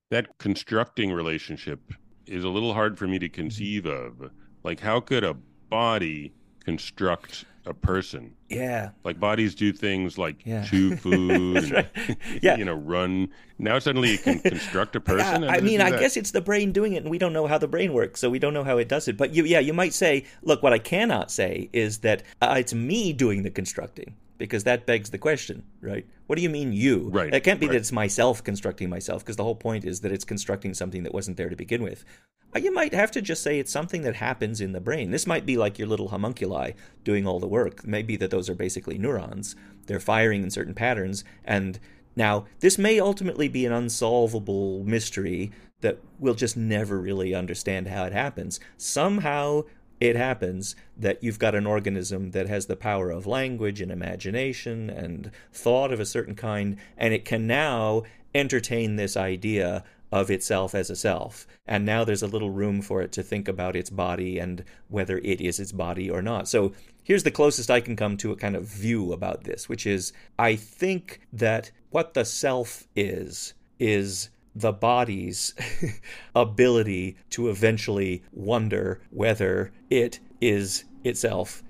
that 0.10 0.38
constructing 0.40 1.12
relationship 1.12 1.80
is 2.26 2.44
a 2.44 2.50
little 2.50 2.74
hard 2.74 2.98
for 2.98 3.08
me 3.08 3.20
to 3.20 3.30
conceive 3.30 3.86
of. 3.86 4.32
Like, 4.64 4.80
how 4.80 5.02
could 5.02 5.24
a 5.24 5.36
body 5.70 6.34
construct 6.64 7.46
a 7.66 7.74
person. 7.74 8.34
Yeah. 8.50 8.90
Like 9.06 9.20
bodies 9.20 9.56
do 9.56 9.72
things 9.72 10.18
like 10.18 10.46
Yeah. 10.46 10.64
chew 10.66 10.96
food, 11.04 11.58
and, 11.64 11.72
right. 11.72 11.90
Yeah. 12.42 12.58
you 12.58 12.66
know, 12.66 12.74
run. 12.74 13.30
Now 13.58 13.80
suddenly 13.80 14.16
it 14.16 14.24
can 14.24 14.40
construct 14.40 14.96
a 14.98 15.00
person. 15.12 15.44
Yeah, 15.44 15.50
I 15.52 15.62
mean, 15.62 15.80
I 15.80 15.92
that? 15.92 16.00
guess 16.00 16.18
it's 16.18 16.32
the 16.32 16.42
brain 16.42 16.74
doing 16.74 16.94
it, 16.94 17.04
and 17.04 17.10
we 17.10 17.18
don't 17.18 17.32
know 17.32 17.48
how 17.48 17.58
the 17.58 17.68
brain 17.68 17.94
works, 17.94 18.20
so 18.20 18.30
we 18.30 18.40
don't 18.40 18.54
know 18.54 18.66
how 18.66 18.78
it 18.80 18.90
does 18.90 19.08
it. 19.08 19.16
But 19.16 19.34
you, 19.34 19.46
yeah, 19.46 19.60
you 19.60 19.74
might 19.74 19.94
say, 19.94 20.26
look, 20.42 20.62
what 20.62 20.74
I 20.74 20.80
cannot 20.80 21.32
say 21.32 21.70
is 21.72 22.00
that 22.00 22.24
uh, 22.42 22.56
it's 22.58 22.74
me 22.74 23.14
doing 23.14 23.44
the 23.44 23.50
constructing, 23.50 24.14
because 24.44 24.66
that 24.66 24.86
begs 24.86 25.10
the 25.10 25.18
question, 25.18 25.64
right? 25.80 26.06
What 26.28 26.36
do 26.36 26.42
you 26.42 26.50
mean 26.50 26.74
you? 26.74 27.08
Right, 27.14 27.34
It 27.34 27.46
can't 27.46 27.62
be 27.62 27.66
right. 27.68 27.72
that 27.72 27.78
it's 27.78 27.94
myself 27.94 28.44
constructing 28.44 28.90
myself, 28.90 29.24
because 29.24 29.38
the 29.38 29.44
whole 29.46 29.56
point 29.56 29.86
is 29.86 30.02
that 30.02 30.12
it's 30.12 30.26
constructing 30.26 30.74
something 30.74 31.04
that 31.04 31.14
wasn't 31.14 31.38
there 31.38 31.48
to 31.48 31.56
begin 31.56 31.82
with. 31.82 32.04
You 32.54 32.74
might 32.74 32.94
have 32.94 33.10
to 33.12 33.22
just 33.22 33.42
say 33.42 33.58
it's 33.58 33.72
something 33.72 34.02
that 34.02 34.16
happens 34.18 34.60
in 34.60 34.74
the 34.74 34.82
brain. 34.82 35.12
This 35.12 35.26
might 35.26 35.46
be 35.46 35.56
like 35.56 35.80
your 35.80 35.88
little 35.88 36.10
homunculi 36.10 36.74
doing 37.06 37.26
all 37.26 37.40
the 37.40 37.48
work. 37.48 37.88
Maybe 37.88 38.18
that 38.18 38.32
those 38.32 38.50
are 38.50 38.54
basically 38.54 38.98
neurons. 38.98 39.56
They're 39.86 40.02
firing 40.02 40.44
in 40.44 40.52
certain 40.52 40.74
patterns. 40.74 41.24
And 41.46 41.80
now, 42.14 42.46
this 42.60 42.78
may 42.78 43.00
ultimately 43.00 43.48
be 43.48 43.66
an 43.66 43.72
unsolvable 43.72 44.84
mystery 44.84 45.54
that 45.80 46.00
we'll 46.20 46.36
just 46.36 46.58
never 46.58 47.00
really 47.00 47.34
understand 47.34 47.88
how 47.88 48.04
it 48.04 48.12
happens. 48.12 48.60
Somehow, 48.78 49.64
it 50.04 50.18
happens 50.18 50.76
that 50.98 51.24
you've 51.24 51.40
got 51.40 51.56
an 51.56 51.66
organism 51.66 52.32
that 52.32 52.50
has 52.50 52.66
the 52.66 52.76
power 52.76 53.10
of 53.10 53.26
language 53.26 53.80
and 53.80 53.90
imagination 53.90 54.90
and 54.90 55.32
thought 55.54 55.94
of 55.94 56.00
a 56.02 56.06
certain 56.06 56.36
kind, 56.36 56.76
and 56.98 57.14
it 57.14 57.24
can 57.24 57.48
now 57.48 58.04
entertain 58.36 58.98
this 58.98 59.16
idea 59.16 59.82
of 60.12 60.30
itself 60.30 60.76
as 60.76 60.90
a 60.90 60.96
self. 60.98 61.48
And 61.66 61.86
now 61.86 62.04
there's 62.04 62.22
a 62.22 62.28
little 62.28 62.50
room 62.50 62.82
for 62.82 63.02
it 63.02 63.14
to 63.14 63.24
think 63.24 63.48
about 63.48 63.78
its 63.78 63.90
body 63.90 64.40
and 64.40 64.66
whether 64.90 65.20
it 65.20 65.40
is 65.40 65.58
its 65.58 65.72
body 65.72 66.10
or 66.10 66.22
not. 66.22 66.50
So 66.50 66.74
here's 67.02 67.24
the 67.24 67.32
closest 67.32 67.72
I 67.72 67.80
can 67.80 67.96
come 67.96 68.18
to 68.18 68.34
a 68.34 68.36
kind 68.36 68.58
of 68.58 68.66
view 68.66 69.14
about 69.14 69.46
this, 69.46 69.70
which 69.70 69.88
is 69.88 70.12
I 70.38 70.58
think 70.58 71.22
that 71.32 71.72
what 71.92 72.14
the 72.14 72.26
self 72.26 72.90
is, 72.94 73.54
is 73.80 74.32
the 74.56 74.72
body's 74.72 75.54
ability 76.36 77.18
to 77.32 77.50
eventually 77.50 78.24
wonder 78.32 79.02
whether 79.10 79.72
it 79.90 80.20
is 80.42 80.86
itself. 81.04 81.64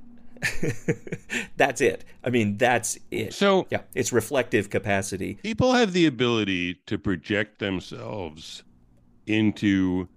that's 1.57 1.79
it. 1.79 2.03
I 2.23 2.29
mean, 2.29 2.57
that's 2.57 2.97
it. 3.11 3.33
So 3.33 3.65
yeah, 3.69 3.81
it's 3.95 4.11
reflective 4.11 4.69
capacity. 4.69 5.35
people 5.35 5.73
have 5.73 5.93
the 5.93 6.05
ability 6.05 6.75
to 6.85 6.97
project 6.97 7.59
themselves 7.59 8.63
into 9.25 10.09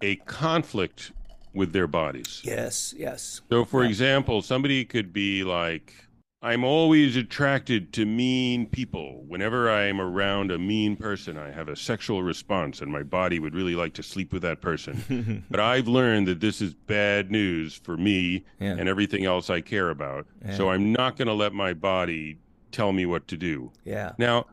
a 0.00 0.16
conflict 0.16 1.12
with 1.52 1.72
their 1.72 1.86
bodies. 1.86 2.40
Yes, 2.44 2.94
yes. 2.96 3.40
So, 3.50 3.64
for 3.64 3.84
example, 3.84 4.42
somebody 4.42 4.84
could 4.84 5.12
be 5.12 5.44
like, 5.44 5.92
I'm 6.40 6.62
always 6.62 7.16
attracted 7.16 7.92
to 7.94 8.06
mean 8.06 8.66
people. 8.66 9.24
Whenever 9.26 9.68
I'm 9.68 10.00
around 10.00 10.52
a 10.52 10.58
mean 10.58 10.94
person, 10.94 11.36
I 11.36 11.50
have 11.50 11.68
a 11.68 11.74
sexual 11.74 12.22
response, 12.22 12.80
and 12.80 12.92
my 12.92 13.02
body 13.02 13.40
would 13.40 13.56
really 13.56 13.74
like 13.74 13.92
to 13.94 14.04
sleep 14.04 14.32
with 14.32 14.42
that 14.42 14.60
person. 14.60 15.44
but 15.50 15.58
I've 15.58 15.88
learned 15.88 16.28
that 16.28 16.38
this 16.38 16.62
is 16.62 16.74
bad 16.74 17.32
news 17.32 17.74
for 17.74 17.96
me 17.96 18.44
Yeah. 18.60 18.76
and 18.78 18.88
everything 18.88 19.24
else 19.24 19.50
I 19.50 19.60
care 19.60 19.90
about. 19.90 20.26
So, 20.56 20.70
I'm 20.70 20.92
not 20.92 21.16
going 21.16 21.26
to 21.28 21.34
let 21.34 21.52
my 21.52 21.72
body 21.74 22.38
tell 22.70 22.92
me 22.92 23.04
what 23.04 23.26
to 23.28 23.36
do. 23.36 23.72
Yeah. 23.84 24.12
Now, 24.18 24.46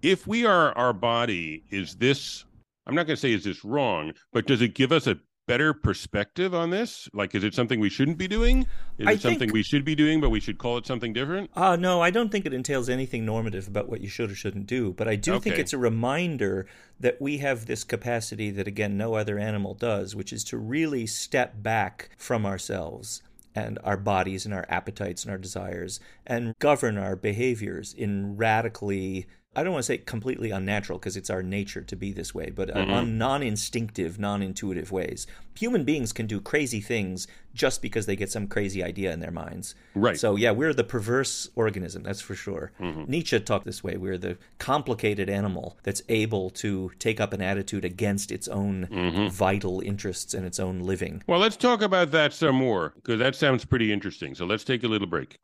if 0.00 0.26
we 0.26 0.46
are 0.46 0.72
our 0.72 0.94
body, 0.94 1.64
is 1.70 1.96
this, 1.96 2.46
I'm 2.86 2.94
not 2.94 3.06
going 3.06 3.16
to 3.16 3.20
say 3.20 3.32
is 3.34 3.44
this 3.44 3.62
wrong, 3.62 4.12
but 4.32 4.46
does 4.46 4.62
it 4.62 4.74
give 4.74 4.90
us 4.90 5.06
a 5.06 5.18
better 5.46 5.72
perspective 5.72 6.54
on 6.54 6.70
this? 6.70 7.08
Like, 7.12 7.34
is 7.34 7.44
it 7.44 7.54
something 7.54 7.80
we 7.80 7.88
shouldn't 7.88 8.18
be 8.18 8.28
doing? 8.28 8.66
Is 8.98 9.06
I 9.06 9.12
it 9.12 9.20
something 9.20 9.38
think- 9.40 9.52
we 9.52 9.62
should 9.62 9.84
be 9.84 9.94
doing, 9.94 10.20
but 10.20 10.30
we 10.30 10.40
should 10.40 10.58
call 10.58 10.76
it 10.76 10.86
something 10.86 11.12
different? 11.12 11.50
Uh, 11.54 11.76
no, 11.76 12.00
I 12.00 12.10
don't 12.10 12.30
think 12.30 12.46
it 12.46 12.52
entails 12.52 12.88
anything 12.88 13.24
normative 13.24 13.68
about 13.68 13.88
what 13.88 14.00
you 14.00 14.08
should 14.08 14.30
or 14.30 14.34
shouldn't 14.34 14.66
do, 14.66 14.92
but 14.92 15.08
I 15.08 15.16
do 15.16 15.38
think 15.40 15.58
it's 15.58 15.72
a 15.72 15.78
reminder 15.78 16.66
that 17.00 17.20
we 17.20 17.38
have 17.38 17.66
this 17.66 17.84
capacity 17.84 18.50
that, 18.50 18.66
again, 18.66 18.96
no 18.96 19.14
other 19.14 19.38
animal 19.38 19.74
does, 19.74 20.14
which 20.14 20.32
is 20.32 20.44
to 20.44 20.58
really 20.58 21.06
step 21.06 21.62
back 21.62 22.10
from 22.18 22.44
ourselves 22.44 23.22
and 23.54 23.78
our 23.84 23.96
bodies 23.96 24.44
and 24.44 24.52
our 24.52 24.66
appetites 24.68 25.24
and 25.24 25.30
our 25.30 25.38
desires 25.38 25.98
and 26.26 26.58
govern 26.58 26.98
our 26.98 27.16
behaviors 27.16 27.94
in 27.94 28.36
radically. 28.36 29.26
I 29.56 29.62
don't 29.64 29.72
want 29.72 29.82
to 29.84 29.86
say 29.86 29.98
completely 29.98 30.50
unnatural 30.50 30.98
because 30.98 31.16
it's 31.16 31.30
our 31.30 31.42
nature 31.42 31.80
to 31.82 31.96
be 31.96 32.12
this 32.12 32.34
way, 32.34 32.50
but 32.50 32.68
Mm-hmm. 32.68 32.92
on 32.92 33.16
non 33.18 33.42
instinctive, 33.42 34.18
non 34.18 34.42
intuitive 34.42 34.92
ways. 34.92 35.26
Human 35.58 35.84
beings 35.84 36.12
can 36.12 36.26
do 36.26 36.40
crazy 36.40 36.80
things 36.82 37.26
just 37.54 37.80
because 37.80 38.04
they 38.04 38.14
get 38.16 38.30
some 38.30 38.46
crazy 38.46 38.84
idea 38.84 39.10
in 39.12 39.20
their 39.20 39.30
minds. 39.30 39.74
Right. 39.94 40.18
So 40.18 40.36
yeah, 40.36 40.50
we're 40.50 40.74
the 40.74 40.84
perverse 40.84 41.48
organism, 41.56 42.02
that's 42.02 42.20
for 42.20 42.34
sure. 42.34 42.72
Mm-hmm. 42.78 43.04
Nietzsche 43.10 43.40
talked 43.40 43.64
this 43.64 43.82
way. 43.82 43.96
We're 43.96 44.18
the 44.18 44.36
complicated 44.58 45.30
animal 45.30 45.78
that's 45.84 46.02
able 46.10 46.50
to 46.50 46.90
take 46.98 47.18
up 47.18 47.32
an 47.32 47.40
attitude 47.40 47.84
against 47.84 48.30
its 48.30 48.46
own 48.48 48.86
Mm-hmm. 48.92 49.28
vital 49.28 49.80
interests 49.80 50.34
and 50.34 50.44
its 50.44 50.60
own 50.60 50.80
living. 50.80 51.22
Well, 51.26 51.38
let's 51.38 51.56
talk 51.56 51.80
about 51.80 52.10
that 52.10 52.32
some 52.34 52.56
more 52.56 52.92
because 52.96 53.18
that 53.20 53.34
sounds 53.34 53.64
pretty 53.64 53.90
interesting. 53.92 54.34
So 54.34 54.44
let's 54.44 54.64
take 54.64 54.84
a 54.84 54.88
little 54.88 55.06
break. 55.08 55.38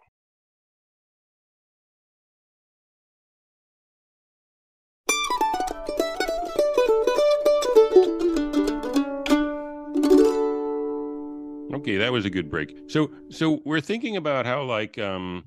Okay, 11.82 11.96
that 11.96 12.12
was 12.12 12.24
a 12.24 12.30
good 12.30 12.48
break. 12.48 12.76
So 12.86 13.10
so 13.28 13.60
we're 13.64 13.80
thinking 13.80 14.16
about 14.16 14.46
how 14.46 14.62
like 14.62 14.98
um 14.98 15.46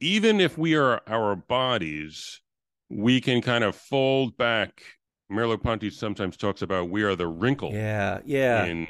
even 0.00 0.40
if 0.40 0.58
we 0.58 0.74
are 0.74 1.00
our 1.06 1.36
bodies, 1.36 2.40
we 2.90 3.20
can 3.20 3.40
kind 3.40 3.62
of 3.62 3.76
fold 3.76 4.36
back. 4.36 4.82
Merleau-Ponty 5.30 5.90
sometimes 5.90 6.36
talks 6.36 6.62
about 6.62 6.90
we 6.90 7.04
are 7.04 7.14
the 7.14 7.28
wrinkle 7.28 7.72
Yeah, 7.72 8.20
yeah. 8.24 8.64
in 8.64 8.88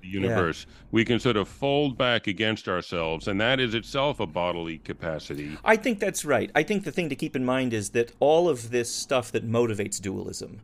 the 0.00 0.08
universe. 0.08 0.66
We 0.90 1.04
can 1.04 1.20
sort 1.20 1.36
of 1.36 1.48
fold 1.48 1.98
back 1.98 2.26
against 2.26 2.66
ourselves, 2.66 3.28
and 3.28 3.38
that 3.40 3.60
is 3.60 3.74
itself 3.74 4.20
a 4.20 4.26
bodily 4.26 4.78
capacity. 4.78 5.58
I 5.64 5.76
think 5.76 5.98
that's 5.98 6.24
right. 6.24 6.50
I 6.54 6.62
think 6.62 6.84
the 6.84 6.92
thing 6.92 7.10
to 7.10 7.16
keep 7.16 7.36
in 7.36 7.44
mind 7.44 7.74
is 7.74 7.90
that 7.90 8.12
all 8.20 8.48
of 8.48 8.70
this 8.70 8.90
stuff 8.90 9.32
that 9.32 9.46
motivates 9.46 10.00
dualism 10.00 10.60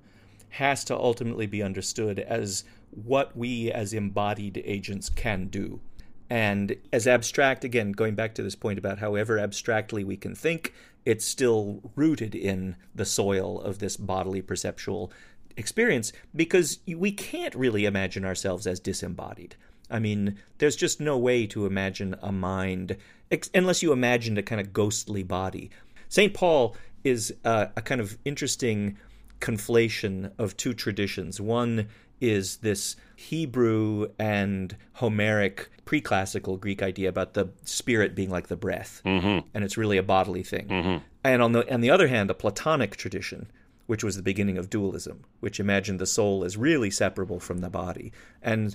has 0.50 0.84
to 0.84 0.96
ultimately 0.96 1.46
be 1.46 1.62
understood 1.62 2.18
as 2.20 2.64
what 2.90 3.36
we 3.36 3.70
as 3.70 3.92
embodied 3.92 4.62
agents 4.64 5.08
can 5.08 5.46
do. 5.46 5.80
And 6.28 6.76
as 6.92 7.06
abstract, 7.06 7.64
again, 7.64 7.92
going 7.92 8.14
back 8.14 8.34
to 8.34 8.42
this 8.42 8.56
point 8.56 8.78
about 8.78 8.98
however 8.98 9.38
abstractly 9.38 10.02
we 10.02 10.16
can 10.16 10.34
think, 10.34 10.72
it's 11.04 11.24
still 11.24 11.92
rooted 11.94 12.34
in 12.34 12.76
the 12.94 13.04
soil 13.04 13.60
of 13.60 13.78
this 13.78 13.96
bodily 13.96 14.42
perceptual 14.42 15.12
experience 15.56 16.12
because 16.34 16.80
we 16.86 17.12
can't 17.12 17.54
really 17.54 17.84
imagine 17.84 18.24
ourselves 18.24 18.66
as 18.66 18.80
disembodied. 18.80 19.54
I 19.88 20.00
mean, 20.00 20.36
there's 20.58 20.74
just 20.74 21.00
no 21.00 21.16
way 21.16 21.46
to 21.46 21.64
imagine 21.64 22.16
a 22.20 22.32
mind 22.32 22.96
ex- 23.30 23.50
unless 23.54 23.82
you 23.82 23.92
imagined 23.92 24.36
a 24.36 24.42
kind 24.42 24.60
of 24.60 24.72
ghostly 24.72 25.22
body. 25.22 25.70
St. 26.08 26.34
Paul 26.34 26.76
is 27.04 27.32
uh, 27.44 27.66
a 27.76 27.82
kind 27.82 28.00
of 28.00 28.18
interesting 28.24 28.98
conflation 29.40 30.32
of 30.38 30.56
two 30.56 30.74
traditions. 30.74 31.40
One 31.40 31.88
is 32.20 32.58
this 32.58 32.96
Hebrew 33.16 34.08
and 34.18 34.76
Homeric 34.94 35.70
pre-classical 35.84 36.56
Greek 36.56 36.82
idea 36.82 37.08
about 37.08 37.34
the 37.34 37.48
spirit 37.64 38.14
being 38.14 38.30
like 38.30 38.48
the 38.48 38.56
breath, 38.56 39.02
mm-hmm. 39.04 39.46
and 39.54 39.64
it's 39.64 39.76
really 39.76 39.96
a 39.96 40.02
bodily 40.02 40.42
thing. 40.42 40.68
Mm-hmm. 40.68 41.04
And 41.24 41.42
on 41.42 41.52
the 41.52 41.72
on 41.72 41.80
the 41.80 41.90
other 41.90 42.08
hand, 42.08 42.30
a 42.30 42.34
Platonic 42.34 42.96
tradition, 42.96 43.50
which 43.86 44.02
was 44.02 44.16
the 44.16 44.22
beginning 44.22 44.58
of 44.58 44.68
dualism, 44.68 45.24
which 45.40 45.60
imagined 45.60 46.00
the 46.00 46.06
soul 46.06 46.44
as 46.44 46.56
really 46.56 46.90
separable 46.90 47.40
from 47.40 47.58
the 47.58 47.70
body. 47.70 48.12
And 48.42 48.74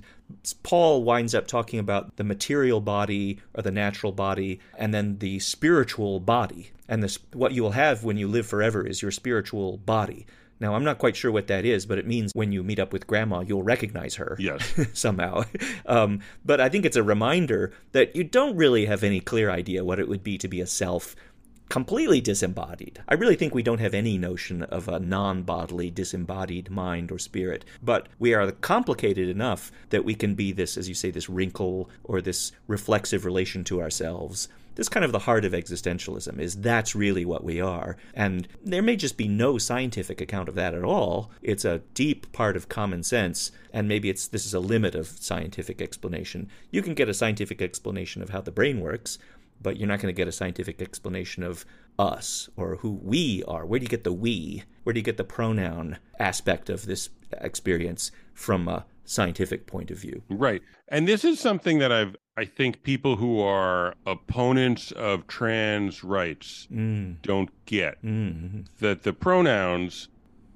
Paul 0.63 1.03
winds 1.03 1.35
up 1.35 1.47
talking 1.47 1.79
about 1.79 2.15
the 2.15 2.23
material 2.23 2.81
body 2.81 3.39
or 3.53 3.61
the 3.61 3.71
natural 3.71 4.11
body, 4.11 4.59
and 4.77 4.93
then 4.93 5.17
the 5.19 5.39
spiritual 5.39 6.19
body. 6.19 6.71
And 6.87 7.03
this, 7.03 7.19
what 7.33 7.53
you 7.53 7.63
will 7.63 7.71
have 7.71 8.03
when 8.03 8.17
you 8.17 8.27
live 8.27 8.47
forever 8.47 8.85
is 8.85 9.01
your 9.01 9.11
spiritual 9.11 9.77
body. 9.77 10.25
Now, 10.61 10.75
I'm 10.75 10.83
not 10.83 10.99
quite 10.99 11.15
sure 11.15 11.31
what 11.31 11.47
that 11.47 11.65
is, 11.65 11.87
but 11.87 11.97
it 11.97 12.05
means 12.05 12.31
when 12.35 12.51
you 12.51 12.63
meet 12.63 12.77
up 12.77 12.93
with 12.93 13.07
grandma, 13.07 13.39
you'll 13.39 13.63
recognize 13.63 14.15
her 14.15 14.37
Yes. 14.39 14.73
somehow. 14.93 15.43
Um, 15.87 16.21
but 16.45 16.61
I 16.61 16.69
think 16.69 16.85
it's 16.85 16.95
a 16.95 17.03
reminder 17.03 17.73
that 17.91 18.15
you 18.15 18.23
don't 18.23 18.55
really 18.55 18.85
have 18.85 19.03
any 19.03 19.19
clear 19.19 19.49
idea 19.49 19.83
what 19.83 19.99
it 19.99 20.07
would 20.07 20.23
be 20.23 20.37
to 20.37 20.47
be 20.47 20.61
a 20.61 20.67
self 20.67 21.15
completely 21.69 22.21
disembodied. 22.21 23.01
I 23.07 23.15
really 23.15 23.35
think 23.35 23.55
we 23.55 23.63
don't 23.63 23.79
have 23.79 23.93
any 23.93 24.17
notion 24.17 24.63
of 24.63 24.87
a 24.87 24.99
non 24.99 25.43
bodily, 25.43 25.89
disembodied 25.89 26.69
mind 26.69 27.11
or 27.11 27.17
spirit, 27.17 27.65
but 27.81 28.07
we 28.19 28.33
are 28.33 28.51
complicated 28.51 29.27
enough 29.27 29.71
that 29.89 30.05
we 30.05 30.13
can 30.13 30.35
be 30.35 30.51
this, 30.51 30.77
as 30.77 30.87
you 30.87 30.95
say, 30.95 31.09
this 31.11 31.29
wrinkle 31.29 31.89
or 32.03 32.21
this 32.21 32.51
reflexive 32.67 33.25
relation 33.25 33.63
to 33.63 33.81
ourselves 33.81 34.47
this 34.81 34.89
kind 34.89 35.05
of 35.05 35.11
the 35.11 35.19
heart 35.19 35.45
of 35.45 35.53
existentialism 35.53 36.39
is 36.39 36.55
that's 36.55 36.95
really 36.95 37.23
what 37.23 37.43
we 37.43 37.61
are. 37.61 37.97
And 38.15 38.47
there 38.65 38.81
may 38.81 38.95
just 38.95 39.15
be 39.15 39.27
no 39.27 39.59
scientific 39.59 40.19
account 40.19 40.49
of 40.49 40.55
that 40.55 40.73
at 40.73 40.83
all. 40.83 41.29
It's 41.43 41.63
a 41.63 41.83
deep 41.93 42.31
part 42.31 42.57
of 42.57 42.67
common 42.67 43.03
sense 43.03 43.51
and 43.71 43.87
maybe 43.87 44.09
it's 44.09 44.27
this 44.27 44.43
is 44.43 44.55
a 44.55 44.59
limit 44.59 44.95
of 44.95 45.05
scientific 45.05 45.83
explanation. 45.83 46.49
You 46.71 46.81
can 46.81 46.95
get 46.95 47.09
a 47.09 47.13
scientific 47.13 47.61
explanation 47.61 48.23
of 48.23 48.31
how 48.31 48.41
the 48.41 48.51
brain 48.51 48.79
works 48.79 49.19
but 49.61 49.77
you're 49.77 49.87
not 49.87 49.99
going 49.99 50.11
to 50.11 50.17
get 50.17 50.27
a 50.27 50.31
scientific 50.31 50.81
explanation 50.81 51.43
of 51.43 51.63
us 51.99 52.49
or 52.57 52.77
who 52.77 52.93
we 53.03 53.43
are. 53.47 53.67
Where 53.67 53.79
do 53.79 53.83
you 53.83 53.87
get 53.87 54.03
the 54.03 54.11
we? 54.11 54.63
Where 54.81 54.93
do 54.93 54.99
you 54.99 55.03
get 55.03 55.17
the 55.17 55.23
pronoun 55.23 55.99
aspect 56.17 56.71
of 56.71 56.87
this 56.87 57.09
experience 57.33 58.11
from 58.33 58.67
a 58.67 58.87
scientific 59.05 59.67
point 59.67 59.91
of 59.91 59.99
view? 59.99 60.23
Right. 60.27 60.63
And 60.87 61.07
this 61.07 61.23
is 61.23 61.39
something 61.39 61.77
that 61.77 61.91
i've 61.91 62.15
I 62.37 62.45
think 62.45 62.83
people 62.83 63.17
who 63.17 63.41
are 63.41 63.95
opponents 64.05 64.91
of 64.93 65.27
trans 65.27 66.03
rights 66.03 66.67
mm. 66.71 67.21
don't 67.21 67.49
get 67.65 68.01
mm-hmm. 68.03 68.61
that 68.79 69.03
the 69.03 69.13
pronouns 69.13 70.07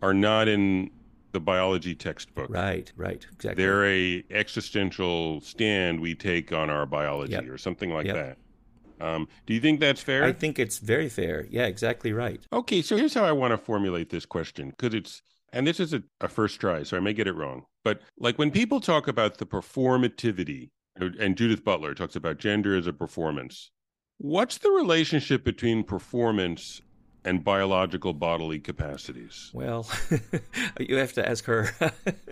are 0.01 0.13
not 0.13 0.47
in 0.47 0.89
the 1.34 1.39
biology 1.41 1.93
textbook. 1.93 2.49
Right, 2.49 2.91
right, 2.95 3.26
exactly. 3.34 3.61
They're 3.61 3.86
a 3.86 4.23
existential 4.32 5.41
stand 5.41 5.99
we 5.99 6.15
take 6.15 6.53
on 6.53 6.69
our 6.69 6.86
biology 6.86 7.34
yep. 7.34 7.49
or 7.49 7.57
something 7.57 7.93
like 7.93 8.05
yep. 8.05 8.15
that. 8.15 9.05
Um, 9.05 9.28
do 9.45 9.53
you 9.53 9.59
think 9.59 9.82
that's 9.82 10.01
fair? 10.01 10.23
I 10.23 10.32
think 10.32 10.57
it's 10.57 10.78
very 10.78 11.09
fair. 11.09 11.45
Yeah, 11.49 11.65
exactly 11.65 12.13
right. 12.13 12.39
Okay, 12.53 12.82
so 12.82 12.95
here's 12.95 13.13
how 13.13 13.26
I 13.26 13.34
want 13.34 13.51
to 13.51 13.57
formulate 13.57 14.09
this 14.09 14.26
question 14.26 14.69
because 14.69 14.93
it's, 14.93 15.21
and 15.51 15.67
this 15.67 15.82
is 15.82 15.93
a, 15.93 16.03
a 16.21 16.30
first 16.30 16.61
try, 16.61 16.84
so 16.84 16.95
I 16.95 17.01
may 17.01 17.11
get 17.11 17.28
it 17.28 17.34
wrong. 17.34 17.65
But 17.84 18.01
like 18.17 18.39
when 18.39 18.49
people 18.49 18.80
talk 18.80 19.09
about 19.09 19.38
the 19.38 19.45
performativity 19.45 20.69
and 20.97 21.35
Judith 21.37 21.63
Butler 21.63 21.93
talks 21.93 22.15
about 22.15 22.37
gender 22.37 22.75
as 22.75 22.87
a 22.87 22.93
performance. 22.93 23.71
What's 24.17 24.57
the 24.57 24.71
relationship 24.71 25.43
between 25.43 25.83
performance 25.83 26.81
and 27.25 27.43
biological 27.43 28.13
bodily 28.13 28.59
capacities? 28.59 29.49
Well, 29.53 29.89
you 30.79 30.95
have 30.97 31.13
to 31.13 31.27
ask 31.27 31.45
her. 31.45 31.71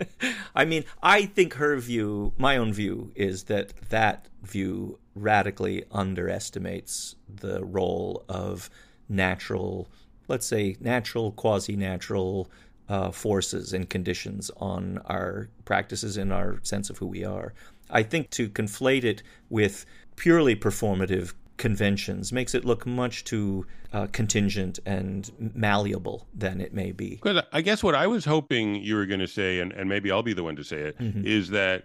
I 0.54 0.64
mean, 0.64 0.84
I 1.02 1.26
think 1.26 1.54
her 1.54 1.76
view, 1.76 2.32
my 2.38 2.56
own 2.56 2.72
view, 2.72 3.12
is 3.14 3.44
that 3.44 3.72
that 3.90 4.28
view 4.42 4.98
radically 5.14 5.84
underestimates 5.90 7.16
the 7.28 7.62
role 7.64 8.24
of 8.28 8.70
natural, 9.08 9.88
let's 10.28 10.46
say, 10.46 10.76
natural, 10.80 11.32
quasi 11.32 11.76
natural 11.76 12.48
uh, 12.88 13.10
forces 13.10 13.72
and 13.72 13.88
conditions 13.88 14.50
on 14.58 15.00
our 15.06 15.48
practices 15.64 16.16
and 16.16 16.32
our 16.32 16.60
sense 16.62 16.88
of 16.90 16.98
who 16.98 17.06
we 17.06 17.24
are. 17.24 17.52
I 17.90 18.02
think 18.02 18.30
to 18.30 18.48
conflate 18.48 19.04
it 19.04 19.22
with 19.48 19.86
purely 20.16 20.56
performative 20.56 21.34
conventions 21.56 22.32
makes 22.32 22.54
it 22.54 22.64
look 22.64 22.86
much 22.86 23.24
too 23.24 23.66
uh, 23.92 24.06
contingent 24.12 24.78
and 24.84 25.30
malleable 25.38 26.26
than 26.34 26.60
it 26.60 26.74
may 26.74 26.92
be. 26.92 27.10
Because 27.10 27.42
I 27.52 27.60
guess 27.60 27.82
what 27.82 27.94
I 27.94 28.06
was 28.06 28.24
hoping 28.24 28.76
you 28.76 28.96
were 28.96 29.06
going 29.06 29.20
to 29.20 29.28
say, 29.28 29.60
and, 29.60 29.72
and 29.72 29.88
maybe 29.88 30.10
I'll 30.10 30.22
be 30.22 30.32
the 30.32 30.42
one 30.42 30.56
to 30.56 30.64
say 30.64 30.78
it, 30.78 30.98
mm-hmm. 30.98 31.24
is 31.24 31.50
that 31.50 31.84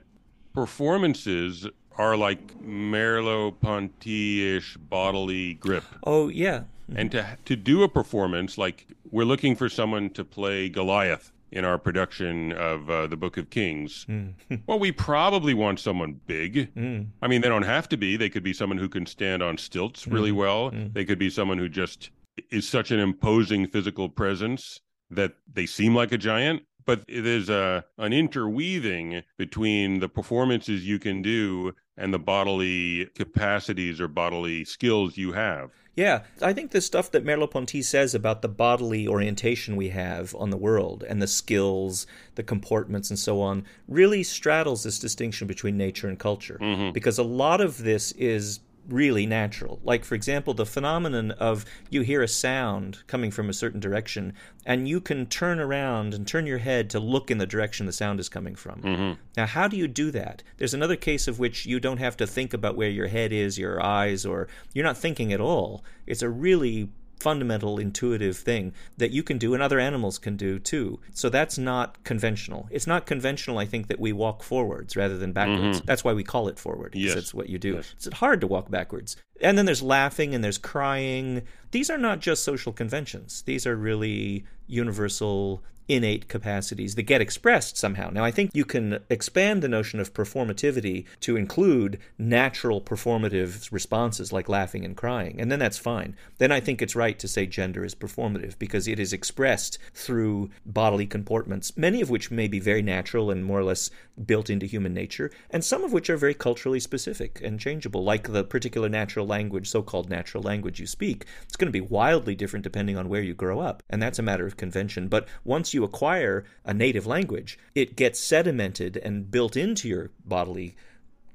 performances 0.53 1.67
are 1.97 2.17
like 2.17 2.59
Merleau-Ponty-ish 2.63 4.77
bodily 4.77 5.55
grip. 5.55 5.83
Oh 6.03 6.29
yeah. 6.29 6.63
Mm-hmm. 6.89 6.97
And 6.97 7.11
to 7.11 7.37
to 7.45 7.55
do 7.55 7.83
a 7.83 7.89
performance 7.89 8.57
like 8.57 8.87
we're 9.11 9.25
looking 9.25 9.55
for 9.55 9.69
someone 9.69 10.09
to 10.11 10.23
play 10.23 10.69
Goliath 10.69 11.31
in 11.51 11.65
our 11.65 11.77
production 11.77 12.51
of 12.53 12.89
uh, 12.89 13.07
the 13.07 13.17
Book 13.17 13.37
of 13.37 13.49
Kings. 13.49 14.05
Mm. 14.09 14.33
well, 14.67 14.79
we 14.79 14.91
probably 14.91 15.53
want 15.53 15.79
someone 15.79 16.19
big. 16.27 16.73
Mm. 16.75 17.07
I 17.21 17.27
mean, 17.27 17.41
they 17.41 17.49
don't 17.49 17.63
have 17.63 17.89
to 17.89 17.97
be. 17.97 18.17
They 18.17 18.29
could 18.29 18.43
be 18.43 18.53
someone 18.53 18.77
who 18.77 18.89
can 18.89 19.05
stand 19.05 19.41
on 19.41 19.57
stilts 19.57 20.07
really 20.07 20.31
mm. 20.31 20.35
well. 20.35 20.71
Mm. 20.71 20.93
They 20.93 21.05
could 21.05 21.19
be 21.19 21.29
someone 21.29 21.57
who 21.57 21.69
just 21.69 22.11
is 22.51 22.67
such 22.67 22.91
an 22.91 22.99
imposing 22.99 23.67
physical 23.67 24.09
presence 24.09 24.79
that 25.09 25.33
they 25.51 25.65
seem 25.65 25.95
like 25.95 26.11
a 26.11 26.17
giant. 26.17 26.63
But 26.85 27.03
there's 27.07 27.49
a 27.49 27.85
an 27.99 28.13
interweaving 28.13 29.21
between 29.37 29.99
the 29.99 30.09
performances 30.09 30.87
you 30.87 30.97
can 30.97 31.21
do 31.21 31.73
and 31.97 32.13
the 32.13 32.19
bodily 32.19 33.05
capacities 33.15 34.01
or 34.01 34.07
bodily 34.07 34.63
skills 34.63 35.17
you 35.17 35.33
have. 35.33 35.71
Yeah, 35.99 36.21
I 36.41 36.53
think 36.53 36.71
the 36.71 36.79
stuff 36.79 37.11
that 37.11 37.25
Merleau-Ponty 37.25 37.81
says 37.81 38.15
about 38.15 38.41
the 38.41 38.47
bodily 38.47 39.05
orientation 39.05 39.75
we 39.75 39.89
have 39.89 40.33
on 40.35 40.49
the 40.49 40.55
world 40.55 41.03
and 41.03 41.21
the 41.21 41.27
skills, 41.27 42.07
the 42.35 42.43
comportments, 42.43 43.09
and 43.09 43.19
so 43.19 43.41
on 43.41 43.65
really 43.85 44.23
straddles 44.23 44.83
this 44.83 44.97
distinction 44.97 45.45
between 45.45 45.75
nature 45.75 46.07
and 46.07 46.17
culture. 46.17 46.57
Mm-hmm. 46.61 46.93
Because 46.93 47.17
a 47.17 47.23
lot 47.23 47.59
of 47.59 47.83
this 47.83 48.13
is 48.13 48.61
really 48.89 49.25
natural. 49.25 49.79
Like, 49.83 50.03
for 50.03 50.15
example, 50.15 50.53
the 50.53 50.65
phenomenon 50.65 51.31
of 51.31 51.65
you 51.89 52.01
hear 52.01 52.21
a 52.21 52.27
sound 52.27 53.03
coming 53.07 53.31
from 53.31 53.49
a 53.49 53.53
certain 53.53 53.79
direction, 53.79 54.33
and 54.65 54.87
you 54.87 54.99
can 55.01 55.25
turn 55.25 55.59
around 55.59 56.13
and 56.13 56.27
turn 56.27 56.45
your 56.45 56.57
head 56.57 56.89
to 56.91 56.99
look 56.99 57.31
in 57.31 57.37
the 57.37 57.45
direction 57.45 57.85
the 57.85 57.91
sound 57.91 58.19
is 58.19 58.29
coming 58.29 58.55
from. 58.55 58.81
Mm-hmm. 58.81 59.21
Now, 59.37 59.45
how 59.45 59.67
do 59.67 59.77
you 59.77 59.87
do 59.87 60.11
that? 60.11 60.43
There's 60.57 60.73
another 60.73 60.95
case 60.95 61.27
of 61.27 61.39
which 61.39 61.65
you 61.65 61.79
don't 61.79 61.97
have 61.97 62.17
to 62.17 62.27
think 62.27 62.53
about 62.53 62.75
where 62.75 62.89
your 62.89 63.07
head 63.07 63.31
is, 63.31 63.57
your 63.57 63.81
eyes, 63.81 64.25
or 64.25 64.47
you're 64.73 64.85
not 64.85 64.97
thinking 64.97 65.31
at 65.33 65.41
all. 65.41 65.83
It's 66.05 66.21
a 66.21 66.29
really 66.29 66.89
fundamental 67.19 67.77
intuitive 67.77 68.37
thing 68.37 68.73
that 68.97 69.11
you 69.11 69.23
can 69.23 69.37
do 69.37 69.53
and 69.53 69.61
other 69.61 69.79
animals 69.79 70.17
can 70.17 70.37
do 70.37 70.59
too. 70.59 70.99
So 71.13 71.29
that's 71.29 71.57
not 71.57 72.03
conventional. 72.03 72.67
It's 72.71 72.87
not 72.87 73.05
conventional, 73.05 73.57
I 73.57 73.65
think, 73.65 73.87
that 73.87 73.99
we 73.99 74.13
walk 74.13 74.43
forwards 74.43 74.95
rather 74.95 75.17
than 75.17 75.33
backwards. 75.33 75.77
Mm-hmm. 75.77 75.85
That's 75.85 76.03
why 76.03 76.13
we 76.13 76.23
call 76.23 76.47
it 76.47 76.57
forward, 76.57 76.91
because 76.93 77.07
yes. 77.07 77.17
it's 77.17 77.33
what 77.33 77.49
you 77.49 77.57
do. 77.57 77.73
Yes. 77.73 77.93
It's 77.97 78.17
hard 78.17 78.41
to 78.41 78.47
walk 78.47 78.69
backwards. 78.71 79.17
And 79.41 79.57
then 79.57 79.65
there's 79.65 79.81
laughing 79.81 80.35
and 80.35 80.43
there's 80.43 80.57
crying. 80.57 81.43
These 81.71 81.89
are 81.89 81.97
not 81.97 82.19
just 82.19 82.43
social 82.43 82.73
conventions. 82.73 83.41
These 83.43 83.65
are 83.65 83.75
really 83.75 84.45
universal 84.67 85.63
innate 85.89 86.29
capacities 86.29 86.95
that 86.95 87.03
get 87.03 87.19
expressed 87.19 87.75
somehow. 87.75 88.09
Now, 88.11 88.23
I 88.23 88.31
think 88.31 88.51
you 88.53 88.63
can 88.63 88.99
expand 89.09 89.61
the 89.61 89.67
notion 89.67 89.99
of 89.99 90.13
performativity 90.13 91.05
to 91.21 91.35
include 91.35 91.99
natural 92.17 92.79
performative 92.79 93.71
responses 93.71 94.31
like 94.31 94.47
laughing 94.47 94.85
and 94.85 94.95
crying, 94.95 95.41
and 95.41 95.51
then 95.51 95.59
that's 95.59 95.79
fine. 95.79 96.15
Then 96.37 96.51
I 96.51 96.59
think 96.59 96.81
it's 96.81 96.95
right 96.95 97.17
to 97.17 97.27
say 97.27 97.47
gender 97.47 97.83
is 97.83 97.95
performative 97.95 98.57
because 98.59 98.87
it 98.87 98.99
is 98.99 99.11
expressed 99.11 99.79
through 99.93 100.51
bodily 100.65 101.07
comportments, 101.07 101.75
many 101.75 102.01
of 102.01 102.09
which 102.09 102.29
may 102.29 102.47
be 102.47 102.59
very 102.59 102.83
natural 102.83 103.31
and 103.31 103.43
more 103.43 103.59
or 103.59 103.63
less 103.63 103.89
built 104.25 104.49
into 104.49 104.65
human 104.65 104.93
nature, 104.93 105.31
and 105.49 105.63
some 105.63 105.83
of 105.83 105.91
which 105.91 106.09
are 106.09 106.17
very 106.17 106.33
culturally 106.33 106.79
specific 106.79 107.41
and 107.41 107.59
changeable, 107.59 108.03
like 108.03 108.31
the 108.31 108.43
particular 108.43 108.89
natural 108.89 109.25
language, 109.25 109.67
so 109.69 109.81
called 109.81 110.09
natural 110.09 110.43
language 110.43 110.79
you 110.79 110.85
speak. 110.85 111.25
It's 111.43 111.55
going 111.55 111.71
to 111.71 111.71
be 111.71 111.81
wildly 111.81 112.35
different 112.35 112.63
depending 112.63 112.97
on 112.97 113.09
where 113.09 113.23
you 113.23 113.33
grow 113.33 113.59
up, 113.59 113.81
and 113.89 114.01
that's 114.01 114.19
a 114.19 114.23
matter 114.23 114.45
of 114.45 114.57
convention. 114.57 115.07
But 115.07 115.27
once 115.43 115.73
you 115.73 115.78
you 115.79 115.85
acquire 115.85 116.43
a 116.65 116.73
native 116.73 117.07
language, 117.07 117.57
it 117.73 117.95
gets 117.95 118.19
sedimented 118.19 118.99
and 119.01 119.31
built 119.31 119.55
into 119.55 119.87
your 119.87 120.11
bodily 120.25 120.75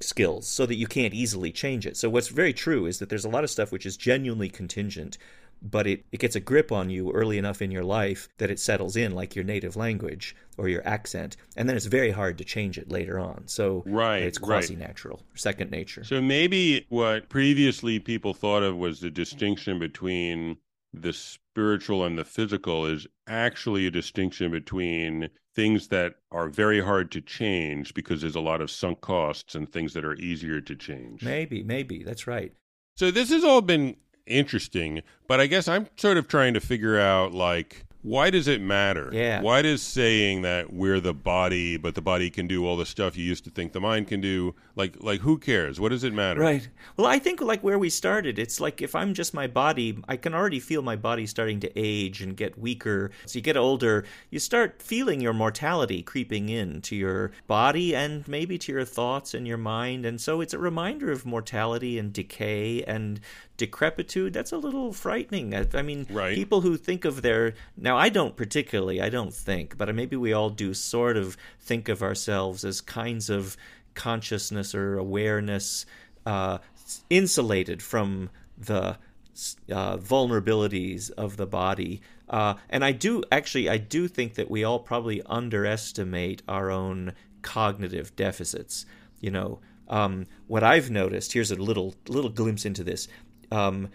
skills 0.00 0.46
so 0.46 0.66
that 0.66 0.76
you 0.76 0.86
can't 0.86 1.14
easily 1.14 1.50
change 1.50 1.86
it. 1.86 1.96
So 1.96 2.10
what's 2.10 2.28
very 2.28 2.52
true 2.52 2.84
is 2.84 2.98
that 2.98 3.08
there's 3.08 3.24
a 3.24 3.30
lot 3.30 3.44
of 3.44 3.50
stuff 3.50 3.72
which 3.72 3.86
is 3.86 3.96
genuinely 3.96 4.50
contingent, 4.50 5.16
but 5.62 5.86
it, 5.86 6.04
it 6.12 6.20
gets 6.20 6.36
a 6.36 6.40
grip 6.40 6.70
on 6.70 6.90
you 6.90 7.10
early 7.12 7.38
enough 7.38 7.62
in 7.62 7.70
your 7.70 7.84
life 7.84 8.28
that 8.36 8.50
it 8.50 8.60
settles 8.60 8.96
in 8.96 9.14
like 9.14 9.34
your 9.34 9.46
native 9.46 9.76
language 9.76 10.36
or 10.58 10.68
your 10.68 10.86
accent, 10.86 11.36
and 11.56 11.66
then 11.68 11.76
it's 11.76 11.86
very 11.86 12.10
hard 12.10 12.36
to 12.38 12.44
change 12.44 12.76
it 12.76 12.90
later 12.90 13.18
on. 13.18 13.44
So 13.46 13.82
right, 13.86 14.22
it's 14.22 14.38
quasi 14.38 14.76
natural, 14.76 15.22
right. 15.30 15.40
second 15.40 15.70
nature. 15.70 16.04
So 16.04 16.20
maybe 16.20 16.84
what 16.90 17.30
previously 17.30 17.98
people 17.98 18.34
thought 18.34 18.62
of 18.62 18.76
was 18.76 19.00
the 19.00 19.10
distinction 19.10 19.78
between 19.78 20.58
the 21.00 21.12
spiritual 21.12 22.04
and 22.04 22.18
the 22.18 22.24
physical 22.24 22.86
is 22.86 23.06
actually 23.26 23.86
a 23.86 23.90
distinction 23.90 24.50
between 24.50 25.30
things 25.54 25.88
that 25.88 26.16
are 26.32 26.48
very 26.48 26.80
hard 26.80 27.10
to 27.12 27.20
change 27.20 27.94
because 27.94 28.20
there's 28.20 28.34
a 28.34 28.40
lot 28.40 28.60
of 28.60 28.70
sunk 28.70 29.00
costs 29.00 29.54
and 29.54 29.70
things 29.70 29.92
that 29.94 30.04
are 30.04 30.16
easier 30.16 30.60
to 30.60 30.74
change. 30.74 31.22
Maybe, 31.22 31.62
maybe. 31.62 32.02
That's 32.02 32.26
right. 32.26 32.52
So 32.96 33.10
this 33.10 33.30
has 33.30 33.44
all 33.44 33.62
been 33.62 33.96
interesting, 34.26 35.02
but 35.28 35.40
I 35.40 35.46
guess 35.46 35.68
I'm 35.68 35.88
sort 35.96 36.16
of 36.16 36.28
trying 36.28 36.54
to 36.54 36.60
figure 36.60 36.98
out 36.98 37.32
like 37.32 37.84
why 38.04 38.28
does 38.28 38.48
it 38.48 38.60
matter? 38.60 39.08
Yeah. 39.12 39.40
Why 39.40 39.62
does 39.62 39.82
saying 39.82 40.42
that 40.42 40.70
we're 40.70 41.00
the 41.00 41.14
body, 41.14 41.78
but 41.78 41.94
the 41.94 42.02
body 42.02 42.28
can 42.28 42.46
do 42.46 42.66
all 42.66 42.76
the 42.76 42.84
stuff 42.84 43.16
you 43.16 43.24
used 43.24 43.44
to 43.44 43.50
think 43.50 43.72
the 43.72 43.80
mind 43.80 44.08
can 44.08 44.20
do, 44.20 44.54
like 44.76 45.02
like 45.02 45.22
who 45.22 45.38
cares? 45.38 45.80
What 45.80 45.88
does 45.88 46.04
it 46.04 46.12
matter? 46.12 46.40
Right. 46.40 46.68
Well, 46.98 47.06
I 47.06 47.18
think 47.18 47.40
like 47.40 47.64
where 47.64 47.78
we 47.78 47.88
started, 47.88 48.38
it's 48.38 48.60
like 48.60 48.82
if 48.82 48.94
I'm 48.94 49.14
just 49.14 49.32
my 49.32 49.46
body, 49.46 49.98
I 50.06 50.18
can 50.18 50.34
already 50.34 50.60
feel 50.60 50.82
my 50.82 50.96
body 50.96 51.26
starting 51.26 51.60
to 51.60 51.72
age 51.74 52.20
and 52.20 52.36
get 52.36 52.58
weaker. 52.58 53.10
So 53.24 53.38
you 53.38 53.42
get 53.42 53.56
older, 53.56 54.04
you 54.28 54.38
start 54.38 54.82
feeling 54.82 55.22
your 55.22 55.32
mortality 55.32 56.02
creeping 56.02 56.50
in 56.50 56.82
to 56.82 56.94
your 56.94 57.32
body 57.46 57.96
and 57.96 58.28
maybe 58.28 58.58
to 58.58 58.72
your 58.72 58.84
thoughts 58.84 59.32
and 59.32 59.48
your 59.48 59.56
mind. 59.56 60.04
And 60.04 60.20
so 60.20 60.42
it's 60.42 60.52
a 60.52 60.58
reminder 60.58 61.10
of 61.10 61.24
mortality 61.24 61.98
and 61.98 62.12
decay 62.12 62.82
and 62.82 63.18
decrepitude 63.56 64.32
that's 64.32 64.52
a 64.52 64.58
little 64.58 64.92
frightening. 64.92 65.54
I, 65.54 65.66
I 65.74 65.82
mean 65.82 66.06
right. 66.10 66.34
people 66.34 66.62
who 66.62 66.76
think 66.76 67.04
of 67.04 67.22
their 67.22 67.54
now 67.76 67.96
i 67.96 68.08
don't 68.08 68.36
particularly 68.36 69.00
i 69.00 69.08
don't 69.08 69.32
think 69.32 69.78
but 69.78 69.94
maybe 69.94 70.16
we 70.16 70.32
all 70.32 70.50
do 70.50 70.74
sort 70.74 71.16
of 71.16 71.36
think 71.60 71.88
of 71.88 72.02
ourselves 72.02 72.64
as 72.64 72.80
kinds 72.80 73.30
of 73.30 73.56
consciousness 73.94 74.74
or 74.74 74.98
awareness 74.98 75.86
uh, 76.26 76.58
insulated 77.10 77.82
from 77.82 78.30
the 78.58 78.98
uh, 79.70 79.96
vulnerabilities 79.96 81.10
of 81.12 81.36
the 81.36 81.46
body. 81.46 82.00
Uh, 82.28 82.54
and 82.70 82.84
i 82.84 82.90
do 82.90 83.22
actually 83.30 83.68
i 83.68 83.76
do 83.76 84.08
think 84.08 84.34
that 84.34 84.50
we 84.50 84.64
all 84.64 84.78
probably 84.78 85.22
underestimate 85.26 86.42
our 86.48 86.70
own 86.70 87.12
cognitive 87.42 88.16
deficits. 88.16 88.86
You 89.20 89.30
know 89.30 89.60
um, 89.88 90.26
what 90.46 90.62
I've 90.62 90.90
noticed 90.90 91.32
here's 91.32 91.50
a 91.50 91.56
little 91.56 91.94
little 92.08 92.30
glimpse 92.30 92.64
into 92.64 92.82
this 92.82 93.08
um, 93.54 93.88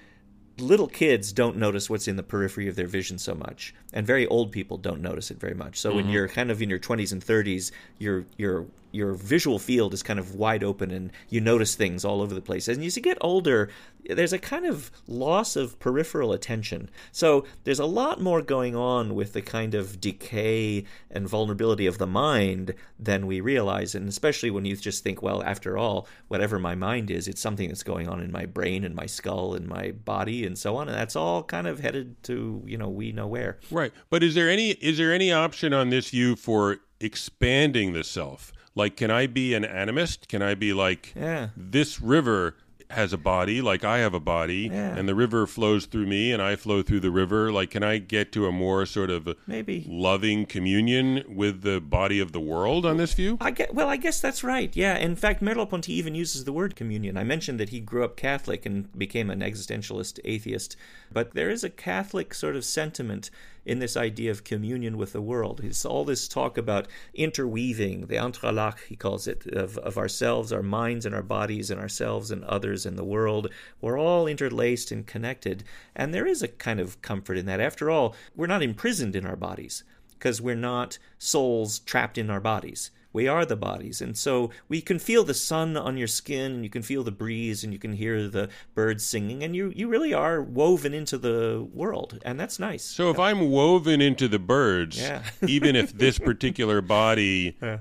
little 0.58 0.88
kids 0.88 1.32
don't 1.34 1.58
notice 1.58 1.90
what's 1.90 2.08
in 2.08 2.16
the 2.16 2.24
periphery 2.24 2.68
of 2.68 2.76
their 2.76 2.88
vision 2.88 3.18
so 3.18 3.36
much, 3.36 3.74
and 3.94 4.06
very 4.06 4.26
old 4.28 4.52
people 4.52 4.78
don't 4.78 5.02
notice 5.02 5.32
it 5.32 5.40
very 5.40 5.54
much. 5.54 5.80
So 5.80 5.90
mm-hmm. 5.90 5.98
when 5.98 6.10
you're 6.10 6.28
kind 6.28 6.52
of 6.52 6.62
in 6.62 6.70
your 6.70 6.80
20s 6.80 7.12
and 7.12 7.24
30s, 7.24 7.72
your 7.98 8.26
your 8.38 8.66
your 8.92 9.14
visual 9.14 9.60
field 9.60 9.94
is 9.94 10.04
kind 10.04 10.20
of 10.20 10.36
wide 10.36 10.64
open, 10.64 10.92
and 10.92 11.12
you 11.30 11.42
notice 11.42 11.76
things 11.76 12.04
all 12.06 12.22
over 12.22 12.34
the 12.34 12.42
place. 12.42 12.68
And 12.68 12.84
as 12.84 12.96
you 12.96 13.04
get 13.04 13.18
older, 13.22 13.70
there's 14.06 14.34
a 14.34 14.40
kind 14.40 14.66
of 14.66 14.92
loss 15.08 15.56
of 15.56 15.80
peripheral 15.80 16.34
attention. 16.34 16.90
So 17.12 17.46
there's 17.64 17.80
a 17.80 17.86
lot 17.86 18.22
more 18.22 18.42
going 18.42 18.76
on 18.76 19.16
with 19.16 19.34
the 19.34 19.42
kind 19.42 19.76
of 19.76 20.00
decay 20.02 20.86
and 21.12 21.28
vulnerability 21.28 21.86
of 21.86 21.98
the 21.98 22.08
mind 22.08 22.74
than 22.98 23.28
we 23.28 23.42
realize. 23.42 23.96
And 23.96 24.08
especially 24.08 24.50
when 24.50 24.66
you 24.66 24.76
just 24.76 25.04
think, 25.04 25.22
well, 25.22 25.44
after 25.44 25.78
all, 25.78 26.08
whatever 26.28 26.60
my 26.60 26.76
mind 26.76 27.12
is, 27.12 27.28
it's 27.28 27.42
something 27.42 27.68
that's 27.68 27.84
going 27.84 28.08
on 28.08 28.22
in 28.22 28.32
my 28.32 28.46
brain 28.46 28.84
and 28.84 28.96
my 28.96 29.06
skull 29.06 29.54
and 29.54 29.68
my 29.68 29.92
body 29.92 30.46
and 30.46 30.58
so 30.58 30.78
on. 30.78 30.88
And 30.88 30.98
that's 30.98 31.16
all 31.16 31.44
kind 31.44 31.68
of 31.68 31.80
headed 31.80 32.22
to, 32.24 32.64
you 32.66 32.78
know, 32.78 32.90
we 32.90 33.12
know 33.12 33.28
where. 33.28 33.60
Right. 33.70 33.92
But 34.10 34.24
is 34.24 34.36
there 34.36 34.50
any 34.50 34.72
is 34.72 34.98
there 34.98 35.14
any 35.14 35.32
option 35.32 35.74
on 35.74 35.90
this 35.90 36.10
view 36.10 36.36
for 36.36 36.78
expanding 37.00 37.94
the 37.94 38.04
self? 38.04 38.52
Like, 38.76 38.96
can 38.96 39.12
I 39.12 39.28
be 39.28 39.54
an 39.54 39.64
animist? 39.64 40.28
Can 40.28 40.42
I 40.42 40.56
be 40.56 40.74
like, 40.74 41.14
yeah. 41.16 41.50
this 41.56 42.02
river 42.02 42.56
has 42.92 43.14
a 43.14 43.18
body 43.18 43.62
like 43.62 43.84
I 43.84 44.00
have 44.00 44.16
a 44.16 44.20
body 44.20 44.70
yeah. 44.72 44.98
and 44.98 45.08
the 45.08 45.14
river 45.14 45.46
flows 45.46 45.86
through 45.86 46.08
me 46.08 46.32
and 46.32 46.42
I 46.42 46.56
flow 46.56 46.82
through 46.82 47.02
the 47.02 47.12
river 47.12 47.52
like 47.52 47.70
can 47.70 47.84
I 47.84 48.00
get 48.00 48.32
to 48.32 48.48
a 48.48 48.52
more 48.52 48.86
sort 48.88 49.12
of 49.12 49.36
maybe 49.46 49.86
loving 49.88 50.48
communion 50.48 51.24
with 51.28 51.62
the 51.62 51.80
body 51.80 52.20
of 52.20 52.32
the 52.32 52.40
world 52.40 52.88
on 52.88 52.98
this 52.98 53.14
view 53.14 53.38
I 53.40 53.52
get 53.52 53.76
well 53.76 53.88
I 53.88 53.98
guess 53.98 54.20
that's 54.20 54.44
right 54.44 54.76
yeah 54.76 54.98
in 54.98 55.16
fact 55.16 55.44
Merleau-Ponty 55.44 55.94
even 55.94 56.16
uses 56.16 56.46
the 56.46 56.54
word 56.54 56.76
communion 56.76 57.16
I 57.16 57.24
mentioned 57.24 57.60
that 57.60 57.70
he 57.70 57.80
grew 57.80 58.04
up 58.04 58.18
Catholic 58.18 58.66
and 58.66 58.92
became 58.98 59.30
an 59.30 59.42
existentialist 59.42 60.20
atheist 60.26 60.76
but 61.12 61.36
there 61.36 61.52
is 61.52 61.64
a 61.64 61.70
Catholic 61.70 62.34
sort 62.34 62.56
of 62.56 62.66
sentiment 62.66 63.30
in 63.70 63.78
this 63.78 63.96
idea 63.96 64.32
of 64.32 64.44
communion 64.44 64.98
with 64.98 65.14
the 65.14 65.22
world. 65.22 65.62
It's 65.64 65.86
all 65.86 66.04
this 66.04 66.28
talk 66.28 66.58
about 66.58 66.88
interweaving, 67.14 68.08
the 68.08 68.16
entrelac, 68.16 68.80
he 68.88 68.96
calls 68.96 69.28
it, 69.28 69.46
of, 69.46 69.78
of 69.78 69.96
ourselves, 69.96 70.52
our 70.52 70.64
minds 70.64 71.06
and 71.06 71.14
our 71.14 71.22
bodies, 71.22 71.70
and 71.70 71.80
ourselves 71.80 72.32
and 72.32 72.44
others 72.46 72.88
in 72.88 72.96
the 72.96 73.04
world. 73.04 73.52
We're 73.80 74.00
all 74.00 74.26
interlaced 74.26 74.92
and 74.92 75.06
connected. 75.06 75.64
And 75.96 76.16
there 76.16 76.26
is 76.26 76.42
a 76.42 76.48
kind 76.48 76.80
of 76.80 77.00
comfort 77.04 77.38
in 77.38 77.46
that. 77.46 77.60
After 77.60 77.92
all, 77.92 78.16
we're 78.36 78.48
not 78.48 78.64
imprisoned 78.64 79.16
in 79.16 79.28
our 79.28 79.36
bodies 79.36 79.84
because 80.18 80.42
we're 80.42 80.56
not 80.56 80.98
souls 81.20 81.78
trapped 81.78 82.18
in 82.18 82.32
our 82.32 82.42
bodies. 82.42 82.90
We 83.12 83.28
are 83.28 83.46
the 83.46 83.56
bodies. 83.56 84.02
And 84.02 84.18
so 84.18 84.52
we 84.68 84.82
can 84.82 85.00
feel 85.00 85.24
the 85.24 85.34
sun 85.34 85.76
on 85.76 85.98
your 85.98 86.08
skin, 86.08 86.54
and 86.54 86.64
you 86.64 86.70
can 86.70 86.84
feel 86.84 87.04
the 87.04 87.12
breeze, 87.12 87.64
and 87.64 87.74
you 87.74 87.80
can 87.80 87.94
hear 87.94 88.28
the 88.28 88.50
birds 88.76 89.06
singing, 89.06 89.44
and 89.44 89.56
you, 89.56 89.72
you 89.76 89.88
really 89.88 90.14
are 90.14 90.42
woven 90.42 90.94
into 90.94 91.18
the 91.18 91.68
world. 91.74 92.20
And 92.24 92.40
that's 92.40 92.60
nice. 92.60 92.84
So 92.84 93.10
if 93.10 93.20
I'm 93.20 93.50
woven 93.50 94.02
into 94.02 94.28
the 94.28 94.40
birds, 94.40 95.00
yeah. 95.00 95.24
even 95.48 95.76
if 95.76 95.94
this 95.94 96.20
particular 96.30 96.82
body 96.82 97.58
yeah. 97.62 97.80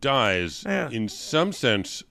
dies, 0.00 0.62
yeah. 0.66 0.90
in 0.90 1.08
some 1.08 1.52
sense, 1.52 2.02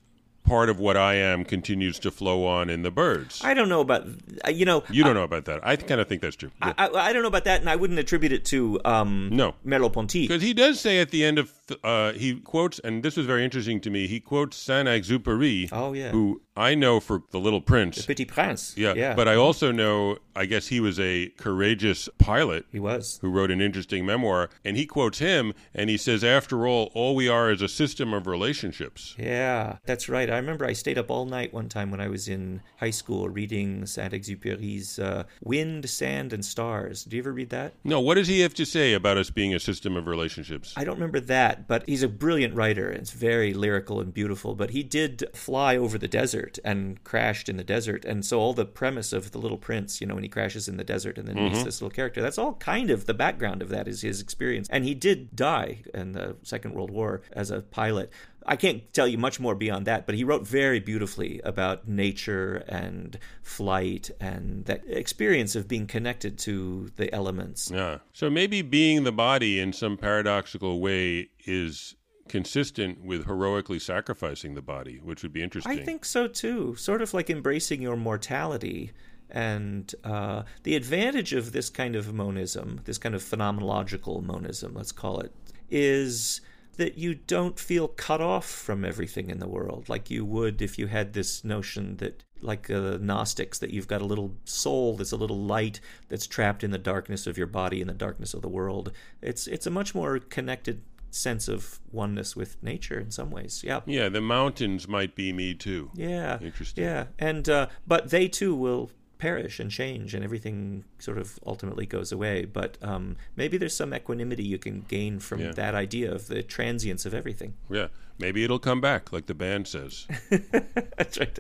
part 0.46 0.70
of 0.70 0.80
what 0.80 0.96
I 0.96 1.16
am 1.16 1.44
continues 1.44 2.00
to 2.00 2.12
flow 2.12 2.46
on 2.46 2.70
in 2.70 2.84
the 2.84 2.92
birds. 2.92 3.42
I 3.44 3.54
don't 3.54 3.70
know 3.70 3.82
about 3.82 4.08
uh, 4.46 4.50
you 4.50 4.66
know. 4.66 4.84
You 4.90 5.04
don't 5.04 5.16
know 5.16 5.24
about 5.24 5.46
that. 5.46 5.66
I 5.66 5.76
kind 5.76 6.00
of 6.00 6.08
think 6.08 6.22
that's 6.22 6.36
true. 6.36 6.52
I, 6.62 6.74
I, 6.78 6.88
I, 6.88 7.14
don't 7.14 7.22
know 7.22 7.28
about 7.28 7.46
that, 7.46 7.60
and 7.60 7.70
I 7.70 7.76
wouldn't 7.76 8.00
attribute 8.00 8.32
it 8.32 8.46
to 8.46 8.80
um, 8.86 9.30
no 9.32 9.56
Merleau-Ponty 9.66 10.28
because 10.28 10.42
he 10.42 10.54
does 10.54 10.80
say 10.80 11.00
at 11.00 11.12
the 11.12 11.26
end 11.26 11.40
of 11.40 11.52
uh, 11.84 12.14
he 12.14 12.40
quotes, 12.40 12.80
and 12.80 13.04
this 13.04 13.18
was 13.18 13.26
very 13.26 13.44
interesting 13.44 13.82
to 13.82 13.90
me. 13.90 14.08
He 14.08 14.20
quotes 14.20 14.58
Saint 14.58 14.88
Exupéry. 14.88 15.70
Oh 15.72 15.94
yeah, 15.94 16.12
who 16.12 16.42
I 16.58 16.76
know 16.76 17.00
for 17.00 17.24
The 17.32 17.40
Little 17.40 17.62
Prince, 17.62 17.98
The 17.98 18.04
Petit 18.08 18.26
Prince. 18.26 18.74
Yeah, 18.78 18.94
yeah, 18.94 19.14
but 19.14 19.28
I 19.28 19.36
also 19.36 19.72
know. 19.72 20.18
I 20.38 20.46
guess 20.46 20.68
he 20.68 20.82
was 20.82 21.00
a 21.00 21.30
courageous 21.38 22.10
pilot. 22.18 22.66
He 22.70 22.80
was 22.80 23.20
who 23.22 23.30
wrote 23.30 23.52
an 23.52 23.62
interesting 23.62 24.06
memoir, 24.06 24.50
and 24.66 24.76
he 24.76 24.86
quotes 24.86 25.20
him, 25.20 25.54
and 25.74 25.90
he 25.90 25.96
says, 25.98 26.24
"After 26.24 26.68
all, 26.68 26.92
all 26.94 27.16
we 27.16 27.30
are 27.30 27.52
is 27.52 27.62
a 27.62 27.70
system 27.70 28.14
of 28.14 28.28
relationships." 28.28 29.16
Yeah, 29.18 29.78
that's 29.86 30.10
right. 30.10 30.30
I 30.30 30.36
remember 30.36 30.66
I 30.66 30.74
stayed 30.74 30.98
up 30.98 31.10
all 31.10 31.26
night 31.26 31.54
one 31.54 31.70
time 31.70 31.90
when 31.90 32.02
I 32.02 32.10
was 32.10 32.28
in 32.28 32.62
high 32.80 32.90
school 32.90 33.30
reading 33.30 33.86
Saint 33.86 34.14
Exupéry's 34.14 35.00
uh, 35.00 35.24
"Wind, 35.42 35.90
Sand, 35.90 36.34
and 36.34 36.44
Stars." 36.44 37.06
Do 37.06 37.16
you 37.16 37.22
ever 37.22 37.32
read 37.32 37.50
that? 37.52 37.76
No. 37.84 38.02
What 38.02 38.16
does 38.16 38.28
he 38.28 38.42
have 38.42 38.54
to 38.56 38.66
say 38.66 38.94
about 38.94 39.18
us 39.18 39.30
being 39.30 39.54
a 39.54 39.60
system 39.60 39.96
of 39.96 40.06
relationships? 40.06 40.74
I 40.76 40.84
don't 40.84 40.96
remember 40.96 41.22
that, 41.22 41.68
but 41.68 41.84
he's 41.88 42.04
a 42.04 42.10
brilliant 42.10 42.56
writer. 42.56 42.90
It's 42.90 43.12
very 43.12 43.54
lyrical 43.54 44.02
and 44.02 44.14
beautiful. 44.14 44.54
But 44.54 44.72
he 44.72 44.84
did 44.84 45.24
fly 45.34 45.78
over 45.78 45.98
the 45.98 46.08
desert 46.10 46.45
and 46.64 47.04
crashed 47.04 47.50
in 47.50 47.58
the 47.58 47.64
desert, 47.64 48.06
and 48.06 48.26
so 48.26 48.40
all 48.40 48.54
the 48.54 48.66
premise 48.66 49.14
of 49.14 49.32
the 49.32 49.38
Little 49.38 49.58
Prince, 49.58 50.02
you 50.02 50.08
know, 50.08 50.16
when 50.16 50.24
he 50.24 50.30
crashes 50.30 50.68
in 50.68 50.78
the 50.78 50.84
desert 50.84 51.18
and 51.18 51.28
then 51.28 51.36
Mm-hmm. 51.36 51.54
meets 51.54 51.64
this 51.64 51.82
little 51.82 51.94
character, 51.94 52.22
that's 52.22 52.38
all 52.38 52.54
kind 52.56 52.90
of 52.90 53.06
the 53.06 53.14
background 53.14 53.62
of 53.62 53.70
that 53.70 53.88
is 53.88 54.02
his 54.02 54.22
experience. 54.22 54.68
And 54.70 54.86
he 54.86 54.94
did 54.94 55.36
die 55.36 55.80
in 55.94 56.14
the 56.14 56.38
Second 56.44 56.74
World 56.74 56.92
War 56.92 57.22
as 57.34 57.52
a 57.52 57.62
pilot. 57.62 58.10
I 58.46 58.56
can't 58.56 58.94
tell 58.94 59.08
you 59.08 59.18
much 59.18 59.40
more 59.40 59.56
beyond 59.56 59.88
that, 59.88 60.06
but 60.06 60.16
he 60.16 60.24
wrote 60.24 60.48
very 60.48 60.80
beautifully 60.80 61.42
about 61.44 61.88
nature 61.88 62.64
and 62.68 63.18
flight 63.42 64.12
and 64.22 64.64
that 64.66 64.84
experience 64.88 65.56
of 65.56 65.68
being 65.68 65.88
connected 65.88 66.38
to 66.40 66.92
the 66.96 67.14
elements. 67.14 67.72
Yeah. 67.74 67.98
So 68.14 68.30
maybe 68.30 68.62
being 68.62 69.04
the 69.04 69.12
body 69.12 69.60
in 69.60 69.74
some 69.74 69.98
paradoxical 69.98 70.80
way 70.80 71.30
is 71.46 71.96
consistent 72.28 73.04
with 73.04 73.26
heroically 73.26 73.80
sacrificing 73.80 74.56
the 74.56 74.62
body, 74.62 75.00
which 75.04 75.24
would 75.24 75.34
be 75.34 75.44
interesting. 75.44 75.80
I 75.80 75.84
think 75.84 76.06
so 76.06 76.28
too. 76.28 76.76
Sort 76.76 77.02
of 77.02 77.14
like 77.14 77.30
embracing 77.30 77.82
your 77.82 77.96
mortality. 77.96 78.92
And 79.30 79.94
uh, 80.04 80.44
the 80.64 80.76
advantage 80.76 81.34
of 81.34 81.52
this 81.52 81.70
kind 81.70 81.96
of 81.96 82.14
monism, 82.14 82.82
this 82.86 82.98
kind 82.98 83.16
of 83.16 83.24
phenomenological 83.24 84.24
monism, 84.24 84.74
let's 84.76 84.92
call 84.92 85.20
it, 85.20 85.34
is 85.70 86.42
that 86.78 86.98
you 86.98 87.16
don't 87.16 87.60
feel 87.60 87.88
cut 87.88 88.22
off 88.22 88.46
from 88.46 88.84
everything 88.84 89.30
in 89.30 89.40
the 89.40 89.48
world 89.48 89.88
like 89.88 90.10
you 90.10 90.26
would 90.26 90.62
if 90.62 90.78
you 90.78 90.88
had 90.88 91.14
this 91.14 91.44
notion 91.44 91.96
that 91.98 92.24
like 92.42 92.70
uh, 92.70 92.98
gnostics 93.00 93.60
that 93.60 93.72
you've 93.72 93.88
got 93.88 94.02
a 94.02 94.06
little 94.06 94.36
soul 94.44 94.96
that's 94.98 95.14
a 95.14 95.18
little 95.18 95.40
light 95.40 95.80
that's 96.10 96.28
trapped 96.28 96.64
in 96.64 96.72
the 96.72 96.78
darkness 96.78 97.28
of 97.28 97.38
your 97.38 97.48
body 97.48 97.82
in 97.82 97.88
the 97.88 97.94
darkness 97.94 98.34
of 98.34 98.42
the 98.42 98.50
world 98.50 98.92
it's 99.22 99.48
it's 99.48 99.66
a 99.66 99.72
much 99.72 99.96
more 99.96 100.20
connected 100.20 100.82
sense 101.16 101.48
of 101.48 101.80
oneness 101.92 102.36
with 102.36 102.62
nature 102.62 103.00
in 103.00 103.10
some 103.12 103.32
ways 103.32 103.64
yeah 103.64 103.80
Yeah, 103.86 104.10
the 104.10 104.22
mountains 104.22 104.88
might 104.88 105.16
be 105.16 105.32
me 105.34 105.54
too. 105.54 105.90
yeah 105.96 106.40
Interesting. 106.42 106.84
yeah 106.84 107.06
and 107.18 107.48
uh, 107.50 107.68
but 107.88 108.10
they 108.10 108.28
too 108.28 108.54
will 108.56 108.90
perish 109.18 109.62
and 109.62 109.72
change 109.72 110.14
and 110.14 110.24
everything 110.26 110.84
sort 111.00 111.18
of 111.18 111.40
ultimately 111.46 111.86
goes 111.86 112.12
away 112.12 112.44
but 112.44 112.78
um, 112.82 113.16
maybe 113.38 113.58
there's 113.58 113.76
some 113.76 113.94
equanimity 113.94 114.44
you 114.44 114.58
can 114.58 114.82
gain 114.90 115.20
from 115.20 115.40
Yeah. 115.40 115.52
that 115.54 115.74
idea 115.74 116.14
of 116.14 116.28
the 116.28 116.44
transience 116.44 117.06
of 117.06 117.14
everything 117.14 117.54
Yeah. 117.70 117.88
Maybe 118.18 118.46
it'll 118.46 118.60
come 118.60 118.80
back, 118.80 119.12
like 119.12 119.26
the 119.26 119.34
band 119.34 119.68
says. 119.68 120.08
that's 120.98 121.18
right 121.20 121.38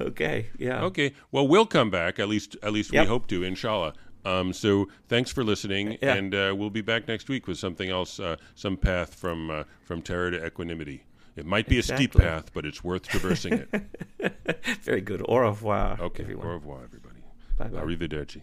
okay 0.00 0.46
yeah 0.58 0.82
Okay. 0.84 1.14
Well, 1.32 1.46
we'll 1.48 1.66
come 1.66 1.90
back. 1.90 2.18
At 2.20 2.28
least, 2.28 2.56
at 2.62 2.72
least 2.72 2.92
Yep. 2.92 3.02
we 3.04 3.08
hope 3.08 3.26
to, 3.28 3.42
inshallah. 3.42 3.94
Um, 4.24 4.52
so 4.52 4.88
thanks 5.08 5.32
for 5.32 5.42
listening, 5.44 5.98
Yeah. 6.00 6.14
and 6.14 6.34
uh, 6.34 6.54
we'll 6.56 6.70
be 6.70 6.80
back 6.82 7.08
next 7.08 7.28
week 7.28 7.46
with 7.48 7.58
something 7.58 7.90
else, 7.90 8.20
uh, 8.20 8.36
some 8.54 8.76
path 8.76 9.14
from 9.14 9.50
uh, 9.50 9.64
from 9.84 10.00
terror 10.02 10.30
to 10.30 10.44
equanimity. 10.46 11.04
It 11.34 11.46
might 11.46 11.66
be 11.66 11.78
a 11.78 11.82
steep 11.82 12.14
path, 12.14 12.52
but 12.52 12.66
it's 12.66 12.84
worth 12.84 13.08
traversing 13.08 13.54
it. 13.54 14.46
very 14.82 15.00
good 15.00 15.22
au 15.26 15.38
revoir 15.38 15.96
Okay. 16.00 16.22
everyone. 16.24 16.46
Au 16.46 16.50
revoir, 16.50 16.84
everybody. 16.84 17.22
Bye-bye. 17.58 17.80
Arrivederci. 17.80 18.42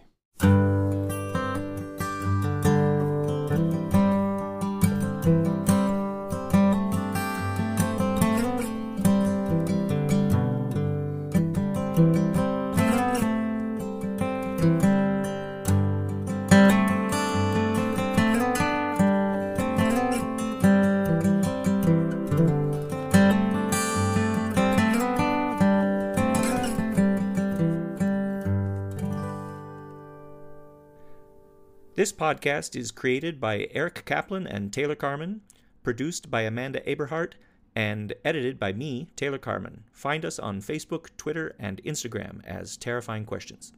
This 32.00 32.14
podcast 32.14 32.76
is 32.76 32.92
created 32.92 33.42
by 33.42 33.68
Eric 33.72 34.06
Kaplan 34.06 34.46
and 34.46 34.72
Taylor 34.72 34.94
Carman, 34.94 35.42
produced 35.82 36.30
by 36.30 36.40
Amanda 36.40 36.80
Aberhart, 36.88 37.34
and 37.76 38.14
edited 38.24 38.58
by 38.58 38.72
me, 38.72 39.10
Taylor 39.16 39.36
Carman. 39.36 39.84
Find 39.92 40.24
us 40.24 40.38
on 40.38 40.62
Facebook, 40.62 41.08
Twitter, 41.18 41.54
and 41.58 41.82
Instagram 41.84 42.42
as 42.46 42.78
Terrifying 42.78 43.26
Questions. 43.26 43.74